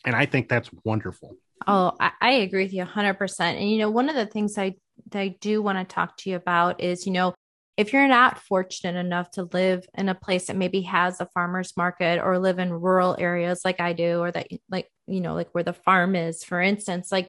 And 0.05 0.14
I 0.14 0.26
think 0.26 0.49
that's 0.49 0.68
wonderful. 0.84 1.36
Oh, 1.66 1.92
I, 1.99 2.11
I 2.20 2.30
agree 2.32 2.64
with 2.64 2.74
you 2.74 2.84
100%. 2.84 3.40
And, 3.40 3.70
you 3.70 3.78
know, 3.78 3.90
one 3.90 4.11
of 4.11 4.16
the 4.16 4.26
things 4.26 4.59
I, 4.59 4.74
I 5.14 5.36
do 5.40 5.62
want 5.62 5.78
to 5.78 5.84
talk 5.95 6.16
to 6.18 6.30
you 6.30 6.36
about 6.36 6.82
is, 6.82 7.07
you 7.07 7.12
know, 7.12 7.32
if 7.76 7.92
you're 7.92 8.07
not 8.07 8.38
fortunate 8.38 8.99
enough 8.99 9.30
to 9.32 9.49
live 9.53 9.86
in 9.95 10.09
a 10.09 10.14
place 10.14 10.47
that 10.47 10.57
maybe 10.57 10.82
has 10.82 11.20
a 11.20 11.28
farmer's 11.34 11.76
market 11.76 12.20
or 12.22 12.38
live 12.38 12.59
in 12.59 12.72
rural 12.72 13.16
areas 13.18 13.62
like 13.64 13.80
I 13.80 13.95
do, 13.95 14.20
or 14.20 14.30
that, 14.30 14.49
like, 14.68 14.88
you 15.07 15.20
know, 15.20 15.34
like 15.34 15.49
where 15.53 15.64
the 15.64 15.72
farm 15.72 16.14
is, 16.14 16.45
for 16.45 16.61
instance, 16.61 17.11
like 17.11 17.26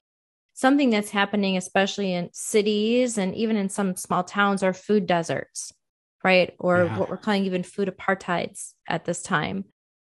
something 0.54 0.90
that's 0.90 1.10
happening, 1.10 1.58
especially 1.58 2.14
in 2.14 2.30
cities 2.34 3.18
and 3.18 3.34
even 3.36 3.56
in 3.56 3.70
some 3.70 3.96
small 3.96 4.24
towns, 4.24 4.62
are 4.64 4.74
food 4.74 5.08
deserts, 5.08 5.72
right? 6.26 6.56
Or 6.58 6.86
yeah. 6.86 6.98
what 6.98 7.08
we're 7.08 7.18
calling 7.18 7.46
even 7.46 7.62
food 7.62 7.88
apartheids 7.88 8.74
at 8.90 9.06
this 9.06 9.22
time, 9.22 9.66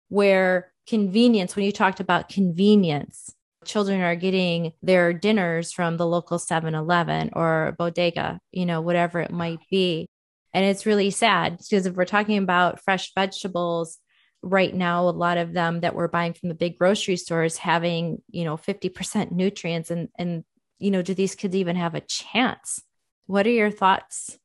where 0.10 0.72
convenience, 0.88 1.56
when 1.56 1.66
you 1.66 1.72
talked 1.72 2.00
about 2.00 2.30
convenience, 2.30 3.34
children 3.66 4.00
are 4.00 4.16
getting 4.16 4.74
their 4.84 5.12
dinners 5.12 5.72
from 5.72 5.98
the 5.98 6.06
local 6.06 6.38
7-Eleven 6.38 7.32
or 7.34 7.76
bodega, 7.80 8.40
you 8.52 8.68
know, 8.68 8.80
whatever 8.80 9.22
it 9.22 9.32
might 9.32 9.58
be. 9.72 10.08
And 10.54 10.64
it's 10.64 10.86
really 10.86 11.10
sad 11.10 11.58
because 11.58 11.88
if 11.88 11.96
we're 11.96 12.06
talking 12.06 12.38
about 12.38 12.80
fresh 12.80 13.12
vegetables 13.16 13.98
right 14.44 14.74
now, 14.74 15.10
a 15.10 15.10
lot 15.10 15.40
of 15.40 15.52
them 15.52 15.80
that 15.80 15.96
we're 15.96 16.10
buying 16.10 16.34
from 16.34 16.50
the 16.50 16.56
big 16.56 16.78
grocery 16.78 17.16
stores 17.16 17.58
having, 17.58 18.22
you 18.30 18.44
know, 18.44 18.56
50% 18.56 19.32
nutrients 19.32 19.90
and, 19.90 20.10
and, 20.20 20.44
you 20.78 20.92
know, 20.92 21.02
do 21.02 21.16
these 21.16 21.34
kids 21.34 21.56
even 21.56 21.76
have 21.76 21.96
a 21.96 22.02
chance? 22.02 22.84
What 23.26 23.48
are 23.48 23.52
your 23.52 23.72
thoughts? 23.72 24.38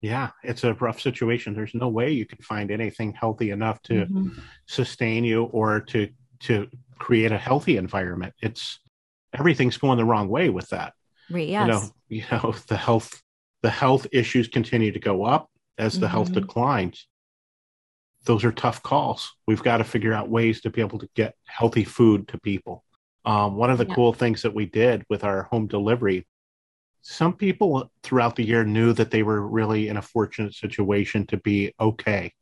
Yeah, 0.00 0.30
it's 0.44 0.64
a 0.64 0.74
rough 0.74 1.00
situation. 1.00 1.54
There's 1.54 1.74
no 1.74 1.88
way 1.88 2.12
you 2.12 2.24
can 2.24 2.38
find 2.38 2.70
anything 2.70 3.12
healthy 3.12 3.50
enough 3.50 3.82
to 3.82 4.06
mm-hmm. 4.06 4.38
sustain 4.66 5.24
you 5.24 5.44
or 5.44 5.80
to 5.80 6.08
to 6.40 6.68
create 6.98 7.32
a 7.32 7.38
healthy 7.38 7.76
environment. 7.76 8.34
It's 8.40 8.78
everything's 9.36 9.76
going 9.76 9.98
the 9.98 10.04
wrong 10.04 10.28
way 10.28 10.50
with 10.50 10.68
that. 10.68 10.94
Yes. 11.28 11.66
You 11.66 11.72
know, 11.72 11.82
you 12.08 12.24
know, 12.32 12.54
the 12.68 12.76
health 12.76 13.22
the 13.62 13.70
health 13.70 14.06
issues 14.12 14.48
continue 14.48 14.92
to 14.92 15.00
go 15.00 15.24
up 15.24 15.50
as 15.78 15.94
the 15.94 16.06
mm-hmm. 16.06 16.12
health 16.12 16.32
declines. 16.32 17.06
Those 18.24 18.44
are 18.44 18.52
tough 18.52 18.82
calls. 18.82 19.32
We've 19.46 19.62
got 19.62 19.78
to 19.78 19.84
figure 19.84 20.12
out 20.12 20.28
ways 20.28 20.60
to 20.62 20.70
be 20.70 20.80
able 20.80 20.98
to 20.98 21.08
get 21.14 21.34
healthy 21.44 21.84
food 21.84 22.28
to 22.28 22.38
people. 22.38 22.84
Um, 23.24 23.56
one 23.56 23.70
of 23.70 23.78
the 23.78 23.86
yeah. 23.86 23.94
cool 23.94 24.12
things 24.12 24.42
that 24.42 24.54
we 24.54 24.66
did 24.66 25.04
with 25.08 25.24
our 25.24 25.44
home 25.44 25.66
delivery, 25.66 26.26
some 27.00 27.32
people 27.32 27.90
throughout 28.02 28.36
the 28.36 28.44
year 28.44 28.64
knew 28.64 28.92
that 28.92 29.10
they 29.10 29.22
were 29.22 29.46
really 29.46 29.88
in 29.88 29.96
a 29.96 30.02
fortunate 30.02 30.54
situation 30.54 31.26
to 31.26 31.36
be 31.36 31.74
okay. 31.80 32.32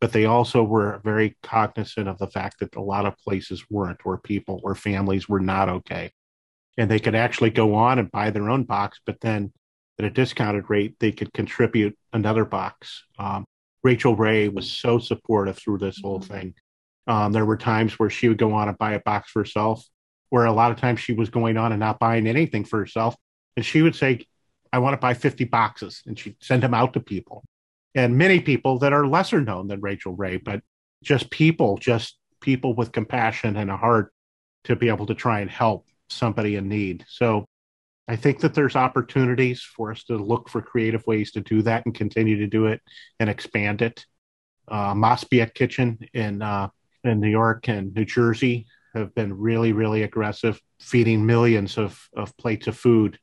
But 0.00 0.12
they 0.12 0.24
also 0.24 0.64
were 0.64 1.00
very 1.04 1.36
cognizant 1.42 2.08
of 2.08 2.18
the 2.18 2.26
fact 2.26 2.58
that 2.60 2.74
a 2.74 2.82
lot 2.82 3.06
of 3.06 3.16
places 3.18 3.64
weren't, 3.70 4.00
or 4.04 4.18
people 4.18 4.60
or 4.64 4.74
families 4.74 5.28
were 5.28 5.40
not 5.40 5.68
okay. 5.68 6.10
And 6.76 6.90
they 6.90 6.98
could 6.98 7.14
actually 7.14 7.50
go 7.50 7.74
on 7.74 7.98
and 7.98 8.10
buy 8.10 8.30
their 8.30 8.50
own 8.50 8.64
box, 8.64 9.00
but 9.06 9.20
then 9.20 9.52
at 9.98 10.04
a 10.04 10.10
discounted 10.10 10.70
rate, 10.70 10.96
they 10.98 11.12
could 11.12 11.32
contribute 11.32 11.96
another 12.12 12.44
box. 12.44 13.04
Um, 13.18 13.44
Rachael 13.84 14.16
Ray 14.16 14.48
was 14.48 14.70
so 14.70 14.98
supportive 14.98 15.58
through 15.58 15.78
this 15.78 16.00
whole 16.02 16.20
mm-hmm. 16.20 16.32
thing. 16.32 16.54
Um, 17.06 17.32
there 17.32 17.44
were 17.44 17.56
times 17.56 17.98
where 17.98 18.10
she 18.10 18.28
would 18.28 18.38
go 18.38 18.52
on 18.54 18.68
and 18.68 18.78
buy 18.78 18.92
a 18.92 19.00
box 19.00 19.30
for 19.30 19.40
herself, 19.40 19.84
where 20.30 20.46
a 20.46 20.52
lot 20.52 20.70
of 20.70 20.78
times 20.78 21.00
she 21.00 21.12
was 21.12 21.30
going 21.30 21.56
on 21.56 21.72
and 21.72 21.80
not 21.80 21.98
buying 21.98 22.26
anything 22.26 22.64
for 22.64 22.78
herself. 22.78 23.14
And 23.56 23.64
she 23.64 23.82
would 23.82 23.96
say, 23.96 24.26
I 24.72 24.78
want 24.78 24.94
to 24.94 24.98
buy 24.98 25.14
50 25.14 25.44
boxes. 25.44 26.02
And 26.06 26.18
she'd 26.18 26.36
send 26.40 26.62
them 26.62 26.74
out 26.74 26.94
to 26.94 27.00
people. 27.00 27.44
And 27.94 28.16
many 28.16 28.40
people 28.40 28.78
that 28.78 28.92
are 28.92 29.06
lesser 29.06 29.40
known 29.40 29.68
than 29.68 29.80
Rachael 29.80 30.14
Ray, 30.14 30.38
but 30.38 30.62
just 31.02 31.30
people, 31.30 31.76
just 31.76 32.16
people 32.40 32.74
with 32.74 32.92
compassion 32.92 33.56
and 33.56 33.70
a 33.70 33.76
heart 33.76 34.12
to 34.64 34.76
be 34.76 34.88
able 34.88 35.06
to 35.06 35.14
try 35.14 35.40
and 35.40 35.50
help 35.50 35.86
somebody 36.08 36.56
in 36.56 36.68
need. 36.68 37.04
So 37.08 37.44
I 38.08 38.16
think 38.16 38.40
that 38.40 38.54
there's 38.54 38.76
opportunities 38.76 39.62
for 39.62 39.90
us 39.90 40.04
to 40.04 40.16
look 40.16 40.48
for 40.48 40.62
creative 40.62 41.06
ways 41.06 41.32
to 41.32 41.40
do 41.40 41.62
that 41.62 41.84
and 41.84 41.94
continue 41.94 42.38
to 42.38 42.46
do 42.46 42.66
it 42.66 42.80
and 43.20 43.28
expand 43.28 43.82
it. 43.82 44.06
Uh, 44.68 44.94
Kitchen 45.54 45.98
in 46.14 46.40
uh, 46.40 46.68
in 47.04 47.20
New 47.20 47.28
York 47.28 47.68
and 47.68 47.94
New 47.94 48.04
Jersey 48.04 48.66
have 48.94 49.14
been 49.14 49.36
really, 49.36 49.72
really 49.72 50.02
aggressive, 50.02 50.60
feeding 50.80 51.24
millions 51.24 51.78
of, 51.78 51.98
of 52.16 52.36
plates 52.36 52.66
of 52.66 52.76
food. 52.76 53.18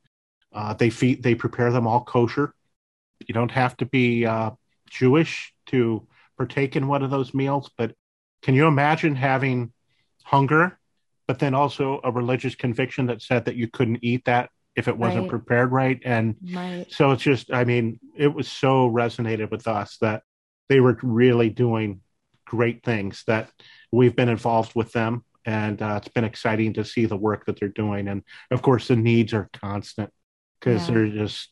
Uh, 0.52 0.74
they 0.74 0.90
feed, 0.90 1.22
they 1.22 1.34
prepare 1.34 1.70
them 1.70 1.86
all 1.86 2.02
kosher. 2.02 2.54
You 3.26 3.34
don't 3.34 3.50
have 3.50 3.76
to 3.78 3.86
be 3.86 4.26
uh, 4.26 4.50
Jewish 4.88 5.54
to 5.66 6.06
partake 6.36 6.76
in 6.76 6.88
one 6.88 7.02
of 7.02 7.10
those 7.10 7.34
meals, 7.34 7.70
but 7.76 7.94
can 8.42 8.54
you 8.54 8.66
imagine 8.66 9.14
having 9.14 9.72
hunger, 10.24 10.78
but 11.28 11.38
then 11.38 11.54
also 11.54 12.00
a 12.02 12.10
religious 12.10 12.54
conviction 12.54 13.06
that 13.06 13.22
said 13.22 13.44
that 13.44 13.56
you 13.56 13.68
couldn't 13.68 13.98
eat 14.02 14.24
that 14.24 14.50
if 14.74 14.88
it 14.88 14.96
wasn't 14.96 15.22
Right. 15.22 15.30
prepared 15.30 15.70
right. 15.72 16.00
And 16.04 16.36
Right. 16.54 16.86
so 16.88 17.10
it's 17.10 17.22
just, 17.22 17.52
I 17.52 17.64
mean, 17.64 18.00
it 18.16 18.32
was 18.32 18.50
so 18.50 18.90
resonated 18.90 19.50
with 19.50 19.68
us 19.68 19.98
that 20.00 20.22
they 20.68 20.80
were 20.80 20.98
really 21.02 21.50
doing 21.50 22.00
great 22.46 22.82
things 22.82 23.22
that 23.26 23.50
we've 23.92 24.16
been 24.16 24.28
involved 24.28 24.74
with 24.74 24.92
them. 24.92 25.24
And 25.44 25.80
uh, 25.80 26.00
it's 26.02 26.12
been 26.12 26.24
exciting 26.24 26.74
to 26.74 26.84
see 26.84 27.06
the 27.06 27.16
work 27.16 27.46
that 27.46 27.58
they're 27.58 27.68
doing. 27.68 28.08
And 28.08 28.22
of 28.50 28.62
course, 28.62 28.88
the 28.88 28.96
needs 28.96 29.32
are 29.32 29.48
constant 29.52 30.12
because 30.60 30.88
Yeah. 30.88 30.94
there's 30.94 31.12
just 31.14 31.48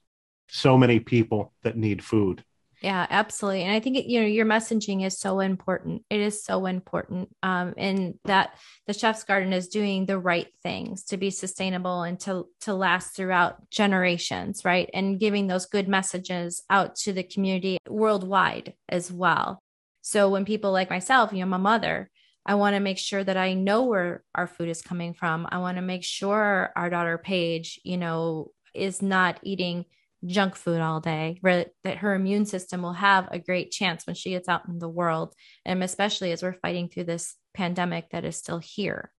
so 0.48 0.78
many 0.78 1.00
people 1.00 1.52
that 1.62 1.76
need 1.76 2.04
food. 2.04 2.44
Yeah, 2.80 3.06
absolutely. 3.11 3.64
And 3.64 3.72
I 3.72 3.80
think, 3.80 3.96
it, 3.96 4.06
you 4.06 4.20
know, 4.20 4.26
your 4.26 4.46
messaging 4.46 5.04
is 5.04 5.18
so 5.18 5.40
important. 5.40 6.04
It 6.11 6.20
is 6.20 6.44
so 6.44 6.66
important. 6.66 7.28
Um, 7.42 7.74
and 7.76 8.14
that 8.24 8.56
the 8.86 8.92
chef's 8.92 9.24
garden 9.24 9.52
is 9.52 9.66
doing 9.66 10.06
the 10.06 10.18
right 10.18 10.46
things 10.62 11.02
to 11.06 11.16
be 11.16 11.30
sustainable 11.30 12.02
and 12.02 12.20
to, 12.20 12.46
to 12.61 12.74
last 12.74 13.16
throughout 13.16 13.68
generations, 13.70 14.64
right? 14.64 14.88
And 14.94 15.18
giving 15.18 15.48
those 15.48 15.66
good 15.66 15.88
messages 15.88 16.62
out 16.70 16.94
to 16.96 17.12
the 17.12 17.24
community 17.24 17.78
worldwide 17.88 18.74
as 18.88 19.11
well. 19.11 19.61
So 20.02 20.28
when 20.30 20.44
people 20.44 20.70
like 20.70 20.88
myself, 20.88 21.32
you 21.32 21.40
know, 21.40 21.46
my 21.46 21.56
mother, 21.56 22.09
I 22.46 22.54
want 22.54 22.74
to 22.76 22.80
make 22.80 22.98
sure 22.98 23.22
that 23.24 23.36
I 23.36 23.54
know 23.54 23.86
where 23.86 24.22
our 24.36 24.46
food 24.46 24.68
is 24.68 24.82
coming 24.82 25.14
from. 25.14 25.48
I 25.50 25.59
want 25.59 25.78
to 25.78 25.82
make 25.82 26.04
sure 26.04 26.72
our 26.76 26.88
daughter 26.88 27.18
Paige, 27.18 27.80
you 27.82 27.96
know, 27.96 28.52
is 28.79 29.03
not 29.03 29.39
eating 29.43 29.85
junk 30.26 30.57
food 30.57 30.81
all 30.81 31.01
day, 31.01 31.39
re- 31.43 31.66
that 31.85 31.99
her 31.99 32.14
immune 32.14 32.45
system 32.47 32.83
will 32.83 32.93
have 32.95 33.29
a 33.31 33.39
great 33.39 33.70
chance 33.70 34.07
when 34.07 34.16
she 34.16 34.31
gets 34.31 34.49
out 34.49 34.66
in 34.68 34.79
the 34.79 34.89
world. 34.89 35.35
And 35.64 35.83
especially 35.83 36.33
as 36.33 36.43
we're 36.43 36.55
fighting 36.55 36.89
through 36.89 37.05
this 37.05 37.37
pandemic 37.55 38.11
that 38.11 38.24
is 38.24 38.37
still 38.37 38.59
here. 38.59 39.12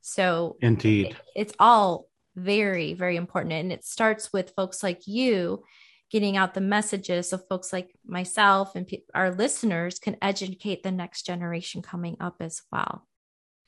So 0.00 0.56
Indeed. 0.60 1.08
it- 1.08 1.16
it's 1.34 1.54
all 1.58 2.06
very, 2.34 2.94
very 2.94 3.16
important. 3.16 3.52
And 3.52 3.72
it 3.72 3.84
starts 3.84 4.32
with 4.32 4.54
folks 4.56 4.82
like 4.82 5.06
you 5.06 5.64
getting 6.10 6.36
out 6.38 6.54
the 6.54 6.60
messages 6.60 7.28
so 7.28 7.36
folks 7.36 7.70
like 7.72 7.94
myself 8.06 8.74
and 8.74 8.86
pe- 8.86 9.02
our 9.14 9.30
listeners 9.30 9.98
can 9.98 10.16
educate 10.22 10.82
the 10.82 10.90
next 10.90 11.26
generation 11.26 11.82
coming 11.82 12.16
up 12.20 12.36
as 12.40 12.62
well. 12.72 13.06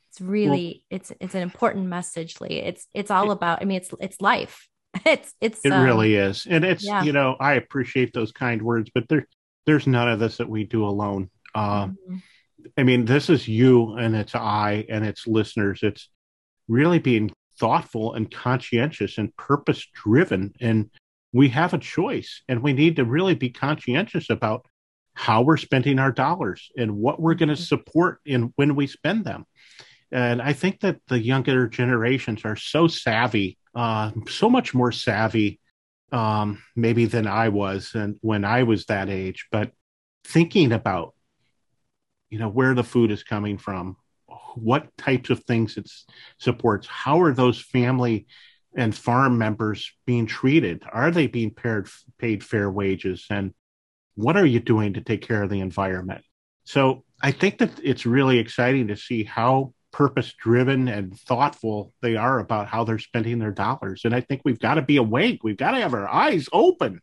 It's 0.09 0.21
really 0.23 0.85
it's 0.89 1.13
it's 1.21 1.35
an 1.35 1.43
important 1.43 1.87
message, 1.87 2.41
Lee. 2.41 2.61
It's 2.61 2.87
it's 2.95 3.11
all 3.11 3.31
about 3.31 3.61
I 3.61 3.65
mean 3.67 3.77
it's 3.77 3.91
it's 4.01 4.21
life. 4.21 4.70
It's 5.07 5.35
it's 5.41 5.61
It 5.65 5.73
um, 5.73 5.85
really 5.85 6.15
is. 6.15 6.47
And 6.49 6.65
it's, 6.65 6.85
yeah. 6.85 7.03
you 7.03 7.13
know, 7.13 7.37
I 7.39 7.55
appreciate 7.55 8.13
those 8.13 8.33
kind 8.33 8.61
words, 8.63 8.91
but 8.95 9.09
there, 9.09 9.27
there's 9.67 9.87
none 9.87 10.09
of 10.09 10.19
this 10.19 10.39
that 10.39 10.49
we 10.49 10.65
do 10.65 10.85
alone. 10.85 11.31
Um, 11.55 11.97
mhm. 12.09 12.23
I 12.77 12.83
mean, 12.83 13.05
this 13.07 13.31
is 13.31 13.49
you 13.49 13.97
and 13.97 14.15
it's 14.15 14.35
I 14.35 14.85
and 14.89 15.07
it's 15.07 15.27
listeners. 15.27 15.81
It's 15.83 16.11
really 16.69 16.99
being 16.99 17.33
thoughtful 17.59 18.15
and 18.15 18.31
conscientious 18.31 19.17
and 19.19 19.35
purpose 19.37 19.87
driven. 19.95 20.53
And 20.61 20.91
we 21.33 21.49
have 21.51 21.73
a 21.73 21.79
choice 21.79 22.43
and 22.49 22.63
we 22.63 22.73
need 22.73 22.97
to 22.97 23.05
really 23.05 23.35
be 23.35 23.51
conscientious 23.51 24.29
about 24.29 24.67
how 25.15 25.43
we're 25.43 25.57
spending 25.57 25.99
our 25.99 26.13
dollars 26.13 26.71
and 26.77 26.97
what 26.97 27.21
we're 27.21 27.35
going 27.35 27.49
to 27.49 27.55
Mhm. 27.55 27.67
support 27.67 28.19
in 28.25 28.53
when 28.57 28.75
we 28.77 28.87
spend 28.87 29.25
them. 29.25 29.47
And 30.13 30.43
I 30.43 30.53
think 30.53 30.81
that 30.81 31.01
the 31.09 31.21
younger 31.21 31.69
generations 31.69 32.45
are 32.45 32.57
so 32.57 32.89
savvy, 32.89 33.59
uh, 33.75 34.11
so 34.29 34.51
much 34.51 34.75
more 34.75 34.93
savvy, 34.93 35.61
um, 36.13 36.63
maybe 36.75 37.07
than 37.07 37.27
I 37.27 37.49
was 37.49 37.95
and 37.95 38.17
when 38.21 38.45
I 38.45 38.65
was 38.65 38.87
that 38.87 39.09
age, 39.09 39.47
but 39.51 39.73
thinking 40.25 40.73
about 40.73 41.15
you 42.31 42.39
know 42.39 42.49
where 42.49 42.75
the 42.75 42.85
food 42.85 43.11
is 43.11 43.23
coming 43.23 43.59
from 43.59 43.97
what 44.55 44.97
types 44.97 45.31
of 45.31 45.43
things 45.45 45.77
it 45.77 45.89
supports 46.39 46.87
how 46.87 47.21
are 47.21 47.33
those 47.33 47.61
family 47.61 48.27
and 48.77 48.95
farm 48.95 49.37
members 49.37 49.93
being 50.07 50.27
treated? 50.27 50.85
Are 50.91 51.11
they 51.11 51.27
being 51.27 51.51
paid 51.51 51.87
paid 52.19 52.45
fair 52.45 52.71
wages? 52.71 53.27
And 53.29 53.53
what 54.15 54.37
are 54.37 54.47
you 54.47 54.61
doing 54.61 54.95
to 54.95 55.01
take 55.01 55.27
care 55.27 55.43
of 55.43 55.51
the 55.51 55.61
environment? 55.61 56.25
So 56.65 57.05
i 57.23 57.31
think 57.31 57.59
that 57.59 57.71
it's 57.83 58.07
really 58.07 58.39
exciting 58.39 58.89
to 58.89 58.97
see 58.97 59.25
how 59.25 59.75
purpose 59.93 60.33
driven 60.35 60.89
and 60.89 61.19
thoughtful 61.21 61.93
they 62.01 62.17
are 62.17 62.39
about 62.39 62.69
how 62.69 62.85
they're 62.85 62.99
spending 62.99 63.39
their 63.39 63.51
dollars 63.51 64.03
and 64.05 64.15
i 64.15 64.21
think 64.21 64.41
we've 64.45 64.61
got 64.61 64.75
to 64.75 64.83
be 64.83 64.97
awake 64.97 65.41
we've 65.43 65.57
got 65.57 65.73
to 65.73 65.81
have 65.81 65.95
our 65.95 66.09
eyes 66.09 66.49
open 66.53 67.01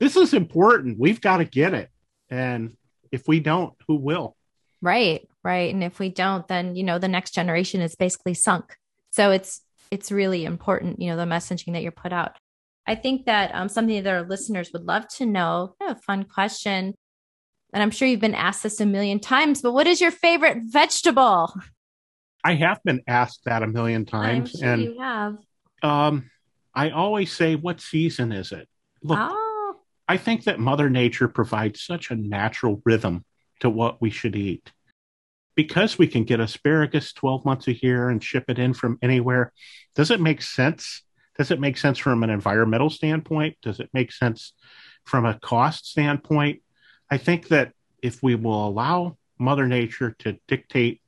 this 0.00 0.16
is 0.16 0.34
important 0.34 0.98
we've 0.98 1.20
got 1.20 1.36
to 1.36 1.44
get 1.44 1.74
it 1.74 1.88
and 2.30 2.76
if 3.12 3.28
we 3.28 3.38
don't 3.38 3.74
who 3.86 3.94
will 3.94 4.36
Right, 4.84 5.26
right. 5.42 5.72
And 5.72 5.82
if 5.82 5.98
we 5.98 6.10
don't, 6.10 6.46
then 6.46 6.76
you 6.76 6.82
know 6.82 6.98
the 6.98 7.08
next 7.08 7.32
generation 7.32 7.80
is 7.80 7.94
basically 7.94 8.34
sunk. 8.34 8.76
So 9.12 9.30
it's 9.30 9.62
it's 9.90 10.12
really 10.12 10.44
important, 10.44 11.00
you 11.00 11.08
know, 11.08 11.16
the 11.16 11.24
messaging 11.24 11.72
that 11.72 11.82
you're 11.82 11.90
put 11.90 12.12
out. 12.12 12.36
I 12.86 12.94
think 12.94 13.24
that 13.24 13.54
um, 13.54 13.70
something 13.70 14.02
that 14.02 14.12
our 14.12 14.28
listeners 14.28 14.74
would 14.74 14.84
love 14.84 15.08
to 15.16 15.24
know. 15.24 15.74
A 15.80 15.96
fun 15.96 16.24
question, 16.24 16.94
and 17.72 17.82
I'm 17.82 17.90
sure 17.90 18.06
you've 18.06 18.20
been 18.20 18.34
asked 18.34 18.62
this 18.62 18.78
a 18.78 18.84
million 18.84 19.20
times. 19.20 19.62
But 19.62 19.72
what 19.72 19.86
is 19.86 20.02
your 20.02 20.10
favorite 20.10 20.58
vegetable? 20.64 21.54
I 22.44 22.54
have 22.54 22.82
been 22.84 23.02
asked 23.08 23.46
that 23.46 23.62
a 23.62 23.66
million 23.66 24.02
I'm 24.02 24.06
times, 24.06 24.50
sure 24.50 24.68
and 24.68 24.82
you 24.82 25.00
have. 25.00 25.38
um, 25.82 26.30
I 26.74 26.90
always 26.90 27.32
say, 27.32 27.56
"What 27.56 27.80
season 27.80 28.32
is 28.32 28.52
it?" 28.52 28.68
Look, 29.02 29.18
oh, 29.20 29.76
I 30.06 30.18
think 30.18 30.44
that 30.44 30.60
Mother 30.60 30.90
Nature 30.90 31.28
provides 31.28 31.82
such 31.82 32.10
a 32.10 32.16
natural 32.16 32.82
rhythm 32.84 33.24
to 33.60 33.70
what 33.70 34.00
we 34.02 34.10
should 34.10 34.36
eat. 34.36 34.72
Because 35.56 35.96
we 35.98 36.06
can 36.06 36.24
get 36.24 36.40
asparagus 36.40 37.12
12 37.12 37.44
months 37.44 37.68
a 37.68 37.74
year 37.74 38.10
and 38.10 38.22
ship 38.22 38.44
it 38.48 38.58
in 38.58 38.74
from 38.74 38.98
anywhere, 39.00 39.52
does 39.94 40.10
it 40.10 40.20
make 40.20 40.42
sense? 40.42 41.02
Does 41.38 41.50
it 41.50 41.60
make 41.60 41.78
sense 41.78 41.98
from 41.98 42.22
an 42.22 42.30
environmental 42.30 42.90
standpoint? 42.90 43.56
Does 43.62 43.80
it 43.80 43.88
make 43.92 44.12
sense 44.12 44.52
from 45.04 45.24
a 45.24 45.38
cost 45.38 45.86
standpoint? 45.86 46.62
I 47.10 47.18
think 47.18 47.48
that 47.48 47.72
if 48.02 48.22
we 48.22 48.34
will 48.34 48.66
allow 48.66 49.16
Mother 49.38 49.66
Nature 49.66 50.14
to 50.20 50.38
dictate 50.48 51.00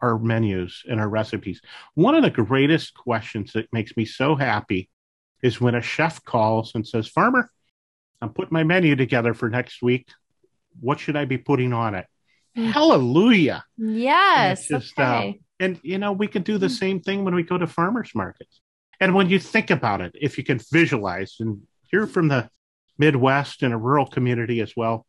our 0.00 0.18
menus 0.18 0.82
and 0.88 1.00
our 1.00 1.08
recipes, 1.08 1.60
one 1.94 2.14
of 2.14 2.22
the 2.22 2.30
greatest 2.30 2.94
questions 2.94 3.52
that 3.52 3.72
makes 3.72 3.96
me 3.96 4.04
so 4.04 4.34
happy 4.34 4.88
is 5.42 5.60
when 5.60 5.74
a 5.74 5.82
chef 5.82 6.22
calls 6.24 6.72
and 6.74 6.86
says, 6.86 7.08
Farmer, 7.08 7.50
I'm 8.20 8.30
putting 8.30 8.52
my 8.52 8.62
menu 8.64 8.94
together 8.96 9.34
for 9.34 9.50
next 9.50 9.82
week. 9.82 10.08
What 10.80 11.00
should 11.00 11.16
I 11.16 11.24
be 11.24 11.38
putting 11.38 11.72
on 11.72 11.94
it? 11.94 12.06
Hmm. 12.56 12.66
Hallelujah. 12.70 13.64
yes. 13.76 14.60
it's 14.60 14.68
just, 14.86 14.98
uh, 14.98 15.02
okay. 15.02 15.40
And, 15.58 15.80
you 15.82 15.98
know, 15.98 16.12
we 16.12 16.26
can 16.28 16.42
do 16.42 16.58
the 16.58 16.66
Hmm. 16.68 16.72
same 16.72 17.00
thing 17.00 17.24
when 17.24 17.34
we 17.34 17.42
go 17.42 17.58
to 17.58 17.66
farmers 17.66 18.10
markets. 18.14 18.60
And 19.00 19.14
when 19.14 19.28
you 19.28 19.38
think 19.38 19.70
about 19.70 20.00
it, 20.00 20.12
if 20.20 20.38
you 20.38 20.44
can 20.44 20.60
visualize, 20.70 21.36
and 21.40 21.62
you're 21.92 22.06
from 22.06 22.28
the 22.28 22.48
Midwest 22.98 23.62
and 23.62 23.74
a 23.74 23.76
rural 23.76 24.06
community 24.06 24.60
as 24.60 24.74
well. 24.76 25.06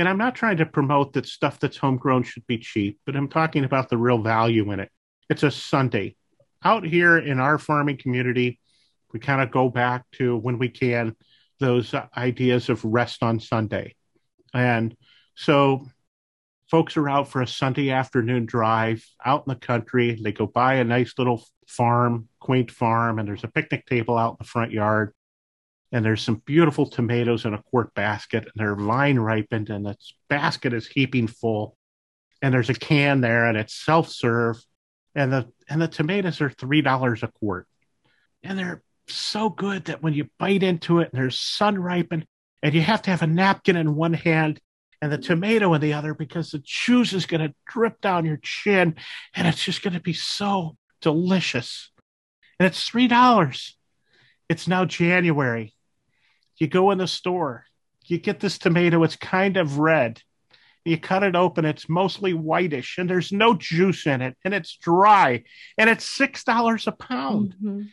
And 0.00 0.08
I'm 0.08 0.16
not 0.16 0.34
trying 0.34 0.56
to 0.56 0.64
promote 0.64 1.12
that 1.12 1.26
stuff 1.26 1.60
that's 1.60 1.76
homegrown 1.76 2.22
should 2.22 2.46
be 2.46 2.56
cheap, 2.56 2.98
but 3.04 3.14
I'm 3.14 3.28
talking 3.28 3.64
about 3.64 3.90
the 3.90 3.98
real 3.98 4.16
value 4.16 4.72
in 4.72 4.80
it. 4.80 4.90
It's 5.28 5.42
a 5.42 5.50
Sunday. 5.50 6.16
Out 6.64 6.86
here 6.86 7.18
in 7.18 7.38
our 7.38 7.58
farming 7.58 7.98
community, 7.98 8.60
we 9.12 9.20
kind 9.20 9.42
of 9.42 9.50
go 9.50 9.68
back 9.68 10.06
to 10.12 10.38
when 10.38 10.56
we 10.56 10.70
can 10.70 11.14
those 11.58 11.92
uh, 11.92 12.06
ideas 12.16 12.70
of 12.70 12.82
rest 12.82 13.22
on 13.22 13.40
Sunday. 13.40 13.94
And 14.54 14.96
so 15.34 15.86
folks 16.70 16.96
are 16.96 17.10
out 17.10 17.28
for 17.28 17.42
a 17.42 17.46
Sunday 17.46 17.90
afternoon 17.90 18.46
drive 18.46 19.04
out 19.22 19.44
in 19.46 19.50
the 19.52 19.60
country. 19.60 20.18
They 20.18 20.32
go 20.32 20.46
buy 20.46 20.76
a 20.76 20.84
nice 20.84 21.12
little 21.18 21.44
farm, 21.66 22.26
quaint 22.38 22.70
farm, 22.70 23.18
and 23.18 23.28
there's 23.28 23.44
a 23.44 23.48
picnic 23.48 23.84
table 23.84 24.16
out 24.16 24.30
in 24.30 24.36
the 24.38 24.44
front 24.46 24.72
yard. 24.72 25.12
And 25.92 26.04
there's 26.04 26.22
some 26.22 26.42
beautiful 26.44 26.86
tomatoes 26.86 27.44
in 27.44 27.54
a 27.54 27.62
quart 27.62 27.92
basket, 27.94 28.44
and 28.44 28.52
they're 28.54 28.76
vine 28.76 29.18
ripened, 29.18 29.70
and 29.70 29.84
the 29.84 29.96
basket 30.28 30.72
is 30.72 30.86
heaping 30.86 31.26
full. 31.26 31.76
And 32.42 32.54
there's 32.54 32.70
a 32.70 32.74
can 32.74 33.20
there, 33.20 33.46
and 33.46 33.58
it's 33.58 33.74
self 33.74 34.08
serve, 34.08 34.62
and 35.14 35.32
the 35.32 35.48
and 35.68 35.82
the 35.82 35.88
tomatoes 35.88 36.40
are 36.40 36.50
three 36.50 36.80
dollars 36.80 37.22
a 37.22 37.28
quart, 37.28 37.66
and 38.42 38.58
they're 38.58 38.82
so 39.08 39.50
good 39.50 39.86
that 39.86 40.02
when 40.02 40.14
you 40.14 40.28
bite 40.38 40.62
into 40.62 41.00
it, 41.00 41.10
and 41.12 41.20
there's 41.20 41.38
sun 41.38 41.76
ripened, 41.76 42.24
and 42.62 42.74
you 42.74 42.80
have 42.80 43.02
to 43.02 43.10
have 43.10 43.22
a 43.22 43.26
napkin 43.26 43.76
in 43.76 43.96
one 43.96 44.12
hand 44.14 44.60
and 45.02 45.10
the 45.10 45.18
tomato 45.18 45.72
in 45.74 45.80
the 45.80 45.94
other 45.94 46.14
because 46.14 46.50
the 46.50 46.62
juice 46.64 47.12
is 47.12 47.26
going 47.26 47.40
to 47.40 47.54
drip 47.66 48.00
down 48.00 48.26
your 48.26 48.38
chin 48.42 48.96
and 49.34 49.48
it's 49.48 49.64
just 49.64 49.82
going 49.82 49.94
to 49.94 50.00
be 50.00 50.12
so 50.12 50.76
delicious. 51.00 51.90
And 52.58 52.66
it's 52.66 52.88
$3. 52.90 53.72
It's 54.48 54.68
now 54.68 54.84
January. 54.84 55.74
You 56.60 56.68
go 56.68 56.92
in 56.92 56.98
the 56.98 57.08
store, 57.08 57.64
you 58.06 58.18
get 58.18 58.38
this 58.38 58.58
tomato, 58.58 59.02
it's 59.02 59.16
kind 59.16 59.56
of 59.56 59.78
red. 59.78 60.22
You 60.84 60.98
cut 60.98 61.22
it 61.24 61.34
open, 61.34 61.64
it's 61.64 61.88
mostly 61.88 62.32
whitish 62.32 62.96
and 62.98 63.08
there's 63.10 63.32
no 63.32 63.54
juice 63.54 64.06
in 64.06 64.22
it 64.22 64.36
and 64.44 64.54
it's 64.54 64.76
dry 64.76 65.42
and 65.76 65.90
it's 65.90 66.04
$6 66.18 66.86
a 66.86 66.92
pound 66.92 67.54
Mhm. 67.62 67.88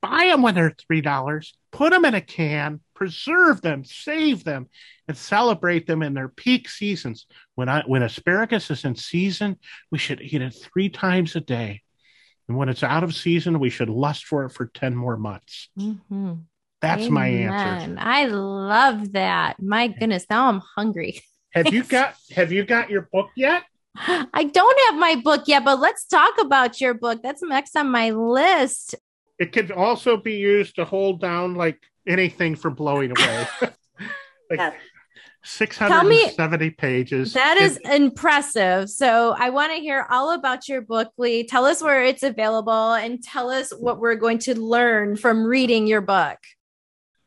buy 0.00 0.26
them 0.26 0.42
when 0.42 0.54
they're 0.54 0.74
three 0.86 1.00
dollars 1.00 1.54
put 1.70 1.90
them 1.92 2.04
in 2.04 2.14
a 2.14 2.20
can 2.20 2.80
preserve 2.94 3.62
them 3.62 3.84
save 3.84 4.44
them 4.44 4.68
and 5.08 5.16
celebrate 5.16 5.86
them 5.86 6.02
in 6.02 6.12
their 6.14 6.28
peak 6.28 6.68
seasons 6.68 7.26
when 7.54 7.68
i 7.70 7.82
when 7.86 8.02
asparagus 8.02 8.70
is 8.70 8.84
in 8.84 8.94
season 8.96 9.56
we 9.90 9.96
should 9.98 10.20
eat 10.20 10.42
it 10.42 10.50
three 10.50 10.88
times 10.90 11.34
a 11.36 11.40
day 11.40 11.80
And 12.48 12.56
when 12.58 12.68
it's 12.68 12.82
out 12.82 13.02
of 13.04 13.14
season, 13.14 13.58
we 13.58 13.70
should 13.70 13.88
lust 13.88 14.26
for 14.26 14.44
it 14.44 14.50
for 14.50 14.66
10 14.66 14.94
more 14.94 15.16
months. 15.16 15.70
Mm-hmm. 15.78 16.32
That's 16.84 17.06
Amen. 17.06 17.12
my 17.12 17.26
answer. 17.26 17.96
I 17.98 18.26
love 18.26 19.12
that. 19.12 19.60
My 19.62 19.88
goodness, 19.88 20.26
now 20.28 20.48
I'm 20.48 20.60
hungry. 20.76 21.22
have 21.54 21.72
you 21.72 21.82
got 21.82 22.14
have 22.32 22.52
you 22.52 22.64
got 22.64 22.90
your 22.90 23.08
book 23.10 23.30
yet? 23.34 23.62
I 23.96 24.50
don't 24.52 24.80
have 24.86 24.96
my 24.96 25.14
book 25.22 25.44
yet, 25.46 25.64
but 25.64 25.80
let's 25.80 26.04
talk 26.04 26.34
about 26.38 26.80
your 26.80 26.94
book. 26.94 27.22
That's 27.22 27.42
next 27.42 27.74
on 27.74 27.90
my 27.90 28.10
list. 28.10 28.96
It 29.38 29.52
could 29.52 29.70
also 29.70 30.18
be 30.18 30.34
used 30.34 30.76
to 30.76 30.84
hold 30.84 31.20
down 31.20 31.54
like 31.54 31.80
anything 32.06 32.54
from 32.54 32.74
blowing 32.74 33.12
away. 33.16 33.48
like 34.50 34.58
yeah. 34.58 34.72
670 35.44 36.64
me, 36.64 36.70
pages. 36.70 37.34
That 37.34 37.56
is 37.56 37.78
impressive. 37.84 38.90
So 38.90 39.34
I 39.38 39.50
want 39.50 39.72
to 39.72 39.78
hear 39.78 40.06
all 40.10 40.32
about 40.32 40.68
your 40.68 40.80
book, 40.80 41.12
Lee. 41.18 41.46
Tell 41.46 41.66
us 41.66 41.82
where 41.82 42.02
it's 42.02 42.22
available 42.22 42.94
and 42.94 43.22
tell 43.22 43.50
us 43.50 43.70
what 43.70 44.00
we're 44.00 44.16
going 44.16 44.38
to 44.38 44.58
learn 44.58 45.16
from 45.16 45.44
reading 45.44 45.86
your 45.86 46.00
book. 46.00 46.38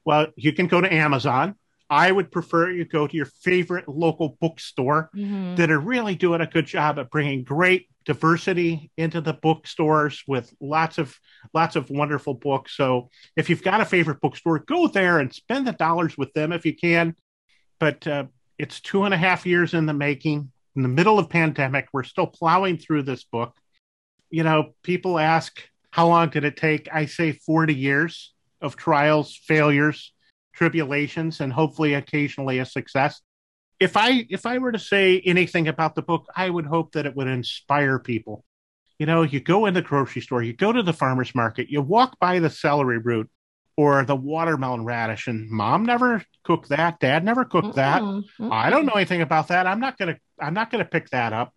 Well, 0.08 0.28
you 0.38 0.54
can 0.54 0.68
go 0.68 0.80
to 0.80 0.94
Amazon. 0.94 1.56
I 1.90 2.10
would 2.10 2.32
prefer 2.32 2.72
you 2.72 2.86
go 2.86 3.08
to 3.08 3.18
your 3.18 3.26
favorite 3.26 3.90
local 3.90 4.38
bookstore 4.40 5.10
mm-hmm. 5.14 5.56
that 5.56 5.70
are 5.70 5.82
really 5.82 6.16
doing 6.16 6.40
a 6.40 6.48
good 6.48 6.66
job 6.66 6.98
at 6.98 7.12
bringing 7.12 7.44
great 7.44 7.90
diversity 8.06 8.90
into 8.96 9.20
the 9.20 9.34
bookstores 9.34 10.24
with 10.26 10.54
lots 10.62 10.98
of 10.98 11.20
lots 11.54 11.76
of 11.76 11.90
wonderful 11.90 12.36
books. 12.36 12.78
So 12.78 13.10
if 13.36 13.50
you've 13.50 13.62
got 13.62 13.82
a 13.82 13.86
favorite 13.86 14.22
bookstore, 14.22 14.60
go 14.60 14.88
there 14.88 15.20
and 15.20 15.34
spend 15.34 15.68
the 15.68 15.74
dollars 15.74 16.18
with 16.18 16.32
them 16.32 16.54
if 16.54 16.66
you 16.66 16.74
can. 16.74 17.14
But 17.78 18.08
uh, 18.08 18.28
it's 18.58 18.80
two 18.80 19.04
and 19.04 19.14
a 19.14 19.18
half 19.18 19.46
years 19.46 19.74
in 19.74 19.88
the 19.88 19.94
making. 19.94 20.54
In 20.78 20.84
the 20.84 20.88
middle 20.88 21.20
of 21.20 21.30
pandemic, 21.30 21.90
we're 21.92 22.04
still 22.04 22.28
plowing 22.28 22.78
through 22.78 23.04
this 23.04 23.26
book. 23.26 23.58
You 24.30 24.44
know, 24.44 24.74
people 24.84 25.20
ask 25.20 25.62
how 25.92 26.08
long 26.08 26.30
did 26.30 26.46
it 26.46 26.56
take? 26.56 26.88
I 26.94 27.08
say 27.08 27.34
40 27.34 27.76
years 27.76 28.34
of 28.62 28.76
trials, 28.76 29.36
failures, 29.36 30.14
tribulations, 30.54 31.40
and 31.40 31.54
hopefully 31.54 31.94
occasionally 31.94 32.60
a 32.60 32.66
success. 32.66 33.22
If 33.80 33.96
I 33.96 34.26
if 34.30 34.46
I 34.46 34.58
were 34.58 34.72
to 34.72 34.80
say 34.80 35.22
anything 35.24 35.68
about 35.68 35.96
the 35.96 36.02
book, 36.02 36.28
I 36.36 36.50
would 36.50 36.66
hope 36.66 36.94
that 36.94 37.06
it 37.06 37.16
would 37.16 37.28
inspire 37.28 38.00
people. 38.00 38.44
You 38.98 39.06
know, 39.06 39.22
you 39.22 39.40
go 39.40 39.68
in 39.68 39.76
the 39.76 39.84
grocery 39.84 40.24
store, 40.24 40.42
you 40.42 40.54
go 40.54 40.72
to 40.72 40.82
the 40.82 40.94
farmer's 40.94 41.36
market, 41.36 41.70
you 41.70 41.82
walk 41.82 42.18
by 42.20 42.40
the 42.40 42.50
celery 42.50 42.98
root 42.98 43.30
or 43.76 44.04
the 44.04 44.16
watermelon 44.16 44.84
radish, 44.84 45.28
and 45.28 45.48
mom 45.52 45.86
never 45.86 46.24
cooked 46.44 46.70
that, 46.70 47.00
dad 47.00 47.24
never 47.24 47.46
cooked 47.46 47.76
that. 47.76 48.02
Mm-mm. 48.02 48.52
I 48.52 48.72
don't 48.72 48.88
know 48.88 48.94
anything 48.94 49.22
about 49.22 49.50
that. 49.50 49.68
I'm 49.68 49.80
not 49.80 50.00
gonna 50.00 50.18
I'm 50.42 50.56
not 50.56 50.72
gonna 50.72 50.86
pick 50.86 51.12
that 51.12 51.34
up. 51.34 51.54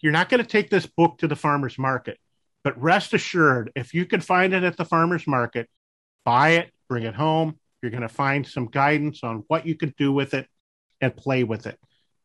You're 0.00 0.12
not 0.12 0.30
gonna 0.30 0.44
take 0.44 0.70
this 0.70 0.86
book 0.86 1.18
to 1.18 1.28
the 1.28 1.36
farmer's 1.36 1.78
market. 1.78 2.18
But 2.62 2.80
rest 2.80 3.12
assured, 3.12 3.70
if 3.76 3.92
you 3.92 4.06
can 4.06 4.22
find 4.22 4.54
it 4.54 4.64
at 4.64 4.78
the 4.78 4.86
farmer's 4.86 5.26
market, 5.26 5.68
buy 6.24 6.50
it, 6.50 6.70
bring 6.88 7.04
it 7.04 7.14
home. 7.14 7.58
You're 7.82 7.90
going 7.90 8.02
to 8.02 8.08
find 8.08 8.46
some 8.46 8.66
guidance 8.66 9.22
on 9.22 9.44
what 9.48 9.66
you 9.66 9.74
can 9.74 9.94
do 9.98 10.12
with 10.12 10.34
it 10.34 10.48
and 11.00 11.14
play 11.14 11.44
with 11.44 11.66
it. 11.66 11.78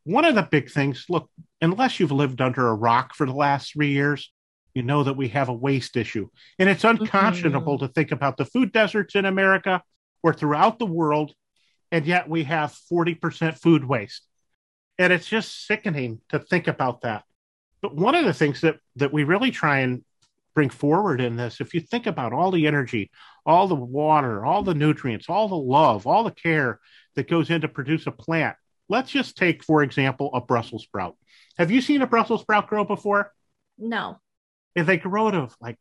One 0.06 0.26
of 0.26 0.36
the 0.36 0.44
big 0.44 0.72
things 0.72 1.06
look, 1.10 1.30
unless 1.62 2.00
you've 2.00 2.12
lived 2.12 2.42
under 2.42 2.68
a 2.68 2.74
rock 2.74 3.14
for 3.14 3.26
the 3.26 3.34
last 3.34 3.74
three 3.74 3.92
years, 3.92 4.32
you 4.74 4.84
know 4.84 5.04
that 5.04 5.18
we 5.18 5.28
have 5.30 5.50
a 5.50 5.54
waste 5.54 5.98
issue. 5.98 6.30
And 6.58 6.70
it's 6.70 6.84
unconscionable 6.84 7.78
mm-hmm. 7.78 7.88
to 7.88 7.92
think 7.92 8.12
about 8.12 8.38
the 8.38 8.46
food 8.46 8.72
deserts 8.72 9.16
in 9.16 9.26
America 9.26 9.82
or 10.24 10.34
throughout 10.34 10.80
the 10.80 10.86
world, 10.86 11.34
and 11.92 12.06
yet 12.06 12.30
we 12.30 12.44
have 12.44 12.78
40% 12.92 13.60
food 13.60 13.84
waste. 13.84 14.22
And 14.98 15.12
it's 15.12 15.28
just 15.28 15.66
sickening 15.66 16.22
to 16.30 16.40
think 16.40 16.68
about 16.68 17.02
that. 17.02 17.24
But 17.82 17.96
one 17.96 18.16
of 18.16 18.26
the 18.26 18.34
things 18.34 18.62
that, 18.62 18.78
that 18.98 19.14
we 19.14 19.24
really 19.24 19.52
try 19.52 19.80
and 19.80 20.04
bring 20.56 20.70
forward 20.70 21.22
in 21.22 21.36
this, 21.36 21.62
if 21.62 21.74
you 21.74 21.80
think 21.80 22.08
about 22.08 22.34
all 22.34 22.52
the 22.52 22.68
energy, 22.68 23.12
all 23.46 23.68
the 23.68 23.76
water, 23.76 24.46
all 24.46 24.64
the 24.64 24.74
nutrients, 24.74 25.30
all 25.30 25.48
the 25.48 25.56
love, 25.56 26.08
all 26.08 26.24
the 26.24 26.32
care 26.32 26.80
that 27.16 27.30
goes 27.30 27.50
in 27.50 27.62
to 27.62 27.68
produce 27.68 28.08
a 28.08 28.12
plant. 28.12 28.56
Let's 28.88 29.12
just 29.12 29.38
take, 29.38 29.64
for 29.64 29.84
example, 29.84 30.32
a 30.34 30.42
Brussels 30.42 30.84
sprout. 30.84 31.16
Have 31.58 31.72
you 31.72 31.82
seen 31.82 32.02
a 32.02 32.08
Brussels 32.08 32.42
sprout 32.42 32.68
grow 32.68 32.84
before? 32.84 33.32
No. 33.78 34.20
And 34.76 34.88
they 34.88 34.98
grow 34.98 35.30
to 35.30 35.50
like 35.62 35.78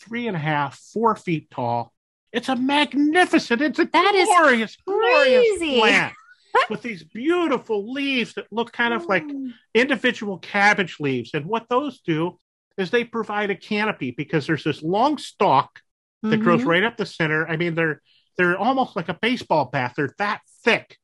three 0.00 0.26
and 0.26 0.36
a 0.36 0.40
half, 0.40 0.78
four 0.92 1.16
feet 1.16 1.50
tall. 1.50 1.92
It's 2.32 2.48
a 2.48 2.56
magnificent, 2.56 3.60
it's 3.60 3.78
a 3.78 3.84
that 3.84 4.26
glorious, 4.26 4.76
glorious 4.86 5.58
plant 5.58 6.14
with 6.70 6.82
these 6.82 7.04
beautiful 7.04 7.92
leaves 7.92 8.34
that 8.34 8.46
look 8.50 8.72
kind 8.72 8.94
of 8.94 9.06
like 9.06 9.24
mm. 9.24 9.52
individual 9.74 10.38
cabbage 10.38 10.98
leaves. 10.98 11.34
And 11.34 11.46
what 11.46 11.68
those 11.68 12.00
do 12.00 12.38
is 12.78 12.90
they 12.90 13.04
provide 13.04 13.50
a 13.50 13.56
canopy 13.56 14.10
because 14.10 14.46
there's 14.46 14.64
this 14.64 14.82
long 14.82 15.18
stalk 15.18 15.80
that 16.22 16.28
mm-hmm. 16.28 16.42
grows 16.42 16.62
right 16.62 16.84
up 16.84 16.96
the 16.96 17.06
center. 17.06 17.46
I 17.48 17.56
mean, 17.56 17.74
they're 17.74 18.00
they're 18.36 18.56
almost 18.56 18.96
like 18.96 19.08
a 19.08 19.18
baseball 19.20 19.66
bat. 19.66 19.94
They're 19.96 20.14
that 20.18 20.40
thick. 20.64 20.98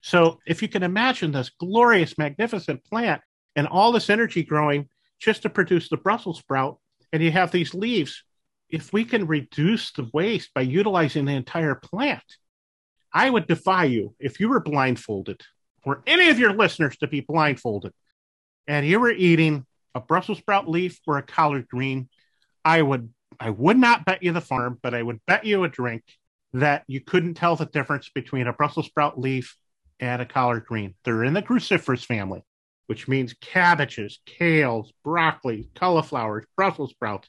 So 0.00 0.38
if 0.46 0.62
you 0.62 0.68
can 0.68 0.82
imagine 0.82 1.32
this 1.32 1.50
glorious, 1.50 2.18
magnificent 2.18 2.84
plant 2.84 3.20
and 3.54 3.66
all 3.66 3.92
this 3.92 4.10
energy 4.10 4.42
growing 4.42 4.88
just 5.20 5.42
to 5.42 5.50
produce 5.50 5.88
the 5.88 5.96
Brussels 5.96 6.38
sprout, 6.38 6.78
and 7.12 7.22
you 7.22 7.30
have 7.30 7.52
these 7.52 7.74
leaves, 7.74 8.24
if 8.68 8.92
we 8.92 9.04
can 9.04 9.26
reduce 9.26 9.92
the 9.92 10.08
waste 10.12 10.50
by 10.54 10.62
utilizing 10.62 11.26
the 11.26 11.34
entire 11.34 11.74
plant, 11.74 12.24
I 13.12 13.28
would 13.28 13.46
defy 13.46 13.84
you 13.84 14.14
if 14.18 14.40
you 14.40 14.48
were 14.48 14.60
blindfolded, 14.60 15.42
or 15.84 16.02
any 16.06 16.30
of 16.30 16.38
your 16.38 16.54
listeners 16.54 16.96
to 16.98 17.06
be 17.06 17.20
blindfolded, 17.20 17.92
and 18.66 18.86
you 18.86 18.98
were 18.98 19.10
eating 19.10 19.66
a 19.94 20.00
Brussels 20.00 20.38
sprout 20.38 20.68
leaf 20.68 21.00
or 21.06 21.18
a 21.18 21.22
collard 21.22 21.68
green, 21.68 22.08
I 22.64 22.82
would 22.82 23.12
I 23.40 23.50
would 23.50 23.78
not 23.78 24.04
bet 24.04 24.22
you 24.22 24.32
the 24.32 24.40
farm, 24.40 24.78
but 24.82 24.94
I 24.94 25.02
would 25.02 25.20
bet 25.26 25.44
you 25.44 25.64
a 25.64 25.68
drink 25.68 26.02
that 26.52 26.84
you 26.86 27.00
couldn't 27.00 27.34
tell 27.34 27.56
the 27.56 27.66
difference 27.66 28.10
between 28.14 28.46
a 28.46 28.52
Brussels 28.52 28.86
sprout 28.86 29.18
leaf 29.18 29.56
and 30.00 30.20
a 30.20 30.26
collard 30.26 30.66
green. 30.66 30.94
They're 31.04 31.24
in 31.24 31.32
the 31.32 31.42
cruciferous 31.42 32.04
family, 32.04 32.42
which 32.86 33.08
means 33.08 33.34
cabbages, 33.40 34.20
kales, 34.26 34.90
broccoli, 35.02 35.70
cauliflowers, 35.74 36.44
Brussels 36.56 36.90
sprouts, 36.90 37.28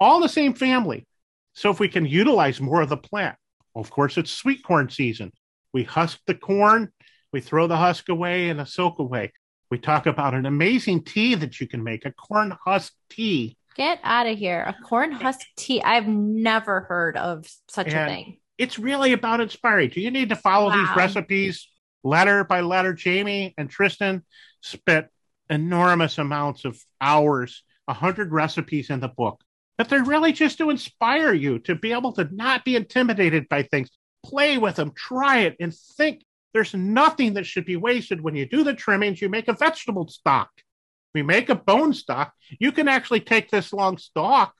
all 0.00 0.20
the 0.20 0.28
same 0.28 0.54
family. 0.54 1.06
So 1.54 1.70
if 1.70 1.80
we 1.80 1.88
can 1.88 2.06
utilize 2.06 2.60
more 2.60 2.80
of 2.80 2.88
the 2.88 2.96
plant, 2.96 3.36
of 3.74 3.90
course, 3.90 4.16
it's 4.16 4.32
sweet 4.32 4.64
corn 4.64 4.88
season. 4.88 5.32
We 5.72 5.84
husk 5.84 6.18
the 6.26 6.34
corn, 6.34 6.92
we 7.32 7.40
throw 7.40 7.66
the 7.66 7.76
husk 7.76 8.08
away 8.08 8.48
and 8.48 8.58
the 8.58 8.66
silk 8.66 8.98
away. 8.98 9.32
We 9.72 9.78
talk 9.78 10.04
about 10.04 10.34
an 10.34 10.44
amazing 10.44 11.02
tea 11.02 11.34
that 11.34 11.58
you 11.58 11.66
can 11.66 11.82
make, 11.82 12.04
a 12.04 12.12
corn 12.12 12.54
husk 12.62 12.92
tea 13.08 13.56
Get 13.74 14.00
out 14.02 14.26
of 14.26 14.36
here. 14.36 14.60
A 14.60 14.74
corn 14.84 15.12
husk 15.12 15.40
tea. 15.56 15.82
I've 15.82 16.06
never 16.06 16.80
heard 16.80 17.16
of 17.16 17.46
such 17.68 17.88
and 17.88 17.96
a 17.96 18.06
thing. 18.06 18.38
It's 18.58 18.78
really 18.78 19.14
about 19.14 19.40
inspiring. 19.40 19.88
Do 19.88 20.02
you 20.02 20.10
need 20.10 20.28
to 20.28 20.36
follow 20.36 20.68
wow. 20.68 20.76
these 20.76 20.94
recipes 20.94 21.68
letter 22.04 22.44
by 22.44 22.60
letter? 22.60 22.92
Jamie 22.92 23.54
and 23.56 23.70
Tristan 23.70 24.24
spent 24.60 25.06
enormous 25.48 26.18
amounts 26.18 26.66
of 26.66 26.78
hours, 27.00 27.62
a 27.88 27.94
hundred 27.94 28.30
recipes 28.30 28.90
in 28.90 29.00
the 29.00 29.08
book. 29.08 29.42
But 29.78 29.88
they're 29.88 30.04
really 30.04 30.32
just 30.32 30.58
to 30.58 30.68
inspire 30.68 31.32
you 31.32 31.60
to 31.60 31.74
be 31.74 31.92
able 31.92 32.12
to 32.12 32.28
not 32.30 32.66
be 32.66 32.76
intimidated 32.76 33.48
by 33.48 33.62
things. 33.62 33.88
Play 34.22 34.58
with 34.58 34.76
them, 34.76 34.92
try 34.94 35.40
it, 35.40 35.56
and 35.58 35.74
think. 35.74 36.24
There's 36.52 36.74
nothing 36.74 37.34
that 37.34 37.46
should 37.46 37.64
be 37.64 37.76
wasted 37.76 38.20
when 38.20 38.36
you 38.36 38.46
do 38.46 38.64
the 38.64 38.74
trimmings. 38.74 39.20
You 39.22 39.28
make 39.28 39.48
a 39.48 39.54
vegetable 39.54 40.08
stock 40.08 40.50
we 41.14 41.22
make 41.22 41.48
a 41.48 41.54
bone 41.54 41.92
stock. 41.92 42.32
You 42.58 42.72
can 42.72 42.88
actually 42.88 43.20
take 43.20 43.50
this 43.50 43.72
long 43.72 43.98
stalk. 43.98 44.54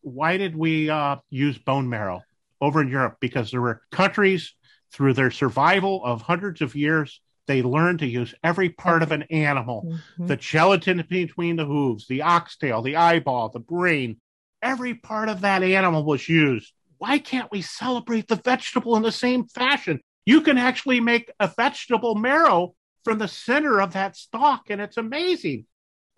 Why 0.00 0.36
did 0.36 0.56
we 0.56 0.88
uh, 0.88 1.16
use 1.30 1.58
bone 1.58 1.88
marrow 1.88 2.22
over 2.60 2.80
in 2.80 2.88
Europe? 2.88 3.16
Because 3.20 3.50
there 3.50 3.60
were 3.60 3.82
countries 3.90 4.54
through 4.92 5.14
their 5.14 5.30
survival 5.30 6.02
of 6.04 6.22
hundreds 6.22 6.62
of 6.62 6.74
years, 6.74 7.20
they 7.46 7.62
learned 7.62 7.98
to 7.98 8.06
use 8.06 8.34
every 8.42 8.70
part 8.70 9.02
of 9.02 9.12
an 9.12 9.22
animal 9.24 9.84
mm-hmm. 9.86 10.26
the 10.26 10.36
gelatin 10.36 11.04
between 11.08 11.56
the 11.56 11.64
hooves, 11.64 12.06
the 12.06 12.22
oxtail, 12.22 12.80
the 12.82 12.96
eyeball, 12.96 13.50
the 13.50 13.58
brain. 13.58 14.18
Every 14.62 14.94
part 14.94 15.28
of 15.28 15.42
that 15.42 15.62
animal 15.62 16.04
was 16.04 16.28
used. 16.28 16.72
Why 16.98 17.18
can't 17.18 17.50
we 17.52 17.62
celebrate 17.62 18.28
the 18.28 18.36
vegetable 18.36 18.96
in 18.96 19.02
the 19.02 19.12
same 19.12 19.46
fashion? 19.46 20.00
You 20.28 20.42
can 20.42 20.58
actually 20.58 21.00
make 21.00 21.32
a 21.40 21.50
vegetable 21.56 22.14
marrow 22.14 22.74
from 23.02 23.16
the 23.16 23.28
center 23.28 23.80
of 23.80 23.94
that 23.94 24.14
stalk, 24.14 24.68
and 24.68 24.78
it's 24.78 24.98
amazing. 24.98 25.64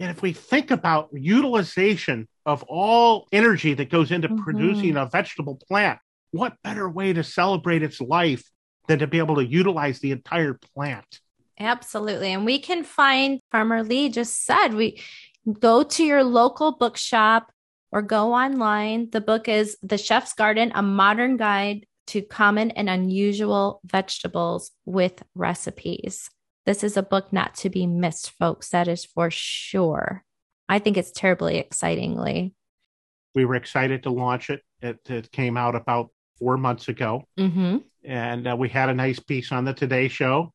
And 0.00 0.11
if 0.11 0.20
we 0.20 0.32
think 0.32 0.72
about 0.72 1.11
utilization 1.12 2.26
of 2.44 2.64
all 2.64 3.28
energy 3.30 3.72
that 3.74 3.88
goes 3.88 4.11
into 4.11 4.26
mm-hmm. 4.26 4.42
producing 4.42 4.96
a 4.96 5.06
vegetable 5.06 5.61
plant, 5.68 6.00
what 6.32 6.56
better 6.64 6.90
way 6.90 7.12
to 7.12 7.22
celebrate 7.22 7.84
its 7.84 8.00
life 8.00 8.42
than 8.88 8.98
to 8.98 9.06
be 9.06 9.18
able 9.18 9.36
to 9.36 9.46
utilize 9.46 10.00
the 10.00 10.11
entire 10.11 10.58
plant? 10.74 11.20
Absolutely. 11.61 12.32
And 12.32 12.44
we 12.44 12.58
can 12.58 12.82
find 12.82 13.38
Farmer 13.52 13.84
Lee 13.84 14.08
just 14.08 14.44
said 14.44 14.74
we 14.74 15.00
go 15.61 15.84
to 15.84 16.02
your 16.02 16.24
local 16.24 16.72
bookshop 16.72 17.52
or 17.92 18.02
go 18.02 18.34
online. 18.34 19.11
The 19.11 19.20
book 19.20 19.46
is 19.46 19.76
The 19.84 19.98
Chef's 19.98 20.32
Garden, 20.32 20.72
a 20.74 20.82
modern 20.82 21.36
guide 21.36 21.86
to 22.11 22.22
common 22.22 22.70
and 22.72 22.88
unusual 22.88 23.80
vegetables 23.84 24.72
with 24.84 25.22
recipes. 25.34 26.28
This 26.66 26.84
is 26.84 26.96
a 26.96 27.02
book 27.02 27.32
not 27.32 27.54
to 27.56 27.70
be 27.70 27.86
missed, 27.86 28.32
folks. 28.32 28.70
That 28.70 28.88
is 28.88 29.04
for 29.04 29.30
sure. 29.30 30.24
I 30.68 30.78
think 30.78 30.96
it's 30.96 31.12
terribly 31.12 31.58
excitingly. 31.58 32.54
We 33.34 33.44
were 33.44 33.54
excited 33.54 34.02
to 34.02 34.11
launch 34.11 34.50
it. 34.50 34.62
It, 34.82 34.98
it 35.08 35.30
came 35.30 35.56
out 35.56 35.74
about 35.74 36.11
four 36.38 36.56
months 36.56 36.88
ago. 36.88 37.24
Mm-hmm. 37.38 37.78
And 38.04 38.46
uh, 38.48 38.56
we 38.58 38.68
had 38.68 38.88
a 38.88 38.94
nice 38.94 39.20
piece 39.20 39.52
on 39.52 39.64
the 39.64 39.72
Today 39.72 40.08
Show 40.08 40.52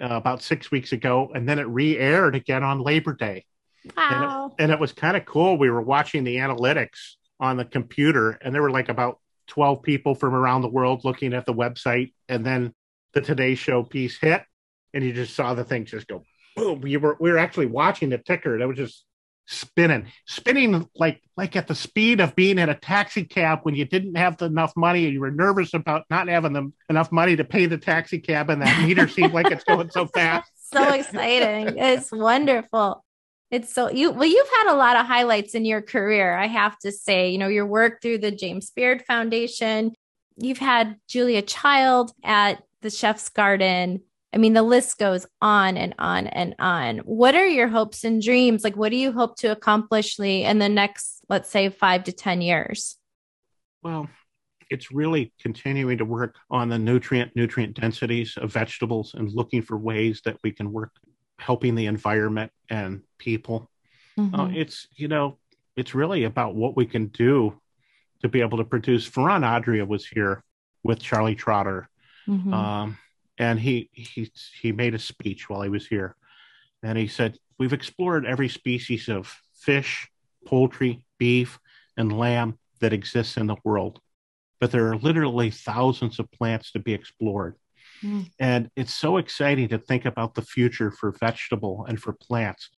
uh, 0.00 0.08
about 0.08 0.42
six 0.42 0.70
weeks 0.70 0.92
ago. 0.92 1.30
And 1.34 1.48
then 1.48 1.58
it 1.58 1.68
re 1.68 1.96
aired 1.98 2.34
again 2.34 2.64
on 2.64 2.80
Labor 2.80 3.14
Day. 3.14 3.44
Wow. 3.96 4.10
And 4.10 4.52
it, 4.52 4.62
and 4.64 4.72
it 4.72 4.80
was 4.80 4.92
kind 4.92 5.16
of 5.16 5.24
cool. 5.24 5.56
We 5.56 5.70
were 5.70 5.82
watching 5.82 6.24
the 6.24 6.36
analytics 6.36 7.14
on 7.38 7.56
the 7.56 7.64
computer, 7.64 8.32
and 8.42 8.54
there 8.54 8.60
were 8.60 8.70
like 8.70 8.90
about 8.90 9.18
12 9.50 9.82
people 9.82 10.14
from 10.14 10.34
around 10.34 10.62
the 10.62 10.68
world 10.68 11.04
looking 11.04 11.34
at 11.34 11.44
the 11.44 11.54
website. 11.54 12.12
And 12.28 12.44
then 12.46 12.72
the 13.12 13.20
Today 13.20 13.54
Show 13.54 13.82
piece 13.82 14.18
hit, 14.18 14.42
and 14.94 15.04
you 15.04 15.12
just 15.12 15.34
saw 15.34 15.54
the 15.54 15.64
thing 15.64 15.84
just 15.84 16.06
go 16.06 16.24
boom. 16.56 16.80
We 16.80 16.96
were 16.96 17.16
we 17.20 17.30
were 17.30 17.38
actually 17.38 17.66
watching 17.66 18.10
the 18.10 18.18
ticker. 18.18 18.58
That 18.58 18.68
was 18.68 18.76
just 18.76 19.04
spinning, 19.46 20.06
spinning 20.26 20.88
like 20.94 21.20
like 21.36 21.56
at 21.56 21.66
the 21.66 21.74
speed 21.74 22.20
of 22.20 22.36
being 22.36 22.58
in 22.58 22.68
a 22.68 22.74
taxi 22.74 23.24
cab 23.24 23.60
when 23.62 23.74
you 23.74 23.84
didn't 23.84 24.16
have 24.16 24.40
enough 24.42 24.72
money 24.76 25.04
and 25.04 25.12
you 25.12 25.20
were 25.20 25.30
nervous 25.30 25.74
about 25.74 26.04
not 26.08 26.28
having 26.28 26.52
the, 26.52 26.72
enough 26.88 27.10
money 27.10 27.36
to 27.36 27.44
pay 27.44 27.66
the 27.66 27.78
taxi 27.78 28.18
cab, 28.18 28.50
and 28.50 28.62
that 28.62 28.86
meter 28.86 29.08
seemed 29.08 29.32
like 29.32 29.50
it's 29.50 29.64
going 29.64 29.90
so 29.90 30.06
fast. 30.14 30.50
so 30.72 30.92
exciting. 30.92 31.76
It's 31.76 32.12
wonderful. 32.12 33.04
It's 33.50 33.72
so 33.72 33.90
you 33.90 34.12
well, 34.12 34.28
you've 34.28 34.48
had 34.48 34.72
a 34.72 34.76
lot 34.76 34.96
of 34.96 35.06
highlights 35.06 35.54
in 35.54 35.64
your 35.64 35.82
career, 35.82 36.36
I 36.36 36.46
have 36.46 36.78
to 36.80 36.92
say. 36.92 37.30
You 37.30 37.38
know, 37.38 37.48
your 37.48 37.66
work 37.66 38.00
through 38.00 38.18
the 38.18 38.30
James 38.30 38.70
Beard 38.70 39.02
Foundation. 39.06 39.92
You've 40.36 40.58
had 40.58 40.96
Julia 41.08 41.42
Child 41.42 42.12
at 42.22 42.62
the 42.82 42.90
Chef's 42.90 43.28
Garden. 43.28 44.02
I 44.32 44.38
mean, 44.38 44.52
the 44.52 44.62
list 44.62 44.98
goes 44.98 45.26
on 45.42 45.76
and 45.76 45.94
on 45.98 46.28
and 46.28 46.54
on. 46.60 46.98
What 46.98 47.34
are 47.34 47.46
your 47.46 47.66
hopes 47.66 48.04
and 48.04 48.22
dreams? 48.22 48.62
Like, 48.62 48.76
what 48.76 48.90
do 48.90 48.96
you 48.96 49.10
hope 49.10 49.36
to 49.38 49.48
accomplish, 49.48 50.18
Lee, 50.20 50.44
in 50.44 50.60
the 50.60 50.68
next, 50.68 51.24
let's 51.28 51.50
say, 51.50 51.68
five 51.68 52.04
to 52.04 52.12
10 52.12 52.40
years? 52.40 52.96
Well, 53.82 54.08
it's 54.70 54.92
really 54.92 55.32
continuing 55.40 55.98
to 55.98 56.04
work 56.04 56.36
on 56.48 56.68
the 56.68 56.78
nutrient 56.78 57.34
nutrient 57.34 57.74
densities 57.74 58.36
of 58.36 58.52
vegetables 58.52 59.14
and 59.14 59.32
looking 59.32 59.62
for 59.62 59.76
ways 59.76 60.22
that 60.24 60.36
we 60.44 60.52
can 60.52 60.70
work 60.70 60.92
helping 61.40 61.74
the 61.74 61.86
environment 61.86 62.52
and 62.68 63.02
people. 63.18 63.70
Mm-hmm. 64.18 64.34
Uh, 64.34 64.48
it's 64.50 64.86
you 64.94 65.08
know 65.08 65.38
it's 65.76 65.94
really 65.94 66.24
about 66.24 66.54
what 66.54 66.76
we 66.76 66.86
can 66.86 67.06
do 67.06 67.58
to 68.22 68.28
be 68.28 68.40
able 68.40 68.58
to 68.58 68.64
produce. 68.64 69.08
Ferran 69.08 69.44
Adria 69.44 69.84
was 69.84 70.06
here 70.06 70.42
with 70.82 71.00
Charlie 71.00 71.34
Trotter, 71.34 71.88
mm-hmm. 72.28 72.52
um, 72.52 72.98
and 73.38 73.58
he 73.58 73.88
he 73.92 74.30
he 74.60 74.72
made 74.72 74.94
a 74.94 74.98
speech 74.98 75.48
while 75.48 75.62
he 75.62 75.70
was 75.70 75.86
here, 75.86 76.16
and 76.82 76.98
he 76.98 77.08
said 77.08 77.38
we've 77.58 77.72
explored 77.72 78.26
every 78.26 78.48
species 78.48 79.08
of 79.08 79.34
fish, 79.54 80.08
poultry, 80.46 81.04
beef, 81.18 81.58
and 81.96 82.16
lamb 82.16 82.58
that 82.80 82.92
exists 82.92 83.36
in 83.36 83.46
the 83.46 83.56
world, 83.64 84.00
but 84.58 84.70
there 84.70 84.88
are 84.88 84.96
literally 84.96 85.50
thousands 85.50 86.18
of 86.18 86.30
plants 86.30 86.72
to 86.72 86.78
be 86.78 86.92
explored. 86.92 87.56
Mm. 88.02 88.30
And 88.38 88.70
it's 88.76 88.94
so 88.94 89.16
exciting 89.16 89.68
to 89.68 89.78
think 89.78 90.04
about 90.04 90.34
the 90.34 90.42
future 90.42 90.90
for 90.90 91.12
vegetable 91.12 91.84
and 91.88 92.00
for 92.00 92.12
plants. 92.12 92.70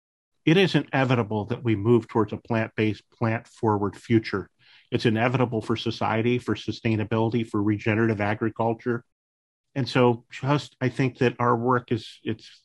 It 0.46 0.58
is 0.58 0.76
inevitable 0.76 1.46
that 1.46 1.64
we 1.64 1.76
move 1.76 2.08
towards 2.08 2.34
a 2.34 2.38
plant 2.38 2.72
based, 2.76 3.04
plant 3.12 3.48
forward 3.48 3.96
future. 3.96 4.50
It's 4.92 5.06
inevitable 5.06 5.62
for 5.62 5.76
society, 5.76 6.40
for 6.40 6.56
sustainability, 6.56 7.48
for 7.48 7.62
regenerative 7.62 8.20
agriculture. 8.20 9.04
And 9.76 9.88
so, 9.88 10.26
just 10.32 10.76
I 10.82 10.90
think 10.90 11.20
that 11.20 11.36
our 11.40 11.56
work 11.56 11.92
is, 11.92 12.20
it's 12.24 12.64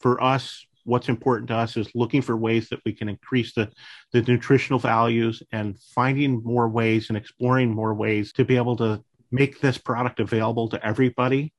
for 0.00 0.22
us, 0.22 0.66
what's 0.84 1.08
important 1.08 1.48
to 1.48 1.54
us 1.54 1.76
is 1.76 1.88
looking 1.94 2.20
for 2.20 2.36
ways 2.36 2.68
that 2.68 2.80
we 2.84 2.92
can 2.92 3.08
increase 3.08 3.54
the, 3.54 3.70
the 4.12 4.20
nutritional 4.22 4.80
values 4.80 5.42
and 5.52 5.78
finding 5.94 6.42
more 6.42 6.68
ways 6.68 7.08
and 7.08 7.16
exploring 7.16 7.72
more 7.72 7.94
ways 7.94 8.32
to 8.32 8.44
be 8.44 8.56
able 8.56 8.76
to 8.76 9.02
make 9.30 9.60
this 9.60 9.78
product 9.78 10.20
available 10.20 10.68
to 10.68 10.84
everybody 10.84 11.52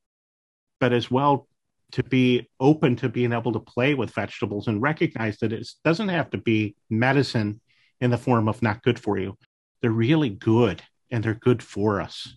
but 0.83 0.91
as 0.91 1.09
well 1.09 1.47
to 1.93 2.03
be 2.03 2.45
open 2.59 2.97
to 2.97 3.07
being 3.07 3.31
able 3.31 3.53
to 3.53 3.59
play 3.61 3.93
with 3.93 4.11
vegetables 4.11 4.67
and 4.67 4.81
recognize 4.81 5.37
that 5.37 5.53
it 5.53 5.65
doesn't 5.85 6.09
have 6.09 6.29
to 6.29 6.37
be 6.37 6.75
medicine 6.89 7.61
in 8.01 8.11
the 8.11 8.17
form 8.17 8.49
of 8.49 8.61
not 8.61 8.83
good 8.83 8.99
for 8.99 9.17
you. 9.17 9.37
They're 9.81 9.91
really 9.91 10.29
good 10.29 10.81
and 11.09 11.23
they're 11.23 11.35
good 11.35 11.63
for 11.63 12.01
us. 12.01 12.35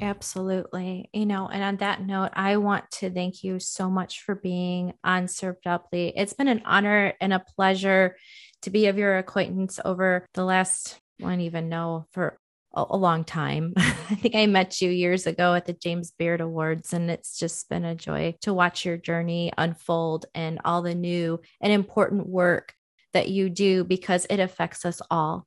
Absolutely. 0.00 1.08
You 1.12 1.26
know, 1.26 1.46
and 1.46 1.62
on 1.62 1.76
that 1.76 2.04
note, 2.04 2.30
I 2.34 2.56
want 2.56 2.90
to 2.98 3.08
thank 3.08 3.44
you 3.44 3.60
so 3.60 3.88
much 3.88 4.22
for 4.22 4.34
being 4.34 4.92
on 5.04 5.28
Served 5.28 5.68
Up, 5.68 5.86
Lee. 5.92 6.12
It's 6.16 6.32
been 6.32 6.48
an 6.48 6.62
honor 6.64 7.12
and 7.20 7.32
a 7.32 7.44
pleasure 7.54 8.16
to 8.62 8.70
be 8.70 8.86
of 8.86 8.98
your 8.98 9.16
acquaintance 9.16 9.78
over 9.84 10.26
the 10.34 10.44
last, 10.44 10.98
I 11.20 11.28
don't 11.28 11.40
even 11.42 11.68
know, 11.68 12.08
for 12.10 12.36
a, 12.76 12.96
long 12.96 13.24
time. 13.24 13.72
I 13.76 14.14
think 14.14 14.34
I 14.34 14.46
met 14.46 14.80
you 14.80 14.90
years 14.90 15.26
ago 15.26 15.54
at 15.54 15.64
the 15.64 15.72
James 15.72 16.12
Beard 16.12 16.40
Awards, 16.40 16.92
and 16.92 17.10
it's 17.10 17.38
just 17.38 17.68
been 17.68 17.84
a 17.84 17.94
joy 17.94 18.36
to 18.42 18.52
watch 18.52 18.84
your 18.84 18.96
journey 18.96 19.52
unfold 19.56 20.26
and 20.34 20.60
all 20.64 20.82
the 20.82 20.94
new 20.94 21.40
and 21.60 21.72
important 21.72 22.28
work 22.28 22.74
that 23.14 23.28
you 23.28 23.48
do 23.48 23.82
because 23.82 24.26
it 24.28 24.40
affects 24.40 24.84
us 24.84 25.00
all. 25.10 25.46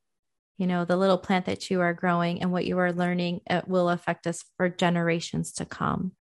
You 0.57 0.67
know, 0.67 0.83
the 0.83 0.97
little 0.97 1.17
plant 1.17 1.45
that 1.45 1.69
you 1.69 1.79
are 1.81 1.93
growing 1.93 2.41
and 2.41 2.51
what 2.51 2.65
you 2.65 2.77
are 2.79 2.91
learning, 2.91 3.41
it 3.49 3.67
will 3.67 3.89
affect 3.89 4.27
us 4.27 4.43
for 4.57 4.67
generations 4.67 5.53
to 5.53 5.65
come. 5.65 6.13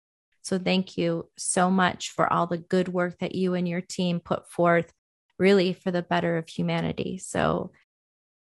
So, 0.43 0.60
thank 0.60 0.97
you 0.97 1.30
so 1.38 1.72
much 1.72 2.12
for 2.12 2.32
all 2.32 2.47
the 2.47 2.58
good 2.58 2.88
work 2.88 3.18
that 3.20 3.34
you 3.34 3.53
and 3.53 3.68
your 3.68 3.82
team 3.82 4.20
put 4.20 4.49
forth, 4.49 4.91
really 5.39 5.74
for 5.74 5.91
the 5.91 6.03
better 6.03 6.38
of 6.38 6.47
humanity. 6.47 7.18
So, 7.18 7.72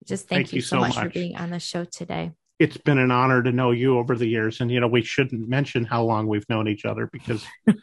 just 0.05 0.27
thank, 0.27 0.47
thank 0.47 0.53
you, 0.53 0.57
you, 0.57 0.61
so 0.61 0.79
much, 0.79 0.95
much 0.95 1.03
for 1.03 1.09
being 1.09 1.35
on 1.35 1.51
the 1.51 1.59
show 1.59 1.83
today 1.83 2.31
it's 2.59 2.77
been 2.77 2.97
an 2.97 3.11
honor 3.11 3.43
to 3.43 3.51
know 3.51 3.71
you 3.71 3.97
over 3.97 4.15
the 4.15 4.27
years. 4.27 4.61
And, 4.61 4.71
you 4.71 4.79
know, 4.79 4.87
we 4.87 5.01
shouldn't 5.03 5.47
mention 5.47 5.83
how 5.85 6.03
long 6.03 6.27
we've 6.27 6.47
known 6.49 6.67
each 6.67 6.85
other 6.85 7.09
because 7.11 7.45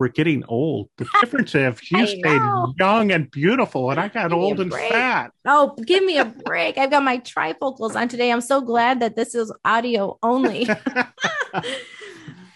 we're 0.00 0.08
getting 0.08 0.42
old. 0.46 0.88
The 0.96 1.06
difference 1.20 1.54
is 1.54 1.90
you 1.90 2.06
stayed 2.06 2.40
young 2.78 3.12
and 3.12 3.30
beautiful, 3.30 3.90
and 3.90 4.00
I 4.00 4.08
got 4.08 4.32
old 4.32 4.58
and 4.58 4.72
fat. 4.72 5.30
Oh, 5.46 5.76
give 5.86 6.02
me 6.02 6.18
a 6.18 6.24
break. 6.24 6.78
I've 6.78 6.90
got 6.90 7.04
my 7.04 7.18
trifocals 7.18 7.94
on 7.94 8.08
today. 8.08 8.32
I'm 8.32 8.40
so 8.40 8.60
glad 8.62 9.00
that 9.00 9.14
this 9.14 9.34
is 9.34 9.52
audio 9.64 10.18
only. 10.22 10.66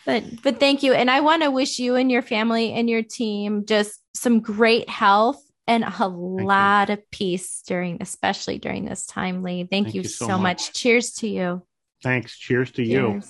but 0.06 0.24
but 0.42 0.58
thank 0.58 0.82
you. 0.82 0.94
And 0.94 1.10
I 1.10 1.20
want 1.20 1.42
to 1.42 1.50
wish 1.50 1.78
you 1.78 1.94
and 1.94 2.10
your 2.10 2.22
family 2.22 2.72
and 2.72 2.88
your 2.88 3.02
team 3.02 3.66
just 3.66 4.00
some 4.14 4.40
great 4.40 4.88
health 4.88 5.40
and 5.66 5.84
a 5.84 5.90
Thank 5.90 6.12
lot 6.12 6.88
you. 6.88 6.94
of 6.94 7.10
peace 7.10 7.62
during, 7.66 7.98
especially 8.00 8.58
during 8.58 8.84
this 8.84 9.06
time, 9.06 9.42
Lee. 9.42 9.64
Thank, 9.64 9.86
Thank 9.86 9.94
you, 9.94 10.02
you, 10.02 10.08
so, 10.08 10.26
much. 10.28 10.40
much. 10.40 10.72
Cheers 10.72 11.12
to 11.14 11.28
you. 11.28 11.62
Thanks. 12.02 12.36
Cheers 12.36 12.70
to 12.72 12.84
Cheers. 12.84 12.90
you. 12.90 13.22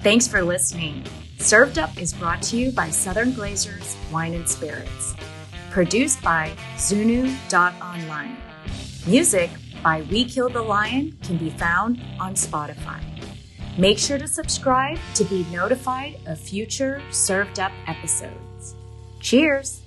Thanks 0.00 0.26
for 0.26 0.42
listening. 0.42 1.04
Served 1.38 1.78
Up 1.78 1.96
is 2.00 2.12
brought 2.12 2.42
to 2.42 2.56
you 2.56 2.70
by 2.72 2.90
Southern 2.90 3.32
Glazers 3.32 3.96
Wine 4.12 4.34
and 4.34 4.48
Spirits. 4.48 5.14
Produced 5.70 6.22
by 6.22 6.52
Zunu.online. 6.76 8.36
Music 9.06 9.50
by 9.82 10.02
We 10.02 10.24
Kill 10.24 10.48
the 10.48 10.62
Lion 10.62 11.18
can 11.22 11.36
be 11.38 11.50
found 11.50 12.00
on 12.20 12.34
Spotify. 12.34 13.00
Make 13.78 13.98
sure 13.98 14.18
to 14.18 14.28
subscribe 14.28 14.98
to 15.14 15.24
be 15.24 15.44
notified 15.50 16.20
of 16.26 16.38
future 16.38 17.02
Served 17.10 17.58
Up 17.58 17.72
episodes. 17.86 18.51
Cheers! 19.22 19.81